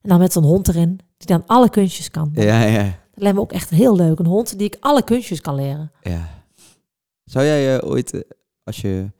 En 0.00 0.08
dan 0.08 0.18
met 0.18 0.32
zo'n 0.32 0.44
hond 0.44 0.68
erin. 0.68 1.00
Die 1.16 1.26
dan 1.26 1.42
alle 1.46 1.70
kunstjes 1.70 2.10
kan. 2.10 2.30
Ja, 2.34 2.62
ja, 2.62 2.84
Dat 2.84 3.22
lijkt 3.22 3.36
me 3.36 3.42
ook 3.42 3.52
echt 3.52 3.70
heel 3.70 3.96
leuk. 3.96 4.18
Een 4.18 4.26
hond 4.26 4.58
die 4.58 4.66
ik 4.66 4.76
alle 4.80 5.02
kunstjes 5.04 5.40
kan 5.40 5.54
leren. 5.54 5.90
ja. 6.02 6.36
Zou 7.24 7.44
jij 7.44 7.76
eh, 7.78 7.88
ooit, 7.90 8.12
eh, 8.12 8.20
als 8.64 8.80
je, 8.80 9.10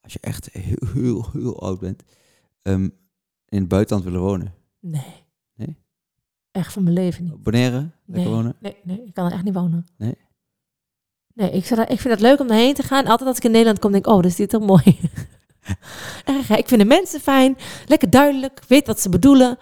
als 0.00 0.12
je 0.12 0.18
echt 0.20 0.48
heel, 0.52 0.88
heel, 0.92 1.26
heel 1.32 1.60
oud 1.60 1.80
bent, 1.80 2.02
ehm, 2.62 2.82
in 3.48 3.58
het 3.60 3.68
buitenland 3.68 4.04
willen 4.04 4.20
wonen? 4.20 4.54
Nee. 4.80 5.24
Nee? 5.54 5.76
Echt 6.50 6.72
van 6.72 6.82
mijn 6.82 6.94
leven 6.94 7.24
niet. 7.24 7.42
Bonaire? 7.42 7.90
Nee, 8.04 8.28
wonen? 8.28 8.56
nee, 8.60 8.76
nee, 8.82 9.02
ik 9.04 9.14
kan 9.14 9.26
er 9.26 9.32
echt 9.32 9.44
niet 9.44 9.54
wonen. 9.54 9.86
Nee? 9.96 10.16
Nee, 11.36 11.50
ik, 11.50 11.64
zou 11.66 11.80
daar, 11.80 11.90
ik 11.90 12.00
vind 12.00 12.14
het 12.14 12.22
leuk 12.22 12.40
om 12.40 12.46
daarheen 12.48 12.74
te 12.74 12.82
gaan. 12.82 13.06
Altijd 13.06 13.28
als 13.28 13.36
ik 13.38 13.44
in 13.44 13.50
Nederland 13.50 13.78
kom, 13.78 13.92
denk 13.92 14.06
ik, 14.06 14.10
oh, 14.12 14.16
dat 14.22 14.30
is 14.30 14.36
dit 14.36 14.48
toch 14.50 14.62
mooi. 14.66 14.82
Erg, 16.24 16.50
ik 16.58 16.68
vind 16.68 16.80
de 16.80 16.86
mensen 16.86 17.20
fijn. 17.20 17.56
Lekker 17.86 18.10
duidelijk. 18.10 18.60
Weet 18.68 18.86
wat 18.86 19.00
ze 19.00 19.08
bedoelen. 19.08 19.58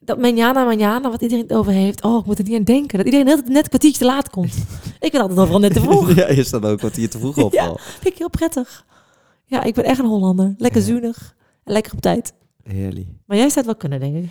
Dat 0.00 0.18
manjana, 0.18 0.64
manjana, 0.64 1.10
wat 1.10 1.22
iedereen 1.22 1.44
het 1.44 1.52
over 1.56 1.72
heeft. 1.72 2.02
Oh, 2.02 2.18
ik 2.20 2.26
moet 2.26 2.38
er 2.38 2.44
niet 2.44 2.56
aan 2.58 2.64
denken. 2.64 2.96
Dat 2.96 3.06
iedereen 3.06 3.28
altijd 3.28 3.48
net 3.48 3.62
een 3.62 3.68
kwartiertje 3.68 3.98
te 4.00 4.06
laat 4.06 4.30
komt. 4.30 4.54
ik 5.00 5.12
ben 5.12 5.20
altijd 5.20 5.38
overal 5.38 5.60
net 5.60 5.72
te 5.72 5.80
vroeg. 5.80 6.14
ja, 6.14 6.30
je 6.30 6.44
staat 6.44 6.64
ook 6.64 6.80
wat 6.80 6.94
hier 6.96 7.10
te 7.10 7.18
vroeg 7.18 7.36
op. 7.44 7.52
Ja. 7.52 7.66
al. 7.66 7.78
Vind 7.80 8.06
ik 8.12 8.18
heel 8.18 8.30
prettig. 8.30 8.84
Ja, 9.44 9.62
ik 9.62 9.74
ben 9.74 9.84
echt 9.84 9.98
een 9.98 10.06
Hollander. 10.06 10.54
Lekker 10.58 10.80
Ja. 10.80 10.86
zuinig. 10.86 11.34
En 11.64 11.72
lekker 11.72 11.92
op 11.92 12.00
tijd. 12.00 12.32
Heerlijk. 12.62 13.06
Maar 13.26 13.36
jij 13.36 13.46
zou 13.48 13.56
het 13.58 13.66
wel 13.66 13.76
kunnen, 13.76 14.00
denk 14.00 14.24
ik. 14.24 14.30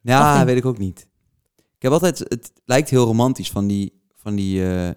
Ja, 0.00 0.38
Of 0.38 0.44
weet 0.44 0.56
ik 0.56 0.64
ook 0.66 0.78
niet. 0.78 1.06
Ik 1.56 1.82
heb 1.82 1.92
altijd, 1.92 2.18
het 2.18 2.52
lijkt 2.64 2.90
heel 2.90 3.04
romantisch 3.04 3.50
van 3.50 3.66
die, 3.66 4.02
van 4.16 4.34
die 4.34 4.64
eh, 4.72 4.90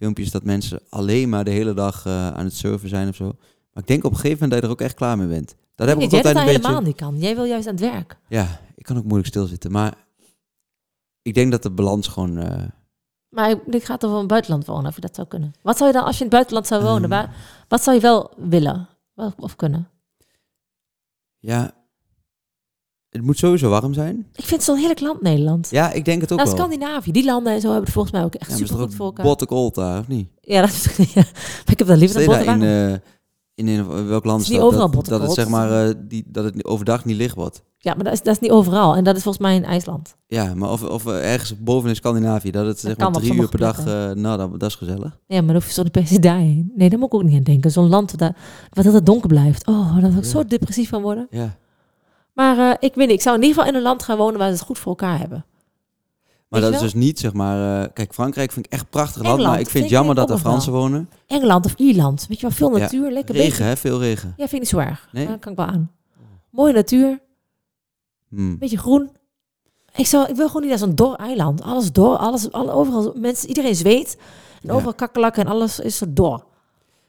filmpjes 0.00 0.30
dat 0.30 0.44
mensen 0.44 0.80
alleen 0.88 1.28
maar 1.28 1.44
de 1.44 1.50
hele 1.50 1.74
dag 1.74 2.06
eh, 2.06 2.28
aan 2.32 2.44
het 2.44 2.54
surfen 2.56 2.88
zijn 2.88 3.08
of 3.08 3.14
zo. 3.16 3.24
Maar 3.72 3.82
ik 3.82 3.86
denk 3.86 4.04
op 4.04 4.10
een 4.10 4.16
gegeven 4.18 4.38
moment 4.42 4.50
dat 4.50 4.60
je 4.60 4.66
er 4.66 4.72
ook 4.72 4.80
echt 4.88 4.94
klaar 4.96 5.16
mee 5.18 5.26
bent. 5.26 5.54
Dat 5.74 5.88
heb 5.88 5.96
ik 5.98 6.04
ook 6.04 6.12
altijd 6.12 6.36
een 6.36 6.44
beetje. 6.44 6.60
helemaal 6.60 6.80
niet 6.82 6.96
kan. 6.96 7.18
Jij 7.18 7.34
wil 7.34 7.44
juist 7.44 7.66
aan 7.66 7.74
het 7.74 7.82
werk. 7.82 8.16
Ja, 8.28 8.60
ik 8.74 8.84
kan 8.84 8.96
ook 8.96 9.04
moeilijk 9.04 9.28
stilzitten. 9.28 9.70
Maar 9.72 9.94
ik 11.22 11.34
denk 11.34 11.50
dat 11.50 11.62
de 11.62 11.70
balans 11.70 12.08
gewoon. 12.08 12.38
eh, 12.38 12.64
Maar 13.28 13.50
ik- 13.50 13.62
dit 13.66 13.84
gaat 13.84 14.04
over 14.04 14.18
een 14.18 14.26
buitenland 14.26 14.64
wonen, 14.66 14.86
of 14.88 14.94
je 14.94 15.00
dat 15.00 15.14
zou 15.14 15.26
kunnen. 15.28 15.52
Wat 15.62 15.76
zou 15.76 15.90
je 15.90 15.96
dan, 15.96 16.04
als 16.04 16.18
je 16.18 16.24
in 16.24 16.26
het 16.26 16.34
buitenland 16.34 16.66
zou 16.66 16.82
wonen, 16.82 17.02
Ehm. 17.02 17.10
waar, 17.10 17.36
wat 17.68 17.82
zou 17.82 17.96
je 17.96 18.02
wel 18.02 18.30
willen 18.36 18.88
of 19.36 19.56
kunnen? 19.56 19.88
ja, 21.38 21.72
het 23.10 23.22
moet 23.22 23.38
sowieso 23.38 23.68
warm 23.68 23.92
zijn. 23.94 24.16
Ik 24.34 24.44
vind 24.44 24.50
het 24.50 24.62
zo'n 24.62 24.76
heerlijk 24.76 25.00
land, 25.00 25.22
Nederland. 25.22 25.68
Ja, 25.70 25.92
ik 25.92 26.04
denk 26.04 26.20
het 26.20 26.32
ook 26.32 26.38
Nou, 26.38 26.50
wel. 26.50 26.58
Scandinavië, 26.58 27.12
die 27.12 27.24
landen 27.24 27.52
en 27.52 27.60
zo 27.60 27.66
hebben 27.66 27.84
het 27.84 27.92
volgens 27.92 28.14
mij 28.14 28.24
ook 28.24 28.34
echt 28.34 28.50
Ja, 28.50 28.56
super 28.56 28.76
goed 28.78 28.94
voor 28.94 29.06
elkaar. 29.06 29.24
botte 29.24 29.46
cold 29.46 29.74
daar, 29.74 29.98
of 30.00 30.08
niet? 30.08 30.28
Ja, 30.40 30.60
dat 30.60 30.70
is, 30.70 30.84
ja, 31.14 31.22
maar 31.24 31.64
ik 31.72 31.78
heb 31.78 31.86
dat 31.86 31.98
liever 31.98 32.18
dan 32.26 32.28
daar 32.28 32.44
botten 32.44 32.68
in, 32.68 32.90
eh, 32.92 32.98
in, 33.54 33.68
in 33.68 34.06
welk 34.06 34.24
land 34.24 34.40
is 34.42 34.48
dat? 34.48 34.58
overal 34.60 34.86
dat, 34.86 34.94
botte 34.94 35.10
dat 35.10 35.22
het 35.22 35.32
zeg 35.32 35.48
maar 35.48 35.86
eh, 35.88 35.94
die, 36.08 36.24
dat 36.26 36.44
het 36.44 36.64
overdag 36.64 37.04
niet 37.04 37.16
licht 37.16 37.34
wordt. 37.34 37.62
Ja, 37.82 37.94
maar 37.94 38.04
dat 38.04 38.12
is, 38.12 38.22
dat 38.22 38.34
is 38.34 38.40
niet 38.40 38.50
overal. 38.50 38.96
En 38.96 39.04
dat 39.04 39.16
is 39.16 39.22
volgens 39.22 39.44
mij 39.44 39.54
in 39.54 39.64
IJsland. 39.64 40.16
Ja, 40.26 40.54
maar 40.54 40.70
of, 40.70 40.82
of 40.82 41.06
eh, 41.06 41.32
ergens 41.32 41.58
boven 41.58 41.88
in 41.88 41.94
Scandinavië, 41.94 42.50
dat 42.50 42.66
het 42.66 42.80
zeg 42.80 42.96
maar 42.96 43.12
drie 43.12 43.34
uur 43.34 43.48
per 43.48 43.58
dag, 43.58 43.78
eh, 43.78 44.10
nou, 44.10 44.38
dat, 44.38 44.60
dat 44.60 44.68
is 44.68 44.74
gezellig. 44.74 45.18
Ja, 45.26 45.36
maar 45.36 45.46
dan 45.46 45.54
hoef 45.54 45.66
je 45.66 45.72
zo 45.72 45.82
niet 45.82 45.92
per 45.92 46.06
se 46.06 46.18
daarheen. 46.18 46.72
Nee, 46.76 46.88
daar 46.90 46.98
moet 46.98 47.08
ik 47.08 47.14
ook 47.14 47.22
niet 47.22 47.36
aan 47.36 47.42
denken. 47.42 47.70
Zo'n 47.70 47.88
land 47.88 48.14
waar, 48.16 48.36
wat 48.70 48.84
altijd 48.86 49.06
donker 49.06 49.28
blijft. 49.28 49.66
Oh, 49.66 49.92
daar 49.92 50.10
wil 50.10 50.18
ik 50.18 50.24
Ja. 50.24 50.30
zo 50.30 50.44
depressief 50.44 50.88
van 50.88 51.02
worden. 51.02 51.26
Ja. 51.30 51.56
Maar 52.40 52.58
eh, 52.58 52.76
ik 52.78 52.94
weet 52.94 53.06
niet, 53.06 53.16
ik 53.16 53.22
zou 53.22 53.36
in 53.36 53.42
ieder 53.42 53.56
geval 53.56 53.70
in 53.72 53.76
een 53.78 53.84
land 53.86 54.02
gaan 54.02 54.16
wonen 54.16 54.38
waar 54.38 54.48
ze 54.48 54.54
het 54.54 54.62
goed 54.62 54.78
voor 54.78 54.88
elkaar 54.88 55.18
hebben. 55.18 55.44
Maar 56.48 56.60
dat 56.60 56.72
is 56.72 56.80
dus 56.80 56.94
niet, 56.94 57.18
zeg 57.18 57.32
maar... 57.32 57.82
eh, 57.82 57.88
kijk, 57.92 58.14
Frankrijk 58.14 58.52
vind 58.52 58.66
ik 58.66 58.72
echt 58.72 58.82
een 58.82 58.88
prachtig 58.88 59.22
land, 59.22 59.42
maar 59.42 59.60
ik 59.60 59.68
vind 59.68 59.84
het 59.84 59.92
jammer 59.92 60.14
dat 60.14 60.30
er 60.30 60.38
Fransen 60.38 60.72
wonen. 60.72 61.10
Engeland 61.26 61.64
of 61.64 61.74
Ierland. 61.76 62.26
Weet 62.28 62.40
je 62.40 62.46
wel, 62.46 62.56
veel 62.56 62.76
Ja, 62.76 62.82
natuur, 62.82 63.10
lekker 63.12 63.34
Regen, 63.34 63.64
hè? 63.66 63.76
Veel 63.76 64.00
regen. 64.00 64.28
Ja, 64.28 64.34
vind 64.48 64.52
ik 64.52 64.58
niet 64.58 64.68
zo 64.68 64.78
erg. 64.78 65.08
Nee? 65.12 65.38
Kan 65.38 65.52
ik 65.52 65.58
wel 65.58 65.66
aan. 65.66 65.90
Mooie 66.50 66.72
natuur, 66.72 67.18
Hmm. 68.28 68.58
beetje 68.58 68.78
groen. 68.78 69.10
Ik, 69.94 70.06
zou, 70.06 70.28
ik 70.28 70.36
wil 70.36 70.46
gewoon 70.46 70.60
niet 70.62 70.70
naar 70.70 70.78
zo'n 70.80 70.94
dor 70.94 71.14
eiland. 71.14 71.62
Alles 71.62 71.92
dor, 71.92 72.16
alles, 72.16 72.52
alle, 72.52 72.70
overal 72.72 73.12
mensen, 73.16 73.48
iedereen 73.48 73.74
zweet. 73.74 74.16
En 74.62 74.68
Ja. 74.68 74.72
overal 74.74 74.94
kakkerlakken 74.94 75.44
en 75.44 75.50
alles 75.50 75.80
is 75.80 75.96
zo 75.96 76.06
dor. 76.08 76.44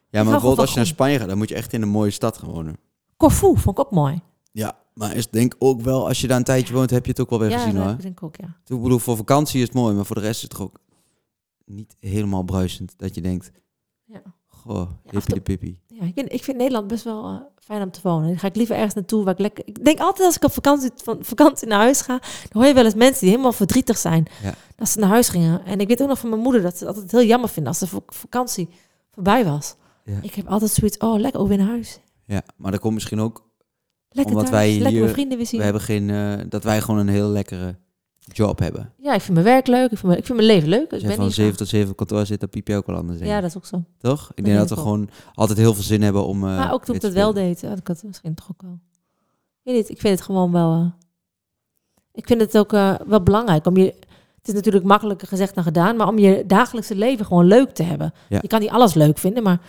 Ja, 0.10 0.24
maar 0.24 0.32
bijvoorbeeld 0.32 0.60
als 0.60 0.70
je 0.70 0.76
naar 0.76 0.86
Spanje 0.86 1.20
gaat, 1.20 1.28
dan 1.30 1.38
moet 1.38 1.50
je 1.50 1.56
echt 1.56 1.74
in 1.74 1.82
een 1.82 1.90
mooie 1.90 2.12
stad 2.12 2.38
gaan 2.38 2.50
wonen. 2.50 2.78
Corfu 3.18 3.58
vond 3.58 3.80
ik 3.80 3.86
ook 3.86 3.92
mooi. 3.92 4.22
Ja, 4.52 4.76
maar 4.94 5.16
is 5.16 5.30
denk 5.30 5.56
ook 5.60 5.82
wel, 5.82 6.08
als 6.08 6.22
je 6.22 6.28
daar 6.28 6.38
een 6.38 6.44
tijdje 6.44 6.74
woont, 6.74 6.90
heb 6.90 7.06
je 7.06 7.12
het 7.12 7.20
ook 7.20 7.30
wel 7.30 7.40
weer 7.40 7.50
ja, 7.50 7.58
gezien 7.60 7.78
hoor. 7.82 7.86
denk 7.98 8.04
ik 8.04 8.24
ook, 8.24 8.36
ja. 8.36 8.58
Ik 8.68 8.82
bedoel, 8.82 9.00
voor 9.00 9.18
vakantie 9.18 9.60
is 9.62 9.66
het 9.68 9.74
mooi, 9.76 9.96
maar 9.96 10.06
voor 10.06 10.16
de 10.16 10.22
rest 10.22 10.36
is 10.36 10.42
het 10.42 10.52
toch 10.52 10.62
ook 10.62 10.80
niet 11.66 11.96
helemaal 12.00 12.44
bruisend. 12.44 12.94
Dat 12.98 13.16
je 13.16 13.22
denkt, 13.22 13.52
Ja. 14.06 14.22
goh, 14.48 14.80
en 14.82 15.12
hippie 15.12 15.34
de 15.34 15.42
pippie. 15.42 15.80
Ja, 15.88 16.06
ik, 16.06 16.12
vind- 16.16 16.32
ik 16.34 16.44
vind 16.44 16.58
Nederland 16.58 16.88
best 16.88 17.04
wel 17.04 17.26
eh, 17.30 17.36
fijn 17.64 17.82
om 17.82 17.92
te 17.92 18.00
wonen. 18.04 18.28
Dan 18.28 18.40
ga 18.40 18.48
ik 18.48 18.56
liever 18.56 18.76
ergens 18.76 18.94
naartoe 18.94 19.24
waar 19.24 19.34
ik 19.34 19.40
lekker... 19.40 19.68
Ik 19.68 19.86
denk 19.86 20.00
altijd 20.00 20.26
als 20.26 20.36
ik 20.36 20.44
op 20.44 20.52
vakantie, 20.52 20.90
van 20.96 21.18
vakantie 21.22 21.68
naar 21.68 21.80
huis 21.80 22.02
ga, 22.02 22.20
dan 22.20 22.62
hoor 22.62 22.66
je 22.66 22.74
wel 22.74 22.86
eens 22.86 22.94
mensen 22.96 23.20
die 23.22 23.30
helemaal 23.30 23.52
verdrietig 23.54 23.98
zijn. 23.98 24.26
Ja. 24.44 24.54
Dat 24.76 24.90
ze 24.90 25.00
naar 25.00 25.10
huis 25.10 25.30
gingen. 25.30 25.66
En 25.66 25.80
ik 25.80 25.88
weet 25.88 26.02
ook 26.02 26.08
nog 26.08 26.20
van 26.20 26.30
mijn 26.30 26.42
moeder 26.42 26.62
dat 26.62 26.78
ze 26.78 26.86
het 26.86 27.12
heel 27.12 27.24
jammer 27.24 27.50
vindt 27.50 27.68
als 27.70 27.80
de 27.80 27.88
vak- 27.88 28.14
vakantie 28.14 28.70
voorbij 29.12 29.46
was. 29.46 29.76
Ja. 30.06 30.18
Ik 30.22 30.34
heb 30.36 30.48
altijd 30.48 30.72
zoiets, 30.72 30.98
oh 30.98 31.20
lekker 31.20 31.42
ook 31.42 31.48
weer 31.48 31.58
naar 31.58 31.68
huis. 31.68 32.00
Ja, 32.26 32.42
maar 32.58 32.72
dat 32.72 32.80
komt 32.80 32.94
misschien 32.94 33.20
ook, 33.20 33.50
Lekker 34.14 34.36
Omdat 34.36 34.52
thuis, 34.52 34.78
wij 34.78 34.92
hier- 34.92 35.10
vrienden 35.10 35.38
weer 35.38 35.46
zien. 35.48 35.58
we 35.60 35.64
hebben 35.66 35.82
geen, 35.82 36.10
eh, 36.10 36.34
dat 36.50 36.64
wij 36.64 36.82
gewoon 36.82 37.00
een 37.00 37.08
heel 37.08 37.30
lekkere 37.30 37.76
job 38.20 38.60
hebben. 38.60 38.94
Ja, 38.98 39.14
ik 39.14 39.22
vind 39.22 39.34
mijn 39.34 39.46
werk 39.46 39.68
leuk. 39.68 39.84
Ik 39.92 39.98
vind 39.98 40.04
mijn, 40.04 40.18
ik 40.18 40.26
vind 40.26 40.38
mijn 40.38 40.50
leven 40.52 40.70
leuk. 40.70 40.92
Als 40.94 41.02
je 41.02 41.12
van 41.14 41.26
niet 41.26 41.34
7 41.34 41.58
tot 41.58 41.68
7 41.68 41.90
op 41.92 41.98
kantoor 41.98 42.26
zit, 42.26 42.40
dan 42.40 42.50
piep 42.50 42.68
je 42.68 42.76
ook 42.76 42.86
wel 42.86 42.96
anders. 42.96 43.20
Ja, 43.20 43.42
dat 43.42 43.50
is 43.50 43.58
ook 43.58 43.66
zo. 43.66 43.84
Toch? 43.98 44.30
Ik 44.30 44.36
dat 44.36 44.46
denk 44.46 44.58
dat 44.58 44.70
we 44.70 44.76
gewoon 44.76 45.10
altijd 45.34 45.58
heel 45.58 45.74
veel 45.74 45.84
zin 45.84 46.02
hebben 46.02 46.26
om. 46.26 46.36
eh, 46.36 46.58
maar 46.58 46.74
ook 46.74 46.86
toen 46.86 46.96
ik 46.96 47.02
dat 47.02 47.14
wel 47.14 47.34
deed, 47.34 47.62
had 47.62 47.78
ik 47.78 47.88
het 47.88 48.04
misschien 48.04 48.34
toch 48.34 48.48
ook 48.52 48.62
wel. 48.62 48.80
Ik 49.64 49.72
weet 49.72 49.76
niet, 49.76 49.90
ik 49.90 50.00
vind 50.00 50.16
het 50.18 50.26
gewoon 50.26 50.52
wel... 50.52 50.72
eh, 50.74 50.86
ik 52.14 52.28
vind 52.28 52.42
het 52.42 52.58
ook 52.58 52.72
wel 53.08 53.22
belangrijk 53.24 53.66
om 53.66 53.78
je... 53.78 53.86
Het 54.38 54.50
is 54.50 54.54
natuurlijk 54.54 54.86
makkelijker 54.86 55.28
gezegd 55.28 55.56
dan 55.56 55.64
gedaan, 55.64 55.96
maar 55.96 56.08
om 56.08 56.18
je 56.20 56.44
dagelijkse 56.48 56.96
leven 56.96 57.26
gewoon 57.26 57.46
leuk 57.46 57.70
te 57.72 57.84
hebben. 57.84 58.14
Ja. 58.30 58.40
Je 58.42 58.48
kan 58.48 58.60
niet 58.60 58.70
alles 58.70 58.94
leuk 58.94 59.18
vinden, 59.18 59.44
maar 59.44 59.60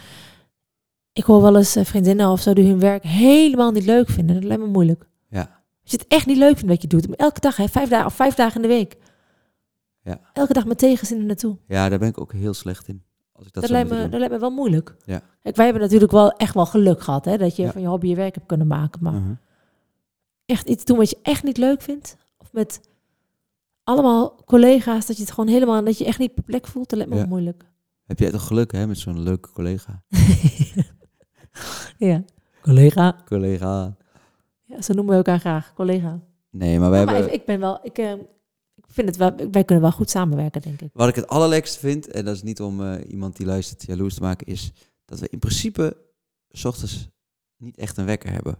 ik 1.12 1.24
hoor 1.24 1.42
wel 1.42 1.56
eens 1.56 1.76
eh, 1.76 1.84
vriendinnen 1.84 2.28
of 2.30 2.40
zo 2.40 2.52
die 2.52 2.66
hun 2.68 2.78
werk 2.80 3.02
helemaal 3.02 3.70
niet 3.70 3.84
leuk 3.84 4.08
vinden. 4.08 4.34
Dat 4.34 4.44
lijkt 4.44 4.62
me 4.62 4.68
moeilijk. 4.68 5.08
Ja. 5.28 5.40
Als 5.82 5.90
je 5.90 5.96
het 5.96 6.06
echt 6.08 6.26
niet 6.26 6.36
leuk 6.36 6.54
vindt 6.56 6.70
wat 6.70 6.82
je 6.82 6.88
doet, 6.88 7.16
elke 7.16 7.40
dag, 7.40 7.56
hè, 7.56 7.68
vijf 7.68 7.88
dagen 7.88 8.06
of 8.06 8.14
vijf 8.14 8.34
dagen 8.34 8.56
in 8.56 8.62
de 8.68 8.74
week. 8.74 8.96
Ja. 10.04 10.20
Elke 10.32 10.52
dag 10.52 10.66
met 10.66 10.78
tegenzin 10.78 11.18
er 11.18 11.24
naartoe. 11.24 11.56
ja, 11.66 11.88
daar 11.88 11.98
ben 11.98 12.08
ik 12.08 12.20
ook 12.20 12.32
heel 12.32 12.54
slecht 12.54 12.88
in. 12.88 13.02
Als 13.32 13.46
ik 13.46 13.52
dat, 13.52 13.62
Dat, 13.62 13.72
lijkt 13.72 13.90
me, 13.90 14.08
dat 14.08 14.18
lijkt 14.18 14.34
me 14.34 14.40
wel 14.40 14.50
moeilijk. 14.50 14.96
Ja. 15.04 15.22
Kijk, 15.42 15.56
wij 15.56 15.64
hebben 15.64 15.82
natuurlijk 15.82 16.12
wel 16.12 16.30
echt 16.32 16.54
wel 16.54 16.66
geluk 16.66 17.02
gehad, 17.02 17.24
hè, 17.24 17.36
dat 17.38 17.56
je 17.56 17.62
Ja. 17.62 17.72
van 17.72 17.80
je 17.80 17.86
hobby 17.88 18.06
je 18.08 18.14
werk 18.14 18.34
hebt 18.34 18.46
kunnen 18.46 18.66
maken. 18.66 19.02
Maar. 19.02 19.12
Mhm. 19.12 19.32
echt 20.46 20.68
iets 20.68 20.84
doen 20.84 20.96
wat 20.96 21.10
je 21.10 21.18
echt 21.22 21.42
niet 21.42 21.56
leuk 21.56 21.82
vindt, 21.82 22.16
of 22.38 22.52
met 22.52 22.80
allemaal 23.84 24.42
collega's, 24.44 25.06
dat 25.06 25.16
je 25.16 25.22
het 25.22 25.32
gewoon 25.32 25.50
helemaal, 25.50 25.84
dat 25.84 25.98
je 25.98 26.04
echt 26.04 26.18
niet 26.18 26.30
op 26.30 26.36
je 26.36 26.42
plek 26.42 26.66
voelt, 26.66 26.88
dat 26.88 26.98
lijkt 26.98 27.12
me 27.14 27.18
Ja. 27.20 27.26
moeilijk. 27.26 27.64
Heb 28.06 28.18
jij 28.18 28.30
toch 28.30 28.46
geluk 28.46 28.72
hè, 28.72 28.86
met 28.86 28.98
zo'n 28.98 29.20
leuke 29.20 29.50
collega? 29.50 30.02
ja. 31.98 32.24
Collega. 32.62 33.16
Collega. 33.24 33.96
Ja, 34.64 34.82
zo 34.82 34.92
noemen 34.92 35.10
we 35.12 35.16
elkaar 35.16 35.40
graag, 35.40 35.72
collega. 35.74 36.20
Nee, 36.50 36.78
maar 36.78 36.90
wij 36.90 36.98
Ja, 36.98 37.04
maar 37.04 37.14
hebben. 37.14 37.32
ik, 37.32 37.40
ik 37.40 37.46
ben 37.46 37.60
wel, 37.60 37.78
ik, 37.82 37.98
ik 38.74 38.84
vind 38.88 39.08
het 39.08 39.16
wel, 39.16 39.32
wij 39.50 39.64
kunnen 39.64 39.84
wel 39.84 39.92
goed 39.92 40.10
samenwerken, 40.10 40.62
denk 40.62 40.80
ik. 40.80 40.90
Wat 40.92 41.08
ik 41.08 41.14
het 41.14 41.26
allerlekste 41.26 41.78
vind, 41.78 42.08
en 42.10 42.24
dat 42.24 42.34
is 42.34 42.42
niet 42.42 42.60
om 42.60 42.82
eh, 42.82 43.10
iemand 43.10 43.36
die 43.36 43.46
luistert 43.46 43.82
jaloers 43.86 44.14
te 44.14 44.20
maken, 44.20 44.46
is 44.46 44.72
dat 45.04 45.18
we 45.20 45.28
in 45.28 45.38
principe 45.38 45.96
s 46.50 46.64
ochtends 46.64 47.08
niet 47.56 47.76
echt 47.76 47.96
een 47.96 48.04
wekker 48.04 48.32
hebben. 48.32 48.58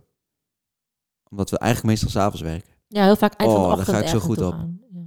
Omdat 1.30 1.50
we 1.50 1.58
eigenlijk 1.58 1.92
meestal 1.92 2.10
s'avonds 2.10 2.40
werken. 2.40 2.70
Ja, 2.88 3.04
heel 3.04 3.16
vaak 3.16 3.34
eind 3.34 3.52
Oh, 3.52 3.56
van 3.58 3.64
de 3.64 3.70
daar 3.70 3.78
ochtend 3.78 3.96
ga 3.96 4.02
ik 4.02 4.20
zo 4.20 4.26
goed 4.26 4.40
op. 4.42 4.52
Ja. 4.92 5.00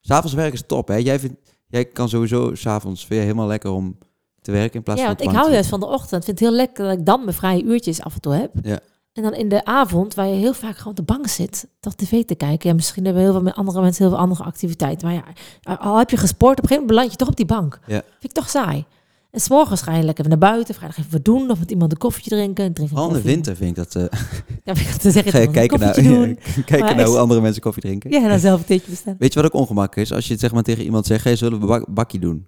S'avonds 0.00 0.34
werken 0.34 0.54
is 0.54 0.66
top, 0.66 0.88
hè? 0.88 0.94
Jij, 0.94 1.18
vindt, 1.20 1.50
jij 1.66 1.84
kan 1.84 2.08
sowieso 2.08 2.54
s'avonds 2.54 3.08
weer 3.08 3.20
helemaal 3.22 3.46
lekker 3.46 3.70
om 3.70 3.98
te 4.42 4.50
werken 4.52 4.74
in 4.74 4.82
plaats 4.82 5.00
Ja, 5.00 5.06
van 5.06 5.16
want 5.16 5.26
op 5.28 5.32
ik 5.34 5.40
hou 5.40 5.52
juist 5.52 5.68
van 5.68 5.80
de 5.80 5.86
ochtend. 5.86 6.20
Ik 6.20 6.24
vind 6.24 6.38
het 6.38 6.48
heel 6.48 6.56
lekker 6.56 6.84
dat 6.84 6.98
ik 6.98 7.06
dan 7.06 7.24
mijn 7.24 7.36
vrije 7.36 7.62
uurtjes 7.62 8.02
af 8.02 8.14
en 8.14 8.20
toe 8.20 8.32
heb. 8.32 8.50
Ja. 8.62 8.78
En 9.12 9.22
dan 9.22 9.34
in 9.34 9.48
de 9.48 9.64
avond, 9.64 10.14
waar 10.14 10.26
je 10.28 10.34
heel 10.34 10.54
vaak 10.54 10.76
gewoon 10.76 10.90
op 10.98 11.06
de 11.06 11.12
bank 11.12 11.26
zit, 11.26 11.66
toch 11.80 11.94
tv 11.94 12.24
te 12.24 12.34
kijken. 12.34 12.68
Ja, 12.68 12.74
misschien 12.74 13.04
hebben 13.04 13.22
heel 13.22 13.32
veel 13.32 13.42
met 13.42 13.54
andere 13.54 13.80
mensen 13.80 14.04
heel 14.04 14.12
veel 14.12 14.22
andere 14.22 14.42
activiteiten. 14.44 15.06
Maar 15.08 15.16
ja, 15.60 15.74
al 15.74 15.98
heb 15.98 16.10
je 16.10 16.16
gesport, 16.16 16.58
op 16.58 16.62
een 16.62 16.68
gegeven 16.68 16.86
moment 16.86 16.86
beland 16.86 17.10
je 17.10 17.16
toch 17.16 17.28
op 17.28 17.36
die 17.36 17.46
bank. 17.46 17.78
Ja. 17.86 18.02
Vind 18.08 18.24
ik 18.24 18.32
toch 18.32 18.48
saai. 18.48 18.84
En 19.30 19.40
s'morgens 19.40 19.82
ga 19.82 19.94
je 19.94 20.02
lekker 20.02 20.28
naar 20.28 20.38
buiten, 20.38 20.74
vrijdag 20.74 20.98
even 20.98 21.10
wat 21.12 21.24
doen, 21.24 21.50
of 21.50 21.58
met 21.58 21.70
iemand 21.70 21.92
een 21.92 21.98
koffietje 21.98 22.30
drinken. 22.30 22.72
Drink 22.72 22.90
in 22.90 23.12
de 23.12 23.22
winter 23.22 23.56
vind 23.56 23.70
ik 23.70 23.76
dat... 23.76 23.94
eh 23.94 24.02
Ja, 24.64 24.74
vind 24.74 24.94
ik 24.94 25.00
te 25.00 25.10
zeggen, 25.10 25.32
ga 25.32 25.38
je 25.38 25.50
kijken 25.50 25.80
naar, 25.80 25.94
kijken 26.64 26.98
is- 26.98 27.04
hoe 27.04 27.18
andere 27.18 27.40
mensen 27.40 27.62
koffie 27.62 27.82
drinken. 27.82 28.10
Ja, 28.10 28.22
en 28.22 28.28
dan 28.28 28.38
zelf 28.38 28.60
een 28.60 28.66
theetje 28.66 28.90
bestellen. 28.90 29.18
Weet 29.18 29.32
je 29.32 29.42
wat 29.42 29.52
ook 29.54 29.60
ongemak 29.60 29.96
is? 29.96 30.12
Als 30.12 30.24
je 30.26 30.30
het 30.32 30.40
zeg 30.40 30.52
maar 30.52 30.62
tegen 30.62 30.84
iemand 30.84 31.06
zegt, 31.06 31.24
hey, 31.24 31.36
zullen 31.36 31.60
we 31.60 31.66
bak 31.66 31.94
bakkie 31.94 32.20
doen? 32.20 32.46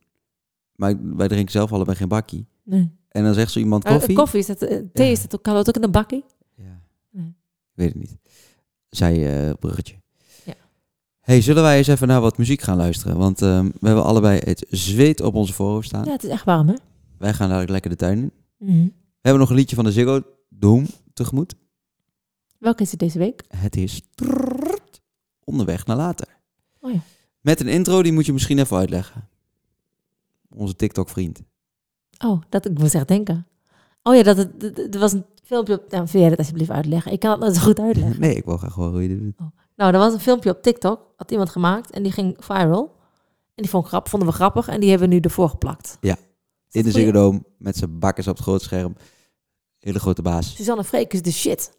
Maar 0.82 1.16
wij 1.16 1.28
drinken 1.28 1.52
zelf 1.52 1.72
allebei 1.72 1.96
geen 1.96 2.08
bakkie. 2.08 2.46
Nee. 2.62 2.90
En 3.08 3.24
dan 3.24 3.34
zegt 3.34 3.52
zo 3.52 3.58
iemand 3.58 3.84
Maar 3.84 3.92
koffie. 3.92 4.14
koffie 4.16 4.40
is 4.40 4.46
dat, 4.46 4.62
eh, 4.62 4.78
thee 4.92 5.10
is 5.10 5.22
dat 5.22 5.34
ook, 5.34 5.42
kan 5.42 5.54
dat 5.54 5.68
ook 5.68 5.76
in 5.76 5.82
een 5.82 5.90
bakkie? 5.90 6.24
Ja. 6.54 6.80
Nee. 7.10 7.34
Weet 7.72 7.88
het 7.88 7.98
niet. 7.98 8.16
Zij 8.88 9.46
eh 9.46 9.52
bruggetje. 9.58 9.94
Ja. 10.44 10.54
Hey, 11.20 11.40
zullen 11.40 11.62
wij 11.62 11.76
eens 11.76 11.86
even 11.86 12.08
naar 12.08 12.20
wat 12.20 12.38
muziek 12.38 12.60
gaan 12.60 12.76
luisteren? 12.76 13.16
Want 13.16 13.42
ehm, 13.42 13.64
we 13.80 13.86
hebben 13.86 14.04
allebei 14.04 14.38
het 14.44 14.66
zweet 14.70 15.20
op 15.20 15.34
onze 15.34 15.52
voorhoofd 15.52 15.86
staan. 15.86 16.04
Ja, 16.04 16.12
het 16.12 16.24
is 16.24 16.30
echt 16.30 16.44
warm, 16.44 16.68
hè? 16.68 16.74
Wij 17.18 17.32
gaan 17.32 17.46
dadelijk 17.48 17.70
lekker 17.70 17.90
de 17.90 17.96
tuin 17.96 18.18
in. 18.18 18.32
Mhm. 18.58 18.84
We 18.92 19.28
hebben 19.28 19.40
nog 19.40 19.50
een 19.50 19.56
liedje 19.56 19.76
van 19.76 19.84
de 19.84 19.92
Ziggo 19.92 20.22
Dome 20.48 20.86
tegemoet. 21.14 21.54
Welke 22.58 22.82
is 22.82 22.90
het 22.90 23.00
deze 23.00 23.18
week? 23.18 23.42
Het 23.48 23.76
is 23.76 24.02
onderweg 25.44 25.86
naar 25.86 25.96
later. 25.96 26.28
Oh 26.80 26.92
ja. 26.92 27.00
Met 27.40 27.60
een 27.60 27.68
intro, 27.68 28.02
die 28.02 28.12
moet 28.12 28.26
je 28.26 28.32
misschien 28.32 28.58
even 28.58 28.76
uitleggen. 28.76 29.28
Onze 30.54 30.76
TikTok-vriend. 30.76 31.42
Oh, 32.24 32.42
dat 32.48 32.66
ik 32.66 32.78
moest 32.78 32.94
echt 32.94 33.08
denken. 33.08 33.46
Oh 34.02 34.14
ja, 34.14 34.22
dat 34.22 34.36
het, 34.36 34.94
er 34.94 35.00
was 35.00 35.12
een 35.12 35.24
filmpje 35.42 35.74
op... 35.74 35.90
Nou, 35.90 36.06
wil 36.12 36.20
jij 36.20 36.30
dat 36.30 36.38
alsjeblieft 36.38 36.70
uitleggen? 36.70 37.12
Ik 37.12 37.20
kan 37.20 37.30
het 37.30 37.40
nooit 37.40 37.54
zo 37.54 37.60
goed 37.60 37.80
uitleggen. 37.80 38.20
Nee, 38.26 38.34
ik 38.34 38.44
wil 38.44 38.56
graag 38.56 38.74
horen 38.74 38.92
hoe 38.92 39.02
je 39.02 39.08
dit 39.08 39.20
doet. 39.20 39.34
Nou, 39.76 39.92
er 39.92 39.98
was 39.98 40.12
een 40.12 40.20
filmpje 40.20 40.50
op 40.50 40.62
TikTok, 40.62 41.12
had 41.16 41.30
iemand 41.30 41.50
gemaakt 41.50 41.90
en 41.90 42.02
die 42.02 42.12
ging 42.12 42.36
viral. 42.38 43.00
En 43.54 43.62
die 43.62 43.68
vond 43.68 43.86
grap, 43.86 44.08
vonden 44.08 44.28
we 44.28 44.34
grappig 44.34 44.68
en 44.68 44.80
die 44.80 44.90
hebben 44.90 45.08
we 45.08 45.14
nu 45.14 45.20
ervoor 45.20 45.48
geplakt. 45.48 45.96
Ja. 46.00 46.16
In 46.70 46.82
de? 46.82 46.90
Ziggo 46.90 47.40
met 47.58 47.76
zijn 47.76 47.98
bakkers 47.98 48.28
op 48.28 48.34
het 48.34 48.42
grote 48.42 48.64
scherm. 48.64 48.96
Hele 49.78 49.98
grote 49.98 50.22
baas. 50.22 50.54
Suzanne 50.54 50.84
Freek 50.84 51.12
is 51.12 51.22
de 51.22 51.32
shit. 51.32 51.72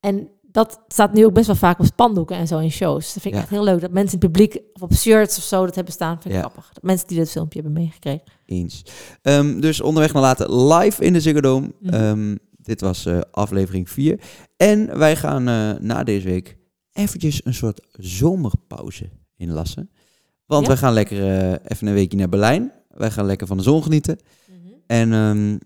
En 0.00 0.30
dat 0.54 0.80
staat 0.88 1.12
nu 1.12 1.24
ook 1.24 1.32
best 1.34 1.46
wel 1.46 1.56
vaak 1.56 1.78
op 1.78 1.84
spandoeken 1.84 2.36
en 2.36 2.46
zo 2.46 2.58
in 2.58 2.70
shows. 2.70 3.04
Dat 3.14 3.22
vind 3.22 3.24
ik 3.24 3.32
Ja. 3.34 3.38
echt 3.40 3.48
heel 3.50 3.64
leuk. 3.64 3.80
Dat 3.80 3.90
mensen 3.90 4.18
in 4.20 4.24
het 4.24 4.32
publiek 4.32 4.60
of 4.72 4.82
op 4.82 4.94
shirts 4.94 5.38
of 5.38 5.44
zo 5.44 5.64
dat 5.64 5.74
hebben 5.74 5.92
staan. 5.92 6.12
Vind 6.22 6.24
ik 6.24 6.32
Ja. 6.32 6.38
grappig. 6.40 6.70
Dat 6.72 6.82
mensen 6.82 7.06
die 7.06 7.18
dat 7.18 7.30
filmpje 7.30 7.60
hebben 7.62 7.82
meegekregen. 7.82 8.22
Eens. 8.46 8.82
Ehm, 9.22 9.60
dus 9.60 9.80
onderweg 9.80 10.12
naar 10.12 10.22
later 10.22 10.56
live 10.64 11.04
in 11.04 11.12
de 11.12 11.20
Ziggo 11.20 11.40
Dome. 11.40 11.72
Mhm. 11.80 11.94
Ehm, 11.94 12.36
dit 12.56 12.80
was 12.80 13.06
eh, 13.06 13.20
aflevering 13.30 13.90
4. 13.90 14.20
En 14.56 14.98
wij 14.98 15.16
gaan 15.16 15.48
eh, 15.48 15.70
na 15.80 16.04
deze 16.04 16.28
week 16.28 16.56
eventjes 16.92 17.40
een 17.44 17.54
soort 17.54 17.80
zomerpauze 17.92 19.08
inlassen. 19.36 19.90
Want 20.46 20.62
Ja? 20.62 20.68
wij 20.68 20.76
gaan 20.76 20.92
lekker 20.92 21.18
eh, 21.38 21.50
even 21.64 21.86
een 21.86 21.94
weekje 21.94 22.18
naar 22.18 22.28
Berlijn. 22.28 22.72
Wij 22.88 23.10
gaan 23.10 23.26
lekker 23.26 23.46
van 23.46 23.56
de 23.56 23.62
zon 23.62 23.82
genieten. 23.82 24.18
En 24.86 25.12
ehm, 25.12 25.58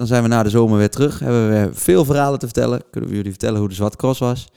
dan 0.00 0.08
zijn 0.08 0.22
we 0.22 0.28
na 0.28 0.42
de 0.42 0.50
zomer 0.50 0.78
weer 0.78 0.90
terug. 0.90 1.18
Hebben 1.18 1.42
we 1.48 1.52
weer 1.54 1.74
veel 1.74 2.04
verhalen 2.04 2.38
te 2.38 2.46
vertellen. 2.46 2.82
Kunnen 2.90 3.10
we 3.10 3.16
jullie 3.16 3.30
vertellen 3.30 3.58
hoe 3.60 3.68
de 3.68 3.74
Zwarte 3.74 3.96
Cross 3.96 4.20
was. 4.20 4.48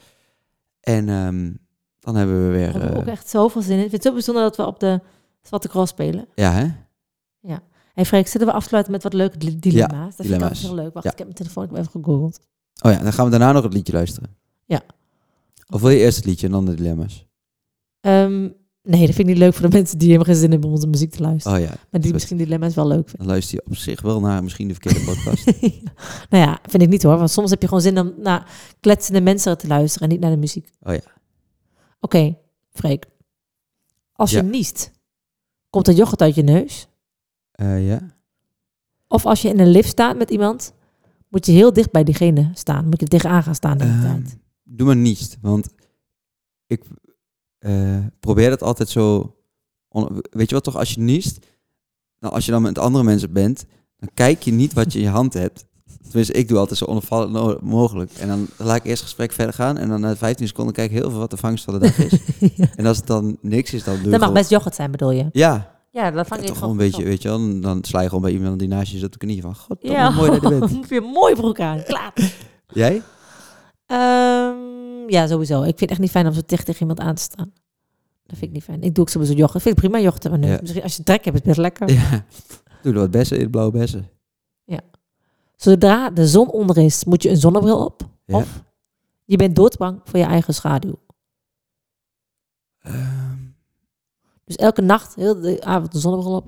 En 0.80 1.10
ehm, 1.10 1.52
dan 2.00 2.16
hebben 2.16 2.46
we 2.48 2.52
weer... 2.52 2.74
Heb 2.74 2.92
eh, 2.92 2.98
ook 2.98 3.06
echt 3.06 3.30
zoveel 3.30 3.62
zin 3.62 3.78
in. 3.78 3.84
Ik 3.84 3.90
vind 3.90 3.94
het 3.94 4.04
zo 4.04 4.14
bijzonder 4.14 4.44
dat 4.44 4.56
we 4.56 4.66
op 4.66 4.80
de 4.80 5.02
Zwarte 5.42 5.68
Cross 5.68 5.92
spelen. 5.92 6.28
ja, 6.36 6.52
hè? 6.52 6.68
Hey 7.94 8.06
Freek, 8.06 8.28
zullen 8.28 8.48
we 8.48 8.54
afsluiten 8.54 8.92
met 8.92 9.04
wat 9.04 9.14
leuke 9.14 9.38
di- 9.38 9.60
dilemma's? 9.60 9.90
dat 9.92 10.02
vind 10.16 10.18
ik 10.20 10.24
dilemma's. 10.26 10.50
altijd 10.50 10.66
heel 10.68 10.76
leuk. 10.76 10.94
Wacht, 10.94 11.06
Ja. 11.06 11.12
ik 11.12 11.18
heb 11.18 11.28
mijn 11.28 11.40
telefoon 11.40 11.70
even 11.78 11.92
gegoogeld. 11.92 12.40
Oh 12.82 12.92
ja, 12.92 12.98
dan 12.98 13.14
gaan 13.14 13.26
we 13.26 13.32
daarna 13.32 13.52
nog 13.52 13.64
het 13.64 13.74
liedje 13.74 13.94
luisteren. 13.94 14.36
Ja. 14.66 14.82
Of 15.70 15.82
wil 15.82 15.90
je 15.90 15.98
eerst 15.98 16.16
het 16.18 16.26
liedje 16.26 16.46
en 16.46 16.52
dan 16.52 16.66
de 16.66 16.74
dilemma's? 16.76 17.26
Ehm, 18.00 18.50
nee, 18.84 19.06
dat 19.06 19.16
vind 19.16 19.20
ik 19.20 19.26
niet 19.26 19.38
leuk 19.38 19.54
voor 19.54 19.70
de 19.70 19.76
mensen 19.76 19.98
die 19.98 20.08
helemaal 20.08 20.28
geen 20.34 20.42
zin 20.42 20.52
hebben 20.52 20.70
om 20.70 20.76
onze 20.76 20.88
muziek 20.88 21.12
te 21.12 21.22
luisteren. 21.22 21.58
Oh 21.58 21.64
ja, 21.64 21.74
maar 21.92 22.02
die 22.02 22.14
misschien 22.14 22.38
dilemma's 22.38 22.76
wel 22.76 22.88
leuk 22.88 22.98
vinden. 23.10 23.18
dan 23.18 23.28
luister 23.28 23.56
je 23.56 23.64
op 23.66 23.76
zich 23.76 24.02
wel 24.02 24.20
naar 24.20 24.44
misschien 24.44 24.68
de 24.68 24.74
verkeerde 24.74 25.04
podcast. 25.06 25.46
nou 26.30 26.44
ja, 26.44 26.60
vind 26.70 26.84
ik 26.84 26.90
niet 26.90 27.04
hoor. 27.04 27.18
Want 27.18 27.32
soms 27.32 27.50
heb 27.50 27.62
je 27.62 27.68
gewoon 27.68 27.84
zin 27.84 28.00
om 28.00 28.14
naar 28.18 28.52
kletsende 28.80 29.22
mensen 29.22 29.58
te 29.58 29.68
luisteren 29.68 30.08
en 30.08 30.14
niet 30.14 30.24
naar 30.24 30.32
de 30.32 30.38
muziek. 30.38 30.70
Oh 30.82 30.94
ja. 30.94 31.02
Oké, 32.00 32.38
Freek. 32.70 33.06
Als 34.14 34.32
je 34.32 34.42
niest, 34.42 34.92
komt 35.70 35.88
er 35.88 35.94
yoghurt 35.94 36.22
uit 36.22 36.36
je 36.36 36.44
neus? 36.44 36.88
Eh, 37.52 37.88
ja. 37.88 38.00
Of 39.08 39.26
als 39.26 39.42
je 39.42 39.50
in 39.50 39.60
een 39.60 39.68
lift 39.72 39.90
staat 39.90 40.18
met 40.18 40.30
iemand, 40.30 40.74
moet 41.30 41.46
je 41.46 41.52
heel 41.52 41.74
dicht 41.74 41.92
bij 41.92 42.04
diegene 42.04 42.50
staan. 42.54 42.86
Moet 42.90 43.00
je 43.00 43.06
tegenaan 43.08 43.44
gaan 43.44 43.56
staan 43.56 43.78
de 43.78 43.84
hele 43.84 43.96
Ehm, 44.06 44.22
tijd. 44.24 44.38
doe 44.64 44.88
maar 44.88 44.96
niets, 44.96 45.38
want 45.42 45.70
ik 46.68 46.84
eh, 47.64 47.98
probeer 48.20 48.50
dat 48.50 48.62
altijd 48.64 48.90
zo 48.90 49.36
on- 49.90 50.22
weet 50.32 50.50
je 50.50 50.56
wat 50.56 50.64
toch, 50.64 50.78
als 50.78 50.92
je 50.94 51.00
niest, 51.02 51.40
nou, 52.20 52.34
als 52.34 52.46
je 52.46 52.52
dan 52.52 52.62
met 52.62 52.78
andere 52.78 53.04
mensen 53.04 53.34
bent, 53.34 53.66
dan 53.98 54.10
kijk 54.14 54.42
je 54.44 54.52
niet 54.52 54.74
wat 54.74 54.94
je 54.94 55.00
in 55.00 55.06
je 55.06 55.12
hand 55.12 55.34
hebt. 55.34 55.66
Tenminste, 56.04 56.34
ik 56.34 56.48
doe 56.48 56.58
altijd 56.58 56.78
zo 56.80 56.86
onopvallend 56.86 57.32
no- 57.32 57.58
mogelijk. 57.62 58.12
En 58.20 58.28
dan 58.28 58.48
laat 58.58 58.76
ik 58.76 58.84
eerst 58.84 58.98
het 58.98 59.04
gesprek 59.10 59.32
verder 59.32 59.54
gaan. 59.54 59.78
En 59.78 59.90
dan 59.90 60.02
na 60.02 60.16
15 60.16 60.48
seconden 60.48 60.74
kijk 60.74 60.92
ik 60.92 60.98
heel 60.98 61.10
veel 61.10 61.20
wat 61.20 61.30
de 61.32 61.38
vangst 61.38 61.64
van 61.64 61.74
de 61.74 61.80
dag 61.80 61.98
is. 61.98 62.20
En 62.76 62.86
als 62.86 62.98
het 62.98 63.08
dan 63.08 63.38
niks 63.42 63.74
is, 63.74 63.84
dan 63.84 63.94
doe 63.94 64.02
Dat 64.04 64.12
mag 64.12 64.20
gewoon- 64.20 64.34
best 64.34 64.50
yoghurt 64.50 64.76
zijn, 64.76 64.92
bedoel 64.92 65.12
je? 65.12 65.30
Ja, 65.32 65.72
Ja, 65.92 66.04
dat 66.12 66.14
ja, 66.14 66.26
vang 66.26 66.42
je 66.42 66.48
toch 66.48 66.60
wel 66.60 66.70
een 66.70 66.78
beetje, 66.78 67.04
weet 67.04 67.22
je 67.22 67.28
wel. 67.28 67.38
Dan- 67.38 67.62
Dan 67.62 67.84
sla 67.84 68.02
je 68.02 68.08
gewoon 68.08 68.24
bij 68.24 68.32
iemand 68.32 68.60
die 68.60 68.68
naast 68.68 68.92
je 68.92 68.96
zit 68.98 69.06
op 69.06 69.12
de 69.12 69.18
knieën 69.18 69.42
van... 69.42 69.56
God, 69.56 69.78
Ja, 69.82 70.10
mooi 70.10 70.32
dat 70.32 70.42
je 70.42 70.50
bent. 70.50 70.72
heb 70.82 70.90
je 70.90 70.96
een 70.96 71.04
mooie 71.04 71.36
broek 71.36 71.60
aan. 71.60 71.84
Klaar. 71.84 72.14
Jij? 72.68 73.02
Ehm, 73.86 74.56
ja, 75.08 75.28
sowieso. 75.28 75.60
Ik 75.60 75.66
vind 75.66 75.80
het 75.80 75.90
echt 75.90 76.00
niet 76.00 76.12
fijn 76.12 76.28
om 76.28 76.34
zo 76.34 76.42
dicht 76.46 76.66
tegen 76.66 76.82
iemand 76.82 77.00
aan 77.00 77.16
te 77.16 77.22
staan. 77.22 77.54
Dat 78.26 78.38
vind 78.38 78.42
ik 78.42 78.52
niet 78.52 78.64
fijn. 78.64 78.82
Ik 78.84 78.96
doe 78.96 79.04
ook 79.04 79.10
sowieso 79.10 79.34
yoghurt. 79.34 79.56
Ik 79.56 79.62
vind 79.62 79.76
het 79.76 79.86
prima 79.86 80.04
yoghurt 80.04 80.30
maar 80.30 80.40
nu. 80.40 80.48
Ja. 80.48 80.58
Misschien 80.62 80.84
als 80.84 80.96
je 80.96 81.04
trek 81.04 81.26
hebt, 81.26 81.36
is 81.38 81.42
het 81.46 81.56
best 81.56 81.58
lekker. 81.60 81.92
Ja. 81.92 82.26
Doe 82.82 82.94
er 82.94 83.00
wat 83.00 83.12
bessen 83.12 83.40
in, 83.40 83.50
blauwe 83.50 83.72
bessen. 83.72 84.08
Zodra 85.56 86.10
de 86.10 86.28
zon 86.28 86.50
onder 86.52 86.78
is, 86.78 87.06
moet 87.06 87.24
je 87.24 87.30
een 87.30 87.38
zonnebril 87.38 87.86
op. 87.86 88.10
Ja. 88.26 88.38
Of 88.38 88.64
je 89.26 89.38
bent 89.38 89.56
doodsbang 89.56 90.00
voor 90.04 90.20
je 90.20 90.26
eigen 90.26 90.54
schaduw. 90.54 90.96
Ehm, 92.80 93.38
Dus 94.46 94.56
elke 94.56 94.82
nacht, 94.82 95.16
heel 95.16 95.42
de 95.42 95.64
avond 95.64 95.94
een 95.94 96.00
zonnebril 96.00 96.36
op. 96.36 96.48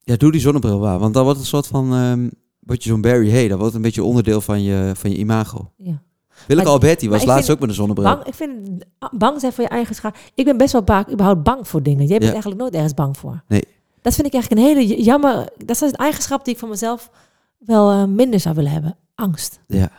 ja, 0.00 0.16
doe 0.16 0.32
die 0.32 0.40
zonnebril 0.40 0.78
waar. 0.78 0.98
Want 0.98 1.14
dan 1.14 1.22
wordt 1.24 1.38
het 1.38 1.46
een 1.52 1.54
soort 1.54 1.66
van... 1.66 1.92
ehm 1.94 2.28
wat 2.64 2.82
je 2.82 2.88
zo'n 2.90 3.00
Barry 3.00 3.30
Hay, 3.30 3.48
dat 3.48 3.58
wordt 3.58 3.74
een 3.74 3.82
beetje 3.82 4.04
onderdeel 4.04 4.40
van 4.40 4.62
je, 4.62 4.92
van 4.94 5.10
je 5.10 5.16
imago. 5.16 5.72
Ja. 5.76 6.02
Willeke 6.46 6.66
Maar- 6.66 6.76
Alberti 6.76 7.08
was 7.08 7.20
ik 7.20 7.26
laatst 7.28 7.50
ook 7.50 7.58
met 7.60 7.68
een 7.68 7.74
zonnebril. 7.74 8.14
Bang, 8.14 8.24
ik 8.26 8.34
vind 8.34 8.84
bang 9.10 9.40
zijn 9.40 9.52
voor 9.52 9.64
je 9.64 9.70
eigen 9.70 9.94
schaduw. 9.94 10.20
Ik 10.34 10.44
ben 10.44 10.56
best 10.56 10.72
wel 10.72 10.82
vaak 10.84 11.10
überhaupt 11.10 11.42
bang 11.42 11.68
voor 11.68 11.82
dingen. 11.82 11.98
Jij 12.00 12.08
bent 12.08 12.22
Ja. 12.22 12.30
eigenlijk 12.30 12.60
nooit 12.60 12.74
ergens 12.74 12.94
bang 12.94 13.16
voor. 13.16 13.42
Nee. 13.48 13.64
Dat 14.02 14.14
vind 14.14 14.26
ik 14.26 14.32
eigenlijk 14.32 14.62
een 14.62 14.76
hele 14.76 15.02
jammer. 15.02 15.48
Dat 15.56 15.70
is 15.70 15.80
een 15.80 15.92
eigenschap 15.92 16.44
die 16.44 16.54
ik 16.54 16.60
van 16.60 16.68
mezelf 16.68 17.10
wel 17.58 17.90
eh, 17.90 18.04
minder 18.04 18.40
zou 18.40 18.54
willen 18.54 18.70
hebben. 18.70 18.96
Angst. 19.14 19.60
Ja. 19.66 19.90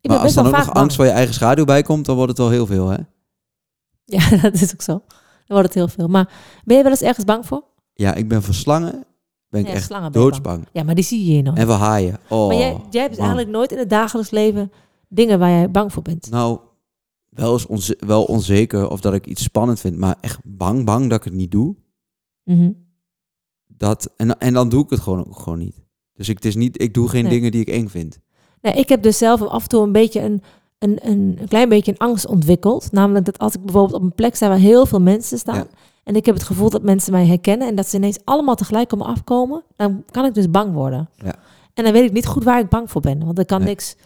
Ik 0.00 0.10
maar 0.10 0.18
als 0.18 0.34
dan 0.34 0.46
ook 0.46 0.56
nog 0.56 0.74
angst 0.74 0.96
voor 0.96 1.04
je 1.04 1.10
eigen 1.10 1.34
schaduw 1.34 1.64
bij 1.64 1.82
komt, 1.82 2.04
dan 2.06 2.14
wordt 2.16 2.30
het 2.30 2.38
wel 2.40 2.50
heel 2.50 2.66
veel, 2.66 2.88
hè? 2.88 2.96
Ja, 4.04 4.36
dat 4.42 4.54
is 4.54 4.72
ook 4.72 4.82
zo. 4.82 4.92
Dan 4.92 5.06
wordt 5.46 5.64
het 5.66 5.74
heel 5.74 5.88
veel. 5.88 6.08
Maar 6.08 6.28
ben 6.64 6.76
je 6.76 6.82
wel 6.82 6.92
eens 6.92 7.02
ergens 7.02 7.24
bang 7.24 7.46
voor? 7.46 7.64
Ja, 7.94 8.14
ik 8.14 8.28
ben 8.28 8.42
voor 8.42 8.54
slangen 8.54 9.04
ben 9.48 9.60
ik 9.60 9.68
echt 9.68 10.12
doodsbang. 10.12 10.66
Ja, 10.72 10.82
maar 10.82 10.94
die 10.94 11.04
zie 11.04 11.18
je 11.24 11.32
hier 11.32 11.42
nog. 11.42 11.56
En 11.56 11.66
voor 11.66 11.74
haaien. 11.76 12.18
Oh, 12.28 12.46
maar 12.46 12.56
jij, 12.56 12.76
jij 12.90 13.02
hebt 13.02 13.16
man. 13.16 13.26
eigenlijk 13.26 13.48
nooit 13.56 13.72
in 13.72 13.78
het 13.78 13.90
dagelijks 13.90 14.30
leven 14.30 14.72
dingen 15.08 15.38
waar 15.38 15.50
jij 15.50 15.70
bang 15.70 15.92
voor 15.92 16.02
bent. 16.02 16.30
Nou, 16.30 16.58
wel, 17.28 17.52
eens 17.52 17.66
onze- 17.66 17.98
wel 18.06 18.24
onzeker 18.24 18.88
of 18.90 19.00
dat 19.00 19.14
ik 19.14 19.26
iets 19.26 19.42
spannend 19.42 19.80
vind, 19.80 19.96
maar 19.96 20.16
echt 20.20 20.38
bang, 20.44 20.84
bang 20.84 21.08
dat 21.08 21.18
ik 21.18 21.24
het 21.24 21.34
niet 21.34 21.50
doe. 21.50 21.76
Mhm. 22.44 22.70
Dat, 23.66 24.12
en, 24.16 24.38
en 24.38 24.52
dan 24.54 24.68
doe 24.68 24.84
ik 24.84 24.90
het 24.90 25.00
gewoon, 25.00 25.26
gewoon 25.34 25.58
niet. 25.58 25.76
Dus 26.12 26.28
ik, 26.28 26.34
het 26.36 26.44
is 26.44 26.56
niet, 26.56 26.82
ik 26.82 26.94
doe 26.94 27.08
geen 27.08 27.22
Nee. 27.22 27.32
dingen 27.32 27.50
die 27.50 27.60
ik 27.60 27.68
eng 27.68 27.88
vind. 27.88 28.18
Nee, 28.60 28.72
ik 28.72 28.88
heb 28.88 29.02
dus 29.02 29.18
zelf 29.18 29.42
af 29.42 29.62
en 29.62 29.68
toe 29.68 29.82
een 29.82 29.92
beetje 29.92 30.20
een, 30.20 30.42
een, 30.78 30.98
een, 31.10 31.36
een 31.40 31.48
klein 31.48 31.68
beetje 31.68 31.92
een 31.92 31.98
angst 31.98 32.26
ontwikkeld. 32.26 32.92
Namelijk 32.92 33.24
dat 33.24 33.38
als 33.38 33.54
ik 33.54 33.62
bijvoorbeeld 33.64 33.94
op 33.94 34.02
een 34.02 34.14
plek 34.14 34.34
sta 34.34 34.48
waar 34.48 34.58
heel 34.58 34.86
veel 34.86 35.00
mensen 35.00 35.38
staan. 35.38 35.54
Ja. 35.56 35.66
En 36.04 36.16
ik 36.16 36.26
heb 36.26 36.34
het 36.34 36.44
gevoel 36.44 36.70
dat 36.70 36.82
mensen 36.82 37.12
mij 37.12 37.26
herkennen. 37.26 37.68
En 37.68 37.74
dat 37.74 37.86
ze 37.88 37.96
ineens 37.96 38.18
allemaal 38.24 38.54
tegelijk 38.54 38.92
op 38.92 38.98
me 38.98 39.04
afkomen. 39.04 39.62
Dan 39.76 40.04
kan 40.10 40.24
ik 40.24 40.34
dus 40.34 40.50
bang 40.50 40.72
worden. 40.74 41.08
Ja. 41.14 41.34
En 41.74 41.84
dan 41.84 41.92
weet 41.92 42.04
ik 42.04 42.12
niet 42.12 42.26
goed 42.26 42.44
waar 42.44 42.58
ik 42.60 42.68
bang 42.68 42.90
voor 42.90 43.00
ben. 43.00 43.24
Want 43.24 43.38
er 43.38 43.44
kan 43.46 43.58
Nee. 43.58 43.68
niks 43.68 43.96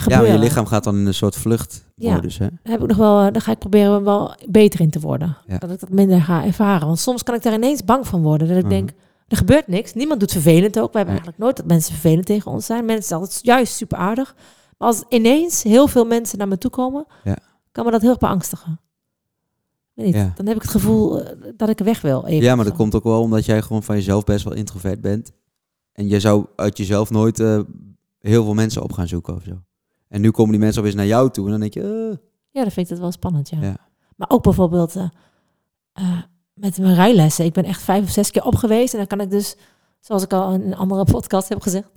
gebeuren. 0.00 0.26
maar 0.26 0.36
je 0.36 0.42
lichaam 0.42 0.66
gaat 0.66 0.84
dan 0.84 0.96
in 0.96 1.06
een 1.06 1.14
soort 1.14 1.36
vluchtmodus, 1.36 2.38
hè? 2.38 2.46
Daar 2.48 2.72
heb 2.72 2.80
ik 2.80 2.86
nog 2.88 2.96
wel, 2.96 3.20
eh, 3.26 3.32
daar 3.32 3.42
ga 3.42 3.52
ik 3.52 3.58
proberen 3.58 4.04
wel 4.04 4.34
beter 4.48 4.80
in 4.80 4.90
te 4.90 5.00
worden. 5.00 5.36
Ja. 5.46 5.58
Dat 5.58 5.70
ik 5.70 5.80
dat 5.80 5.90
minder 5.90 6.22
ga 6.22 6.44
ervaren. 6.44 6.86
Want 6.86 6.98
soms 6.98 7.22
kan 7.22 7.34
ik 7.34 7.42
daar 7.42 7.52
ineens 7.54 7.84
bang 7.84 8.06
van 8.06 8.22
worden. 8.22 8.48
Dat 8.48 8.56
ik 8.56 8.62
Mhm. 8.62 8.72
denk, 8.72 8.90
er 9.28 9.36
gebeurt 9.36 9.66
niks. 9.66 9.94
Niemand 9.94 10.20
doet 10.20 10.32
vervelend 10.32 10.78
ook. 10.78 10.90
We 10.92 10.96
hebben 10.96 11.14
eigenlijk 11.14 11.38
nooit 11.38 11.56
dat 11.56 11.66
mensen 11.66 11.92
vervelend 11.92 12.26
tegen 12.26 12.50
ons 12.50 12.66
zijn. 12.66 12.84
Mensen 12.84 13.04
zijn 13.08 13.20
altijd 13.20 13.44
juist 13.44 13.74
super 13.74 13.98
aardig. 13.98 14.34
Maar 14.78 14.88
als 14.88 15.02
ineens 15.08 15.62
heel 15.62 15.88
veel 15.88 16.04
mensen 16.04 16.38
naar 16.38 16.48
me 16.48 16.58
toe 16.58 16.70
komen, 16.70 17.06
Ja. 17.24 17.36
kan 17.72 17.84
me 17.84 17.90
dat 17.90 18.00
heel 18.00 18.10
erg 18.10 18.18
beangstigen. 18.18 18.80
Niet, 19.94 20.14
Ja. 20.14 20.32
Dan 20.36 20.46
heb 20.46 20.56
ik 20.56 20.62
het 20.62 20.70
gevoel 20.70 21.22
eh, 21.22 21.36
dat 21.56 21.68
ik 21.68 21.78
weg 21.78 22.00
wil. 22.00 22.26
Even 22.26 22.44
Ja, 22.44 22.54
maar 22.54 22.64
dat 22.64 22.74
komt 22.76 22.94
ook 22.94 23.04
wel 23.04 23.20
omdat 23.20 23.44
jij 23.44 23.62
gewoon 23.62 23.82
van 23.82 23.94
jezelf 23.94 24.24
best 24.24 24.44
wel 24.44 24.54
introvert 24.54 25.00
bent. 25.00 25.32
En 25.92 26.08
je 26.08 26.20
zou 26.20 26.46
uit 26.56 26.76
jezelf 26.76 27.10
nooit 27.10 27.40
eh, 27.40 27.60
heel 28.20 28.44
veel 28.44 28.54
mensen 28.54 28.82
op 28.82 28.92
gaan 28.92 29.08
zoeken 29.08 29.34
of 29.34 29.42
zo. 29.42 29.62
En 30.08 30.20
nu 30.20 30.30
komen 30.30 30.50
die 30.52 30.60
mensen 30.60 30.80
opeens 30.80 30.96
naar 30.96 31.06
jou 31.06 31.30
toe 31.30 31.44
en 31.44 31.50
dan 31.50 31.60
denk 31.60 31.74
je... 31.74 31.80
eh, 32.10 32.16
Ja, 32.50 32.64
dat 32.64 32.72
vind 32.72 32.86
ik 32.86 32.92
dat 32.92 32.98
wel 33.02 33.12
spannend, 33.12 33.48
ja. 33.48 33.58
Ja. 33.60 33.76
Maar 34.16 34.30
ook 34.30 34.42
bijvoorbeeld 34.42 34.96
eh, 34.96 35.08
eh, 35.92 36.18
met 36.54 36.78
mijn 36.78 36.94
rijlessen. 36.94 37.44
Ik 37.44 37.52
ben 37.52 37.64
echt 37.64 37.82
vijf 37.82 38.02
of 38.04 38.10
zes 38.10 38.30
keer 38.30 38.44
op 38.44 38.54
geweest. 38.54 38.92
En 38.92 38.98
dan 38.98 39.06
kan 39.06 39.20
ik 39.20 39.30
dus, 39.30 39.56
zoals 40.00 40.22
ik 40.22 40.32
al 40.32 40.52
in 40.52 40.60
een 40.62 40.76
andere 40.76 41.04
podcast 41.04 41.48
heb 41.48 41.60
gezegd... 41.60 41.88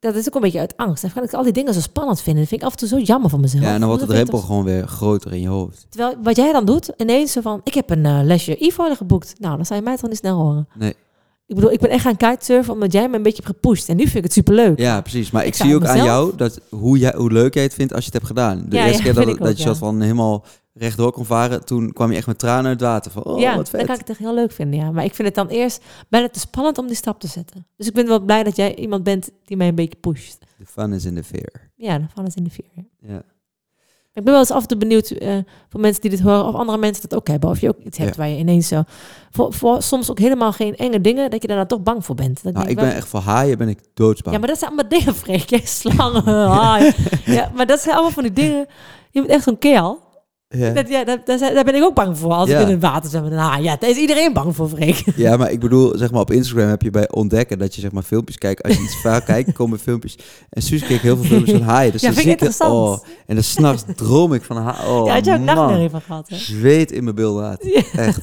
Dat 0.00 0.14
is 0.14 0.26
ook 0.28 0.34
een 0.34 0.40
beetje 0.40 0.58
uit 0.58 0.76
angst. 0.76 1.02
Dan 1.02 1.12
kan 1.12 1.22
ik 1.22 1.32
al 1.32 1.42
die 1.42 1.52
dingen 1.52 1.74
zo 1.74 1.80
spannend 1.80 2.20
vinden. 2.20 2.40
Dat 2.40 2.48
vind 2.50 2.60
ik 2.60 2.66
af 2.66 2.72
en 2.72 2.78
toe 2.78 2.88
zo 2.88 2.98
jammer 2.98 3.30
van 3.30 3.40
mezelf. 3.40 3.62
ja, 3.64 3.72
en 3.74 3.78
dan 3.80 3.88
wordt 3.88 4.04
de 4.06 4.12
drempel 4.12 4.38
gewoon 4.38 4.64
weer 4.64 4.86
groter 4.86 5.32
in 5.32 5.40
je 5.40 5.48
hoofd. 5.48 5.86
Terwijl 5.88 6.16
wat 6.22 6.36
jij 6.36 6.52
dan 6.52 6.64
doet, 6.64 6.92
ineens 6.96 7.32
zo 7.32 7.40
van... 7.40 7.60
Ik 7.64 7.74
heb 7.74 7.90
een 7.90 8.24
lesje 8.24 8.64
e 8.66 8.94
geboekt. 8.94 9.34
Nou, 9.40 9.56
dan 9.56 9.66
zou 9.66 9.78
je 9.78 9.84
mij 9.84 9.96
toch 9.96 10.08
niet 10.08 10.18
snel 10.18 10.38
horen. 10.38 10.68
Nee. 10.74 10.94
Ik 11.52 11.58
bedoel, 11.58 11.72
ik 11.72 11.80
ben 11.80 11.90
echt 11.90 12.02
gaan 12.02 12.16
kitesurfen 12.16 12.72
omdat 12.72 12.92
jij 12.92 13.08
me 13.08 13.16
een 13.16 13.22
beetje 13.22 13.42
hebt 13.42 13.54
gepusht. 13.54 13.88
En 13.88 13.96
nu 13.96 14.02
vind 14.02 14.16
ik 14.16 14.22
het 14.22 14.32
superleuk. 14.32 14.78
Ja, 14.78 15.00
precies. 15.00 15.30
Maar 15.30 15.46
Ik 15.46 15.54
zie 15.54 15.74
ook 15.74 15.84
aan 15.84 16.04
jou 16.04 16.36
dat 16.36 16.60
hoe, 16.70 16.98
jij, 16.98 17.14
hoe 17.16 17.32
leuk 17.32 17.54
jij 17.54 17.62
het 17.62 17.74
vindt 17.74 17.92
als 17.92 18.00
je 18.04 18.10
het 18.12 18.14
hebt 18.14 18.26
gedaan. 18.26 18.64
De 18.68 18.76
Ja, 18.76 18.86
eerste 18.86 19.02
ja, 19.02 19.12
keer 19.12 19.14
dat, 19.26 19.38
dat 19.38 19.48
ook, 19.48 19.56
je 19.56 19.62
zat 19.62 19.78
van 19.78 20.00
helemaal 20.00 20.44
rechtdoor 20.74 21.12
kon 21.12 21.24
varen, 21.24 21.64
toen 21.64 21.92
kwam 21.92 22.10
je 22.10 22.16
echt 22.16 22.26
met 22.26 22.38
tranen 22.38 22.64
uit 22.66 22.80
het 22.80 22.88
water. 22.88 23.10
Van, 23.10 23.24
oh, 23.24 23.40
ja, 23.40 23.56
wat 23.56 23.68
vet. 23.68 23.78
dan 23.78 23.86
kan 23.86 23.94
ik 23.94 24.00
het 24.00 24.10
echt 24.10 24.18
heel 24.18 24.34
leuk 24.34 24.52
vinden, 24.52 24.80
ja. 24.80 24.90
Maar 24.90 25.04
ik 25.04 25.14
vind 25.14 25.28
het 25.28 25.36
dan 25.36 25.48
eerst 25.48 25.84
bijna 26.08 26.28
te 26.28 26.38
spannend 26.40 26.78
om 26.78 26.86
die 26.86 26.96
stap 26.96 27.20
te 27.20 27.26
zetten. 27.26 27.66
Dus 27.76 27.86
ik 27.86 27.94
ben 27.94 28.06
wel 28.06 28.20
blij 28.20 28.42
dat 28.42 28.56
jij 28.56 28.74
iemand 28.76 29.02
bent 29.02 29.30
die 29.44 29.56
mij 29.56 29.68
een 29.68 29.74
beetje 29.74 29.98
pusht. 30.00 30.38
The 30.58 30.66
fun 30.66 30.92
is 30.92 31.04
in 31.04 31.14
the 31.14 31.24
fear. 31.24 31.70
Ja, 31.76 31.98
dan 31.98 32.08
vallen 32.14 32.30
ze 32.30 32.38
in 32.38 32.44
de 32.44 32.50
vier. 32.50 32.84
ja. 33.00 33.22
Ik 34.14 34.22
ben 34.24 34.32
wel 34.32 34.38
eens 34.42 34.50
af 34.50 34.62
en 34.62 34.68
toe 34.68 34.78
benieuwd 34.78 35.10
eh, 35.10 35.36
voor 35.68 35.80
mensen 35.80 36.00
die 36.00 36.10
dit 36.10 36.20
horen, 36.20 36.44
of 36.46 36.54
andere 36.54 36.78
mensen 36.78 37.08
dat 37.08 37.18
ook 37.18 37.26
hebben. 37.28 37.50
Of 37.50 37.60
je 37.60 37.68
ook 37.68 37.78
iets 37.84 37.98
hebt 37.98 38.10
Ja. 38.10 38.16
waar 38.22 38.28
je 38.30 38.36
ineens 38.38 38.68
zo... 38.68 38.82
Voor, 39.30 39.52
voor 39.52 39.82
soms 39.82 40.10
ook 40.10 40.18
helemaal 40.18 40.52
geen 40.52 40.76
enge 40.76 41.00
dingen, 41.00 41.30
dat 41.30 41.42
je 41.42 41.48
daar 41.48 41.56
dan 41.56 41.66
toch 41.66 41.82
bang 41.82 42.04
voor 42.04 42.14
bent. 42.14 42.42
Dat 42.42 42.52
Nou, 42.52 42.68
ik 42.68 42.76
wel- 42.76 42.84
ben 42.84 42.94
echt 42.94 43.08
voor 43.08 43.20
haaien 43.20 43.58
ben 43.58 43.68
ik 43.68 43.78
doodsbang. 43.94 44.34
Ja, 44.34 44.40
maar 44.40 44.48
dat 44.50 44.58
zijn 44.58 44.70
allemaal 44.70 44.88
dingen, 44.98 45.14
Freek. 45.14 45.60
Slangen, 45.64 46.24
haaien. 46.60 46.94
Ja, 47.24 47.50
maar 47.54 47.66
dat 47.66 47.80
zijn 47.80 47.94
allemaal 47.94 48.12
van 48.12 48.22
die 48.22 48.32
dingen... 48.32 48.66
Je 49.10 49.20
bent 49.20 49.32
echt 49.32 49.42
zo'n 49.44 49.58
kerel. 49.58 50.01
Ja. 50.52 50.70
Dat, 50.72 50.88
ja, 50.88 51.04
dat, 51.04 51.26
daar 51.26 51.64
ben 51.64 51.74
ik 51.74 51.82
ook 51.82 51.94
bang 51.94 52.18
voor. 52.18 52.32
Als 52.32 52.48
Ja. 52.48 52.58
ik 52.60 52.66
in 52.66 52.72
het 52.72 52.82
water 52.82 53.10
zwem 53.10 53.22
met 53.22 53.32
een 53.32 53.38
haai. 53.38 53.62
Ja, 53.62 53.76
daar 53.76 53.90
is 53.90 53.96
iedereen 53.96 54.32
bang 54.32 54.56
voor, 54.56 54.68
Freek. 54.68 55.04
Ja, 55.16 55.36
maar 55.36 55.50
ik 55.50 55.60
bedoel, 55.60 55.96
zeg 55.98 56.10
maar 56.10 56.20
op 56.20 56.30
Instagram 56.30 56.68
heb 56.68 56.82
je 56.82 56.90
bij 56.90 57.10
ontdekken 57.10 57.58
dat 57.58 57.74
je 57.74 57.80
zeg 57.80 57.92
maar 57.92 58.02
filmpjes 58.02 58.38
kijkt. 58.38 58.62
Als 58.62 58.74
je 58.76 58.82
iets 58.82 59.00
vaak 59.00 59.24
kijkt, 59.32 59.52
komen 59.52 59.78
filmpjes. 59.78 60.18
En 60.50 60.62
Suus 60.62 60.82
keek 60.86 61.00
heel 61.00 61.16
veel 61.16 61.24
filmpjes 61.24 61.58
van 61.58 61.66
haaien. 61.66 61.92
Dus 61.92 62.00
Ja, 62.00 62.06
dan 62.06 62.16
vind 62.16 62.26
ik 62.26 62.32
interessant. 62.32 62.72
Oh, 62.72 63.06
en 63.26 63.34
dan 63.34 63.44
s'nachts 63.44 63.84
droom 63.96 64.32
ik 64.34 64.42
van 64.42 64.56
haaien. 64.56 64.90
Oh, 64.90 65.06
ja, 65.06 65.12
had 65.12 65.24
je 65.24 65.30
ook 65.32 65.36
man. 65.36 65.54
nachtmerrie 65.56 65.90
van 65.90 66.00
gehad, 66.00 66.28
hè? 66.28 66.36
Zweet 66.36 66.90
in 66.92 67.04
mijn 67.04 67.16
bilnaad. 67.16 67.62
Echt. 67.96 68.20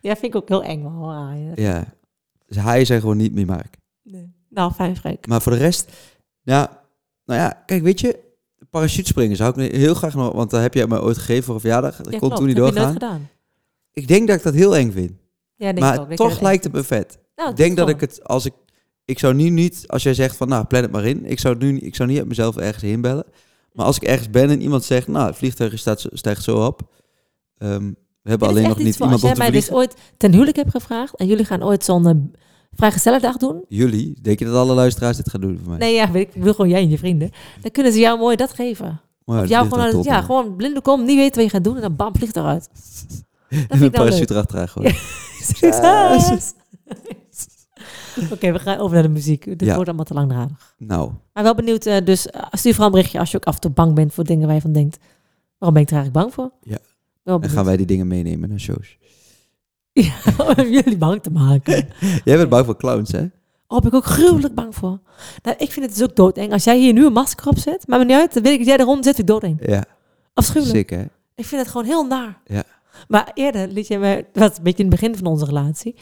Ja, 0.00 0.12
vind 0.16 0.34
ik 0.34 0.36
ook 0.36 0.48
heel 0.48 0.62
eng 0.62 0.82
wel. 0.82 1.12
haaien. 1.12 1.52
Ja. 1.54 1.84
Dus 2.46 2.56
haaien 2.56 2.86
zijn 2.86 3.00
gewoon 3.00 3.16
niet 3.16 3.34
meer 3.34 3.46
Mark. 3.46 3.76
Nee. 4.02 4.32
Nou, 4.48 4.72
fijn, 4.72 4.96
Freek. 4.96 5.26
Maar 5.26 5.42
voor 5.42 5.52
de 5.52 5.58
rest, 5.58 5.92
ja, 6.42 6.80
nou 7.24 7.40
ja, 7.40 7.62
kijk, 7.66 7.82
weet 7.82 8.00
je, 8.00 8.18
parachutespringen 8.72 9.36
zou 9.36 9.62
ik 9.62 9.72
heel 9.74 9.94
graag 9.94 10.14
nog, 10.14 10.32
want 10.32 10.50
dat 10.50 10.60
heb 10.60 10.74
jij 10.74 10.86
me 10.86 11.02
ooit 11.02 11.18
gegeven 11.18 11.44
voor 11.44 11.54
een 11.54 11.60
verjaardag. 11.60 11.96
Dat 11.96 12.12
Ja, 12.12 12.18
kon 12.18 12.30
toen 12.34 12.46
niet 12.46 12.56
Heb 12.56 12.66
je 12.66 12.72
nooit 12.72 12.74
doorgaan. 12.74 12.92
gedaan. 12.92 13.28
Ik 13.92 14.08
denk 14.08 14.26
dat 14.28 14.36
ik 14.36 14.42
dat 14.42 14.54
heel 14.54 14.76
eng 14.76 14.90
vind. 14.92 15.10
Ja, 15.56 15.64
denk 15.72 15.76
ik 15.76 15.82
maar 15.82 16.00
ook. 16.00 16.10
Ik 16.10 16.16
toch 16.16 16.28
vind 16.28 16.40
lijkt 16.42 16.64
het 16.64 16.72
me 16.72 16.82
vet. 16.82 17.18
Nou, 17.36 17.50
Ik 17.50 17.56
denk 17.56 17.76
dat 17.76 17.88
ik 17.88 18.00
het, 18.00 18.24
als 18.24 18.44
ik, 18.44 18.52
ik 19.04 19.18
zou 19.18 19.34
nu 19.34 19.48
niet, 19.50 19.84
als 19.86 20.02
jij 20.02 20.14
zegt 20.14 20.36
van, 20.36 20.48
nou, 20.48 20.64
plan 20.64 20.82
het 20.82 20.90
maar 20.92 21.04
in. 21.04 21.24
Ik 21.24 21.40
zou 21.40 21.56
nu, 21.56 21.78
ik 21.78 21.94
zou 21.94 22.08
niet 22.08 22.18
uit 22.18 22.28
mezelf 22.28 22.56
ergens 22.56 22.82
heen 22.82 23.00
bellen. 23.00 23.24
Maar 23.72 23.86
als 23.86 23.96
ik 23.96 24.02
ergens 24.02 24.30
ben 24.30 24.50
en 24.50 24.60
iemand 24.62 24.84
zegt, 24.84 25.08
nou, 25.08 25.26
het 25.26 25.36
vliegtuig 25.36 25.78
staat, 25.78 26.06
stijgt 26.12 26.42
zo 26.42 26.66
op. 26.66 26.82
Ehm, 27.58 27.92
we 28.22 28.30
hebben 28.30 28.48
alleen 28.48 28.68
nog 28.68 28.78
niet 28.78 28.94
iemand 28.94 29.00
om 29.02 29.10
Als 29.12 29.20
te 29.20 29.26
jij 29.26 29.36
mij 29.36 29.50
dus 29.50 29.70
ooit 29.70 29.94
ten 30.16 30.32
huwelijk 30.32 30.56
hebt 30.56 30.70
gevraagd 30.70 31.16
en 31.16 31.26
jullie 31.26 31.44
gaan 31.44 31.62
ooit 31.64 31.84
zo'n 31.84 32.34
vrijgezellendag 32.74 33.36
doen. 33.36 33.64
Jullie, 33.68 34.16
denk 34.22 34.38
je 34.38 34.44
dat 34.44 34.54
alle 34.54 34.74
luisteraars 34.74 35.16
dit 35.16 35.30
gaan 35.30 35.40
doen 35.40 35.58
voor 35.58 35.68
mij? 35.68 35.78
Nee, 35.78 35.94
ja, 35.94 36.14
ik, 36.14 36.28
wil 36.34 36.54
gewoon 36.54 36.70
jij 36.70 36.80
en 36.80 36.88
je 36.88 36.98
vrienden. 36.98 37.30
Dan 37.60 37.70
kunnen 37.70 37.92
ze 37.92 37.98
jou 37.98 38.18
mooi 38.18 38.36
dat 38.36 38.52
geven. 38.52 39.00
Maar 39.24 39.36
ja, 39.36 39.42
of 39.42 39.48
jou 39.48 39.68
gewoon, 39.68 40.02
ja, 40.02 40.20
gewoon 40.22 40.56
blinde 40.56 40.80
kom, 40.80 41.04
niet 41.04 41.16
weten 41.16 41.34
wat 41.34 41.44
je 41.44 41.50
gaat 41.50 41.64
doen 41.64 41.74
en 41.74 41.80
dan 41.80 41.96
bam, 41.96 42.16
vliegt 42.16 42.36
eruit. 42.36 42.68
Dat 43.48 43.58
vind 43.58 43.72
een 43.72 43.78
nou 43.78 43.90
parachute 43.90 44.32
erachteraan. 44.32 44.68
Succes! 45.42 46.52
Oké, 48.32 48.52
we 48.52 48.58
gaan 48.58 48.78
over 48.78 48.94
naar 48.94 49.02
de 49.02 49.08
muziek. 49.08 49.44
Dit 49.44 49.60
Ja. 49.60 49.72
wordt 49.74 49.86
allemaal 49.88 50.04
te 50.04 50.14
langdradig. 50.14 50.74
Nou, 50.78 51.10
Maar 51.32 51.42
wel 51.42 51.54
benieuwd, 51.54 51.86
eh, 51.86 52.04
dus 52.04 52.26
eh, 52.26 52.42
stuur 52.50 52.70
vooral 52.72 52.86
een 52.86 52.92
berichtje 52.92 53.18
als 53.18 53.30
je 53.30 53.36
ook 53.36 53.44
af 53.44 53.54
en 53.54 53.60
toe 53.60 53.70
bang 53.70 53.94
bent 53.94 54.14
voor 54.14 54.24
dingen 54.24 54.46
waar 54.46 54.54
je 54.54 54.60
van 54.60 54.72
denkt. 54.72 54.98
Waarom 55.58 55.74
ben 55.74 55.82
ik 55.82 55.90
er 55.90 55.96
eigenlijk 55.96 56.24
bang 56.24 56.34
voor? 56.34 56.50
Ja. 56.62 56.78
Dan 57.24 57.50
gaan 57.50 57.64
wij 57.64 57.76
die 57.76 57.86
dingen 57.86 58.06
meenemen 58.06 58.48
naar 58.48 58.60
shows. 58.60 58.98
Ja, 59.92 60.12
om 60.56 60.68
jullie 60.70 60.96
bang 60.96 61.22
te 61.22 61.30
maken. 61.30 61.88
Jij 62.24 62.36
bent 62.36 62.48
bang 62.48 62.64
voor 62.64 62.76
clowns, 62.76 63.12
hè? 63.12 63.24
Oh, 63.68 63.78
ben 63.78 63.86
ik 63.88 63.94
ook 63.94 64.04
gruwelijk 64.04 64.54
bang 64.54 64.74
voor. 64.74 64.98
Nou, 65.42 65.56
ik 65.58 65.72
vind 65.72 65.86
het 65.86 65.94
dus 65.94 66.08
ook 66.08 66.16
doodeng. 66.16 66.52
Als 66.52 66.64
jij 66.64 66.78
hier 66.78 66.92
nu 66.92 67.06
een 67.06 67.12
masker 67.12 67.48
op 67.48 67.58
zet, 67.58 67.86
maar 67.86 67.98
me 67.98 68.04
niet 68.04 68.16
uit, 68.16 68.34
dan 68.34 68.42
weet 68.42 68.52
ik 68.52 68.58
dat 68.58 68.66
jij 68.68 68.76
er 68.76 68.84
rond 68.84 69.04
zit, 69.04 69.18
ik 69.18 69.26
doodeng. 69.26 69.58
Ja, 69.66 69.84
Afschuwelijk. 70.34 70.76
sick, 70.76 70.90
hè? 70.90 71.04
Ik 71.34 71.44
vind 71.44 71.60
het 71.60 71.70
gewoon 71.70 71.86
heel 71.86 72.06
naar. 72.06 72.38
Ja. 72.46 72.62
Maar 73.08 73.30
eerder 73.34 73.68
liet 73.68 73.86
je 73.86 73.98
me, 73.98 74.24
dat 74.32 74.48
was 74.48 74.56
een 74.58 74.62
beetje 74.62 74.84
in 74.84 74.90
het 74.90 75.00
begin 75.00 75.16
van 75.16 75.26
onze 75.26 75.44
relatie. 75.44 75.94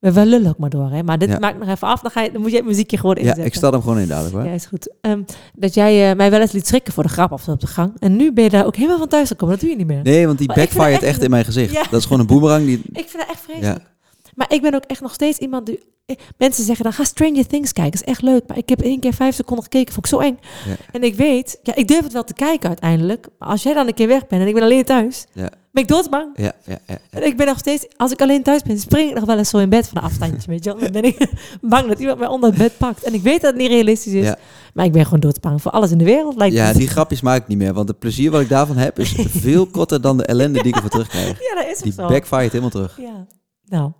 We 0.00 0.12
wel 0.12 0.24
lullen 0.24 0.48
ook 0.48 0.58
maar 0.58 0.70
door, 0.70 0.90
hè. 0.90 1.02
Maar 1.02 1.18
dit 1.18 1.28
Ja. 1.28 1.38
maakt 1.38 1.58
nog 1.58 1.68
even 1.68 1.88
af, 1.88 2.00
dan, 2.00 2.10
ga 2.10 2.20
je, 2.22 2.32
dan 2.32 2.40
moet 2.40 2.50
je 2.50 2.56
het 2.56 2.66
muziekje 2.66 2.96
gewoon 2.98 3.14
Ja, 3.14 3.20
inzetten. 3.20 3.44
ik 3.44 3.54
stel 3.54 3.72
hem 3.72 3.80
gewoon 3.82 3.98
in 3.98 4.08
dadelijk 4.08 4.34
hoor. 4.34 4.44
Ja, 4.44 4.50
is 4.52 4.66
goed. 4.66 4.94
Ehm, 5.00 5.20
dat 5.54 5.74
jij 5.74 6.10
eh, 6.10 6.16
mij 6.16 6.30
wel 6.30 6.40
eens 6.40 6.52
liet 6.52 6.66
schrikken 6.66 6.92
voor 6.92 7.02
de 7.02 7.08
grap 7.08 7.32
of 7.32 7.48
op 7.48 7.60
de 7.60 7.66
gang. 7.66 7.92
En 7.98 8.16
nu 8.16 8.32
ben 8.32 8.44
je 8.44 8.50
daar 8.50 8.66
ook 8.66 8.76
helemaal 8.76 8.98
van 8.98 9.08
thuis 9.08 9.28
gekomen. 9.28 9.54
Dat 9.54 9.60
doe 9.64 9.70
je 9.70 9.76
niet 9.76 9.86
meer. 9.86 10.02
Nee, 10.02 10.26
want 10.26 10.38
die 10.38 10.46
backfired 10.46 10.92
echt- 10.92 11.02
echt 11.02 11.22
in 11.22 11.30
mijn 11.30 11.44
gezicht. 11.44 11.72
Ja. 11.72 11.82
Dat 11.90 11.98
is 12.00 12.04
gewoon 12.04 12.20
een 12.20 12.26
boemerang 12.26 12.64
die... 12.64 12.76
Ik 12.92 13.08
vind 13.08 13.12
dat 13.12 13.26
echt 13.30 13.40
vreselijk. 13.40 13.89
Maar 14.40 14.52
ik 14.52 14.62
ben 14.62 14.74
ook 14.74 14.84
echt 14.84 15.00
nog 15.00 15.12
steeds 15.12 15.38
iemand 15.38 15.66
die... 15.66 15.80
eh, 16.06 16.16
Mensen 16.38 16.64
zeggen 16.64 16.84
dan, 16.84 16.92
ga 16.92 17.04
Stranger 17.04 17.46
Things 17.46 17.72
kijken. 17.72 17.92
Dat 17.92 18.00
is 18.00 18.06
echt 18.08 18.22
leuk. 18.22 18.42
Maar 18.46 18.56
ik 18.58 18.68
heb 18.68 18.80
één 18.80 19.00
keer 19.00 19.12
vijf 19.14 19.34
seconden 19.34 19.64
gekeken. 19.64 19.94
Vond 19.94 20.06
ik 20.06 20.12
zo 20.12 20.18
eng. 20.18 20.38
Ja. 20.68 20.74
En 20.92 21.02
ik 21.02 21.14
weet... 21.14 21.58
Ja, 21.62 21.74
ik 21.74 21.88
durf 21.88 22.02
het 22.02 22.12
wel 22.12 22.24
te 22.24 22.34
kijken 22.34 22.68
uiteindelijk. 22.68 23.28
Maar 23.38 23.48
als 23.48 23.62
jij 23.62 23.74
dan 23.74 23.86
een 23.86 23.94
keer 23.94 24.06
weg 24.08 24.26
bent 24.26 24.42
en 24.42 24.48
ik 24.48 24.54
ben 24.54 24.62
alleen 24.62 24.84
thuis... 24.84 25.26
Ja. 25.32 25.50
Ben 25.72 25.82
ik 25.82 25.88
doodsbang. 25.88 26.30
Ja, 26.34 26.52
ja, 26.66 26.78
ja. 26.86 26.98
En 27.10 27.26
ik 27.26 27.36
ben 27.36 27.46
nog 27.46 27.58
steeds... 27.58 27.86
Als 27.96 28.12
ik 28.12 28.20
alleen 28.22 28.42
thuis 28.42 28.62
ben, 28.62 28.78
spring 28.78 29.08
ik 29.08 29.14
nog 29.14 29.24
wel 29.24 29.38
eens 29.38 29.48
zo 29.48 29.58
in 29.58 29.68
bed 29.68 29.88
van 29.88 29.96
een 29.98 30.04
afstandje. 30.04 30.48
weet 30.50 30.64
je 30.64 30.70
wel. 30.70 30.80
Dan 30.80 30.92
ben 30.92 31.04
ik 31.04 31.30
bang 31.60 31.88
dat 31.88 31.98
iemand 31.98 32.18
mij 32.18 32.28
onder 32.28 32.48
het 32.50 32.58
bed 32.58 32.76
pakt. 32.78 33.02
En 33.02 33.14
ik 33.14 33.22
weet 33.22 33.40
dat 33.40 33.50
het 33.50 33.60
niet 33.60 33.70
realistisch 33.70 34.12
is. 34.12 34.24
Ja. 34.24 34.38
Maar 34.74 34.84
ik 34.84 34.92
ben 34.92 35.04
gewoon 35.04 35.20
doodsbang 35.20 35.62
voor 35.62 35.70
alles 35.70 35.90
in 35.90 35.98
de 35.98 36.04
wereld. 36.04 36.36
Lijkt 36.36 36.54
Ja, 36.54 36.64
het. 36.66 36.76
die 36.76 36.88
grapjes 36.88 37.20
maak 37.20 37.42
ik 37.42 37.48
niet 37.48 37.58
meer. 37.58 37.72
Want 37.72 37.88
het 37.88 37.98
plezier 37.98 38.30
wat 38.30 38.40
ik 38.40 38.48
daarvan 38.48 38.76
heb 38.76 38.98
is 38.98 39.14
veel 39.28 39.66
korter 39.66 40.00
dan 40.00 40.16
de 40.16 40.24
ellende 40.24 40.58
die 40.58 40.68
ik 40.68 40.74
ervoor 40.74 40.90
terugkrijg. 40.90 41.26
Ja, 41.48 41.54
dat 41.62 41.66
is 41.72 41.78
Die 41.78 41.92
zo. 41.92 42.08
backfired 42.08 42.48
helemaal 42.50 42.70
terug. 42.70 42.96
Ja. 43.00 43.26
Nou, 43.64 43.90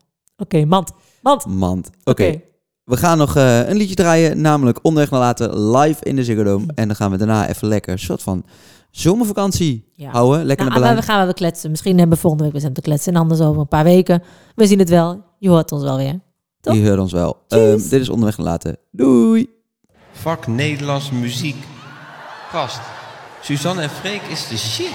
oké, 0.40 0.64
mand. 0.64 0.92
Mand. 1.22 1.46
Mand. 1.46 1.90
Oké, 2.04 2.40
we 2.84 2.96
gaan 2.96 3.18
nog 3.18 3.36
eh, 3.36 3.68
een 3.68 3.76
liedje 3.76 3.94
draaien. 3.94 4.40
Namelijk 4.40 4.78
Onderweg 4.82 5.10
naar 5.10 5.20
Later 5.20 5.58
live 5.60 6.04
in 6.04 6.16
de 6.16 6.24
Ziggo 6.24 6.42
Dome. 6.42 6.66
En 6.74 6.86
dan 6.86 6.96
gaan 6.96 7.10
we 7.10 7.16
daarna 7.16 7.48
even 7.48 7.68
lekker 7.68 7.92
een 7.92 7.98
soort 7.98 8.22
van 8.22 8.44
zomervakantie 8.90 9.92
Ja. 9.94 10.10
houden. 10.10 10.44
Lekker 10.44 10.66
Nou, 10.66 10.68
naar 10.68 10.78
Berlijn. 10.88 11.06
we 11.06 11.12
gaan 11.12 11.24
wel 11.24 11.34
kletsen. 11.34 11.70
Misschien 11.70 11.98
hebben 11.98 12.14
we 12.16 12.20
volgende 12.22 12.50
week 12.50 12.62
weer 12.62 12.72
te 12.72 12.80
kletsen. 12.80 13.14
En 13.14 13.20
anders 13.20 13.40
over 13.40 13.60
een 13.60 13.68
paar 13.68 13.84
weken. 13.84 14.22
We 14.54 14.66
zien 14.66 14.78
het 14.78 14.88
wel. 14.88 15.22
Je 15.38 15.48
hoort 15.48 15.72
ons 15.72 15.82
wel 15.82 15.96
weer. 15.96 16.20
toch? 16.60 16.74
Die 16.74 16.86
hoort 16.88 16.98
ons 17.00 17.12
wel. 17.12 17.36
Ehm, 17.48 17.76
dit 17.88 17.92
is 18.00 18.08
Onderweg 18.08 18.36
naar 18.38 18.46
Later. 18.46 18.76
Doei! 18.90 19.48
Vak 20.12 20.46
Nederlands 20.46 21.10
muziek. 21.10 21.56
Gast. 22.50 22.80
Suzanne 23.42 23.82
en 23.82 23.90
Freek 23.90 24.22
is 24.22 24.48
de 24.48 24.56
shit. 24.58 24.92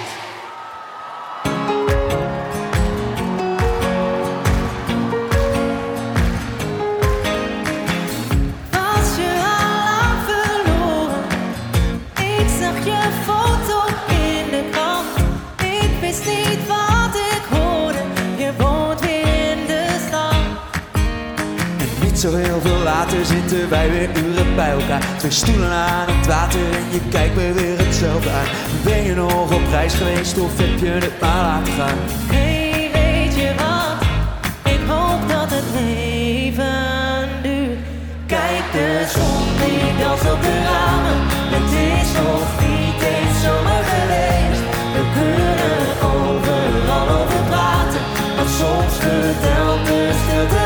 Zo 22.32 22.36
heel 22.36 22.62
veel 22.62 22.84
later 22.84 23.26
zitten 23.26 23.70
wij 23.70 23.90
weer 23.90 24.10
uren 24.26 24.56
bij 24.56 24.72
elkaar. 24.72 25.04
Twee 25.18 25.32
stoelen 25.32 25.72
aan 25.72 26.08
het 26.08 26.28
water 26.28 26.60
en 26.60 26.86
je 26.92 27.02
kijkt 27.10 27.36
me 27.36 27.54
weer 27.54 27.78
hetzelfde 27.78 28.30
aan. 28.30 28.50
Ben 28.84 29.04
je 29.04 29.16
nog 29.16 29.54
op 29.54 29.62
reis 29.70 29.94
geweest 29.94 30.38
of 30.38 30.58
heb 30.58 30.80
je 30.80 30.88
het 30.88 31.20
maar 31.22 31.44
laten 31.50 31.74
gaan? 31.74 31.98
Hey, 32.34 32.90
weet 32.98 33.36
je 33.42 33.50
wat? 33.62 33.98
Ik 34.74 34.82
hoop 34.88 35.22
dat 35.36 35.50
het 35.58 35.68
leven 35.80 37.28
duurt. 37.46 37.80
Kijk 38.26 38.66
de 38.78 38.90
zon 39.16 39.44
die 39.60 40.04
danst 40.04 40.28
op 40.34 40.42
de 40.48 40.56
ramen. 40.70 41.20
Het 41.56 41.70
is 41.92 42.10
nog 42.22 42.48
niet 42.66 43.00
eens 43.14 43.38
zomer 43.44 43.84
geweest. 43.94 44.64
We 44.96 45.04
kunnen 45.18 45.86
overal 46.14 47.08
over 47.20 47.42
praten. 47.52 48.02
Want 48.38 48.50
soms 48.60 48.94
vertelt 49.06 49.82
de 49.90 50.02
stilte 50.22 50.65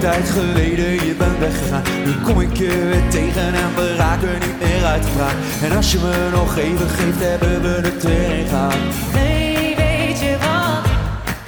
tijd 0.00 0.30
geleden 0.30 0.92
je 1.06 1.14
bent 1.18 1.38
weggegaan. 1.38 1.82
Nu 2.04 2.12
kom 2.24 2.40
ik 2.40 2.56
je 2.56 2.86
weer 2.90 3.08
tegen 3.10 3.54
en 3.54 3.74
we 3.74 3.96
raken 3.96 4.32
niet 4.32 4.60
meer 4.60 4.84
uit 4.84 5.06
vraag. 5.16 5.34
En 5.62 5.76
als 5.76 5.92
je 5.92 5.98
me 5.98 6.28
nog 6.32 6.56
even 6.56 6.88
geeft, 6.88 7.20
hebben 7.20 7.62
we 7.62 7.88
het 7.88 8.04
erin 8.04 8.46
gaan. 8.46 8.80
Hey, 9.16 9.74
weet 9.76 10.20
je 10.20 10.36
wat? 10.44 10.84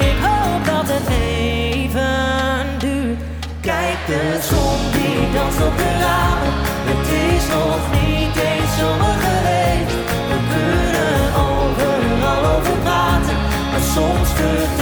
Ik 0.09 0.17
hoop 0.27 0.65
dat 0.65 0.87
het 0.95 1.09
even 1.09 2.67
duurt. 2.79 3.21
Kijk 3.61 3.99
de 4.07 4.23
zon 4.49 4.79
die 4.95 5.33
danst 5.35 5.61
op 5.69 5.77
de 5.77 5.91
ramen. 6.05 6.53
Het 6.91 7.07
is 7.33 7.45
nog 7.57 7.83
niet 8.01 8.37
eens 8.51 8.73
zomer 8.79 9.17
geweest. 9.27 9.97
We 10.31 10.39
kunnen 10.55 11.21
overal 11.47 12.43
over 12.57 12.77
praten, 12.87 13.39
maar 13.71 13.85
soms 13.95 14.29
vertelt 14.39 14.82